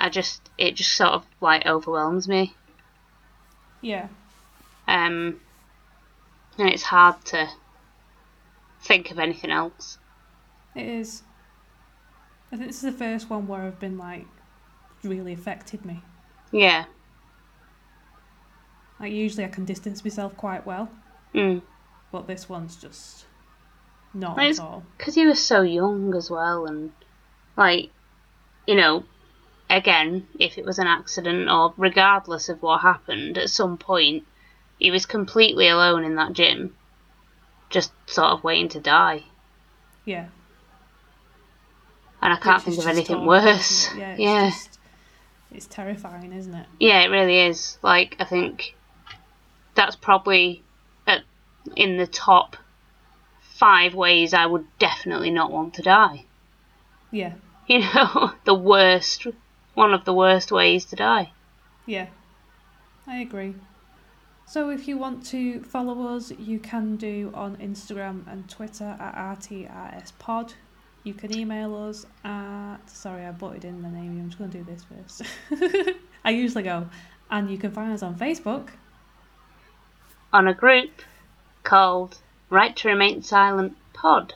I 0.00 0.08
just 0.08 0.48
it 0.58 0.74
just 0.76 0.92
sort 0.92 1.12
of 1.12 1.26
like 1.40 1.66
overwhelms 1.66 2.26
me. 2.28 2.54
yeah, 3.80 4.08
Um, 4.88 5.40
and 6.58 6.68
it's 6.68 6.82
hard 6.84 7.24
to 7.26 7.48
think 8.82 9.10
of 9.10 9.18
anything 9.18 9.50
else. 9.50 9.98
it 10.74 10.86
is. 10.86 11.22
I 12.52 12.56
think 12.56 12.68
this 12.68 12.76
is 12.82 12.92
the 12.92 12.98
first 12.98 13.30
one 13.30 13.46
where 13.46 13.62
I've 13.62 13.78
been 13.78 13.96
like 13.98 14.26
really 15.04 15.32
affected 15.32 15.84
me. 15.84 16.02
Yeah. 16.50 16.86
Like 18.98 19.12
usually 19.12 19.44
I 19.44 19.48
can 19.48 19.64
distance 19.64 20.04
myself 20.04 20.36
quite 20.36 20.66
well, 20.66 20.88
Mm. 21.34 21.62
but 22.12 22.26
this 22.26 22.48
one's 22.48 22.76
just 22.76 23.24
not 24.12 24.38
at 24.38 24.58
all. 24.58 24.82
Because 24.98 25.14
he 25.14 25.24
was 25.26 25.42
so 25.44 25.62
young 25.62 26.14
as 26.14 26.30
well, 26.30 26.66
and 26.66 26.92
like, 27.56 27.90
you 28.66 28.74
know, 28.74 29.04
again, 29.70 30.26
if 30.38 30.58
it 30.58 30.64
was 30.64 30.78
an 30.78 30.86
accident 30.86 31.48
or 31.48 31.72
regardless 31.76 32.48
of 32.48 32.60
what 32.62 32.82
happened, 32.82 33.38
at 33.38 33.48
some 33.48 33.78
point 33.78 34.24
he 34.78 34.90
was 34.90 35.06
completely 35.06 35.68
alone 35.68 36.04
in 36.04 36.16
that 36.16 36.32
gym, 36.32 36.74
just 37.70 37.92
sort 38.06 38.28
of 38.32 38.44
waiting 38.44 38.68
to 38.70 38.80
die. 38.80 39.22
Yeah. 40.04 40.26
And 42.20 42.32
I 42.32 42.36
can't 42.36 42.64
Which 42.66 42.74
think 42.74 42.84
of 42.86 42.90
anything 42.90 43.16
awful, 43.16 43.28
worse. 43.28 43.88
it? 43.92 43.98
Yeah. 43.98 44.10
It's 44.12 44.20
yeah. 44.20 44.50
Just, 44.50 44.78
it's 45.52 45.66
terrifying, 45.66 46.32
isn't 46.32 46.54
it? 46.54 46.66
Yeah, 46.78 47.00
it 47.02 47.08
really 47.08 47.46
is. 47.46 47.78
Like, 47.82 48.16
I 48.18 48.24
think 48.24 48.74
that's 49.74 49.96
probably 49.96 50.62
at, 51.06 51.22
in 51.76 51.96
the 51.96 52.06
top 52.06 52.56
five 53.40 53.94
ways 53.94 54.34
I 54.34 54.46
would 54.46 54.66
definitely 54.78 55.30
not 55.30 55.50
want 55.52 55.74
to 55.74 55.82
die. 55.82 56.24
Yeah. 57.10 57.34
You 57.66 57.80
know, 57.94 58.32
the 58.44 58.54
worst, 58.54 59.26
one 59.74 59.94
of 59.94 60.04
the 60.04 60.12
worst 60.12 60.52
ways 60.52 60.84
to 60.86 60.96
die. 60.96 61.32
Yeah. 61.86 62.08
I 63.06 63.18
agree. 63.18 63.54
So 64.46 64.70
if 64.70 64.88
you 64.88 64.98
want 64.98 65.24
to 65.26 65.62
follow 65.62 66.14
us, 66.14 66.32
you 66.32 66.58
can 66.58 66.96
do 66.96 67.30
on 67.34 67.56
Instagram 67.56 68.26
and 68.26 68.48
Twitter 68.48 68.96
at 68.98 69.14
RTRSPod. 69.14 70.54
You 71.04 71.14
can 71.14 71.32
email 71.36 71.74
us 71.76 72.04
at 72.24 72.78
sorry, 72.86 73.24
I 73.24 73.30
butted 73.30 73.64
in 73.64 73.82
the 73.82 73.88
name. 73.88 74.20
I'm 74.20 74.28
just 74.28 74.38
gonna 74.38 74.50
do 74.50 74.64
this 74.64 74.84
first. 74.84 75.94
I 76.24 76.30
usually 76.30 76.64
go. 76.64 76.88
And 77.30 77.50
you 77.50 77.58
can 77.58 77.70
find 77.70 77.92
us 77.92 78.02
on 78.02 78.16
Facebook. 78.16 78.68
On 80.32 80.46
a 80.48 80.54
group 80.54 80.90
called 81.62 82.18
Right 82.50 82.74
to 82.76 82.88
Remain 82.88 83.22
Silent 83.22 83.76
Pod. 83.92 84.34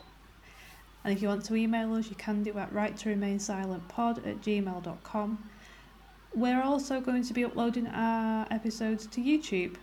And 1.04 1.12
if 1.12 1.20
you 1.22 1.28
want 1.28 1.44
to 1.44 1.54
email 1.54 1.94
us, 1.94 2.08
you 2.08 2.16
can 2.16 2.42
do 2.42 2.56
at 2.58 2.72
right 2.72 2.96
to 2.96 3.08
remain 3.10 3.38
silent 3.38 3.86
pod 3.88 4.18
at 4.26 4.40
gmail.com. 4.40 5.50
We're 6.34 6.62
also 6.62 7.00
going 7.00 7.22
to 7.24 7.34
be 7.34 7.44
uploading 7.44 7.86
our 7.86 8.46
episodes 8.50 9.06
to 9.08 9.20
YouTube. 9.20 9.76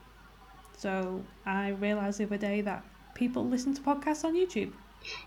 So 0.78 1.24
I 1.46 1.70
realised 1.70 2.20
the 2.20 2.26
other 2.26 2.38
day 2.38 2.62
that 2.62 2.84
people 3.14 3.46
listen 3.48 3.74
to 3.76 3.82
podcasts 3.82 4.24
on 4.26 4.34
YouTube. 4.36 4.74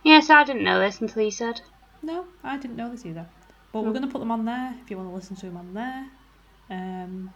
Yes, 0.02 0.30
I 0.30 0.44
didn't 0.44 0.64
know 0.64 0.80
this 0.80 1.00
until 1.00 1.22
you 1.22 1.30
said. 1.30 1.60
No, 2.02 2.26
I 2.42 2.58
didn't 2.58 2.76
know 2.76 2.90
this 2.90 3.06
either. 3.06 3.26
But 3.72 3.80
we're 3.80 3.88
Hmm. 3.88 3.94
going 3.94 4.06
to 4.06 4.12
put 4.12 4.18
them 4.18 4.30
on 4.30 4.44
there 4.44 4.74
if 4.82 4.90
you 4.90 4.96
want 4.96 5.08
to 5.08 5.14
listen 5.14 5.36
to 5.36 5.46
them 5.46 5.56
on 5.56 5.74
there. 5.74 6.06
Um, 6.70 7.30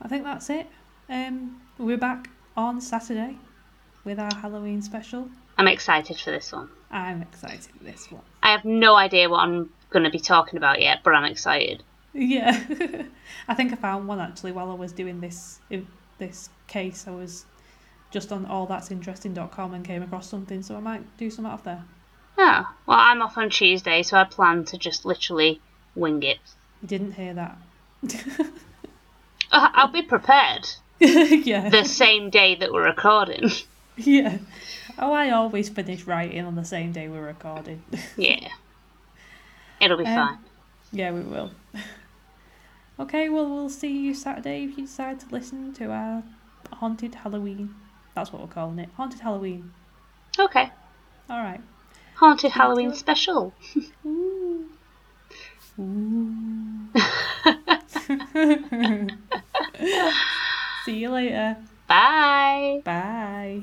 I 0.00 0.08
think 0.08 0.24
that's 0.24 0.50
it. 0.50 0.66
Um, 1.08 1.60
we're 1.78 1.96
back 1.98 2.30
on 2.56 2.80
Saturday 2.80 3.38
with 4.04 4.18
our 4.18 4.34
Halloween 4.34 4.82
special. 4.82 5.28
I'm 5.58 5.68
excited 5.68 6.18
for 6.18 6.30
this 6.30 6.52
one. 6.52 6.68
I'm 6.90 7.20
excited 7.20 7.64
for 7.76 7.84
this 7.84 8.10
one. 8.10 8.22
I 8.42 8.52
have 8.52 8.64
no 8.64 8.94
idea 8.94 9.28
what 9.28 9.40
I'm 9.40 9.70
going 9.90 10.04
to 10.04 10.10
be 10.10 10.20
talking 10.20 10.56
about 10.56 10.80
yet, 10.80 11.00
but 11.04 11.14
I'm 11.14 11.24
excited. 11.24 11.82
Yeah, 12.14 12.58
I 13.48 13.54
think 13.54 13.72
I 13.72 13.76
found 13.76 14.08
one 14.08 14.20
actually 14.20 14.52
while 14.52 14.70
I 14.70 14.74
was 14.74 14.92
doing 14.92 15.20
this 15.20 15.60
this 16.18 16.48
case. 16.66 17.06
I 17.06 17.10
was 17.10 17.44
just 18.10 18.32
on 18.32 18.46
allthat'sinteresting.com 18.46 19.74
and 19.74 19.84
came 19.84 20.02
across 20.02 20.28
something, 20.28 20.62
so 20.62 20.76
I 20.76 20.80
might 20.80 21.18
do 21.18 21.30
some 21.30 21.44
off 21.44 21.64
there. 21.64 21.84
Oh, 22.38 22.74
well, 22.86 22.98
I'm 22.98 23.20
off 23.20 23.36
on 23.36 23.50
Tuesday, 23.50 24.02
so 24.02 24.16
I 24.16 24.24
plan 24.24 24.64
to 24.66 24.78
just 24.78 25.04
literally 25.04 25.60
wing 25.94 26.22
it. 26.22 26.38
You 26.80 26.88
didn't 26.88 27.12
hear 27.12 27.34
that? 27.34 27.58
Uh, 29.50 29.70
I'll 29.72 29.88
be 29.88 30.02
prepared 30.02 30.68
yeah, 31.00 31.68
the 31.68 31.84
same 31.84 32.30
day 32.30 32.54
that 32.56 32.72
we're 32.72 32.84
recording. 32.84 33.50
yeah. 33.96 34.38
Oh, 34.98 35.12
I 35.12 35.30
always 35.30 35.68
finish 35.68 36.04
writing 36.04 36.44
on 36.44 36.56
the 36.56 36.64
same 36.64 36.92
day 36.92 37.08
we're 37.08 37.24
recording. 37.26 37.82
yeah. 38.16 38.48
It'll 39.80 39.96
be 39.96 40.04
Um, 40.04 40.14
fine. 40.14 40.38
yeah, 40.92 41.12
we 41.12 41.20
will. 41.20 41.52
okay, 43.00 43.28
well, 43.28 43.48
we'll 43.48 43.68
see 43.70 43.96
you 43.96 44.14
Saturday 44.14 44.64
if 44.64 44.76
you 44.76 44.86
decide 44.86 45.20
to 45.20 45.26
listen 45.30 45.72
to 45.74 45.90
our 45.92 46.22
haunted 46.72 47.14
Halloween. 47.14 47.74
That's 48.14 48.32
what 48.32 48.42
we're 48.42 48.48
calling 48.48 48.78
it, 48.80 48.88
haunted 48.96 49.20
Halloween. 49.20 49.72
Okay. 50.38 50.70
All 51.30 51.42
right. 51.42 51.60
Haunted 52.16 52.50
Halloween 52.50 52.92
special. 52.94 53.54
Ooh. 54.06 54.66
Ooh. 55.78 56.88
you 60.86 61.10
later. 61.10 61.56
Bye. 61.86 62.80
Bye. 62.84 63.62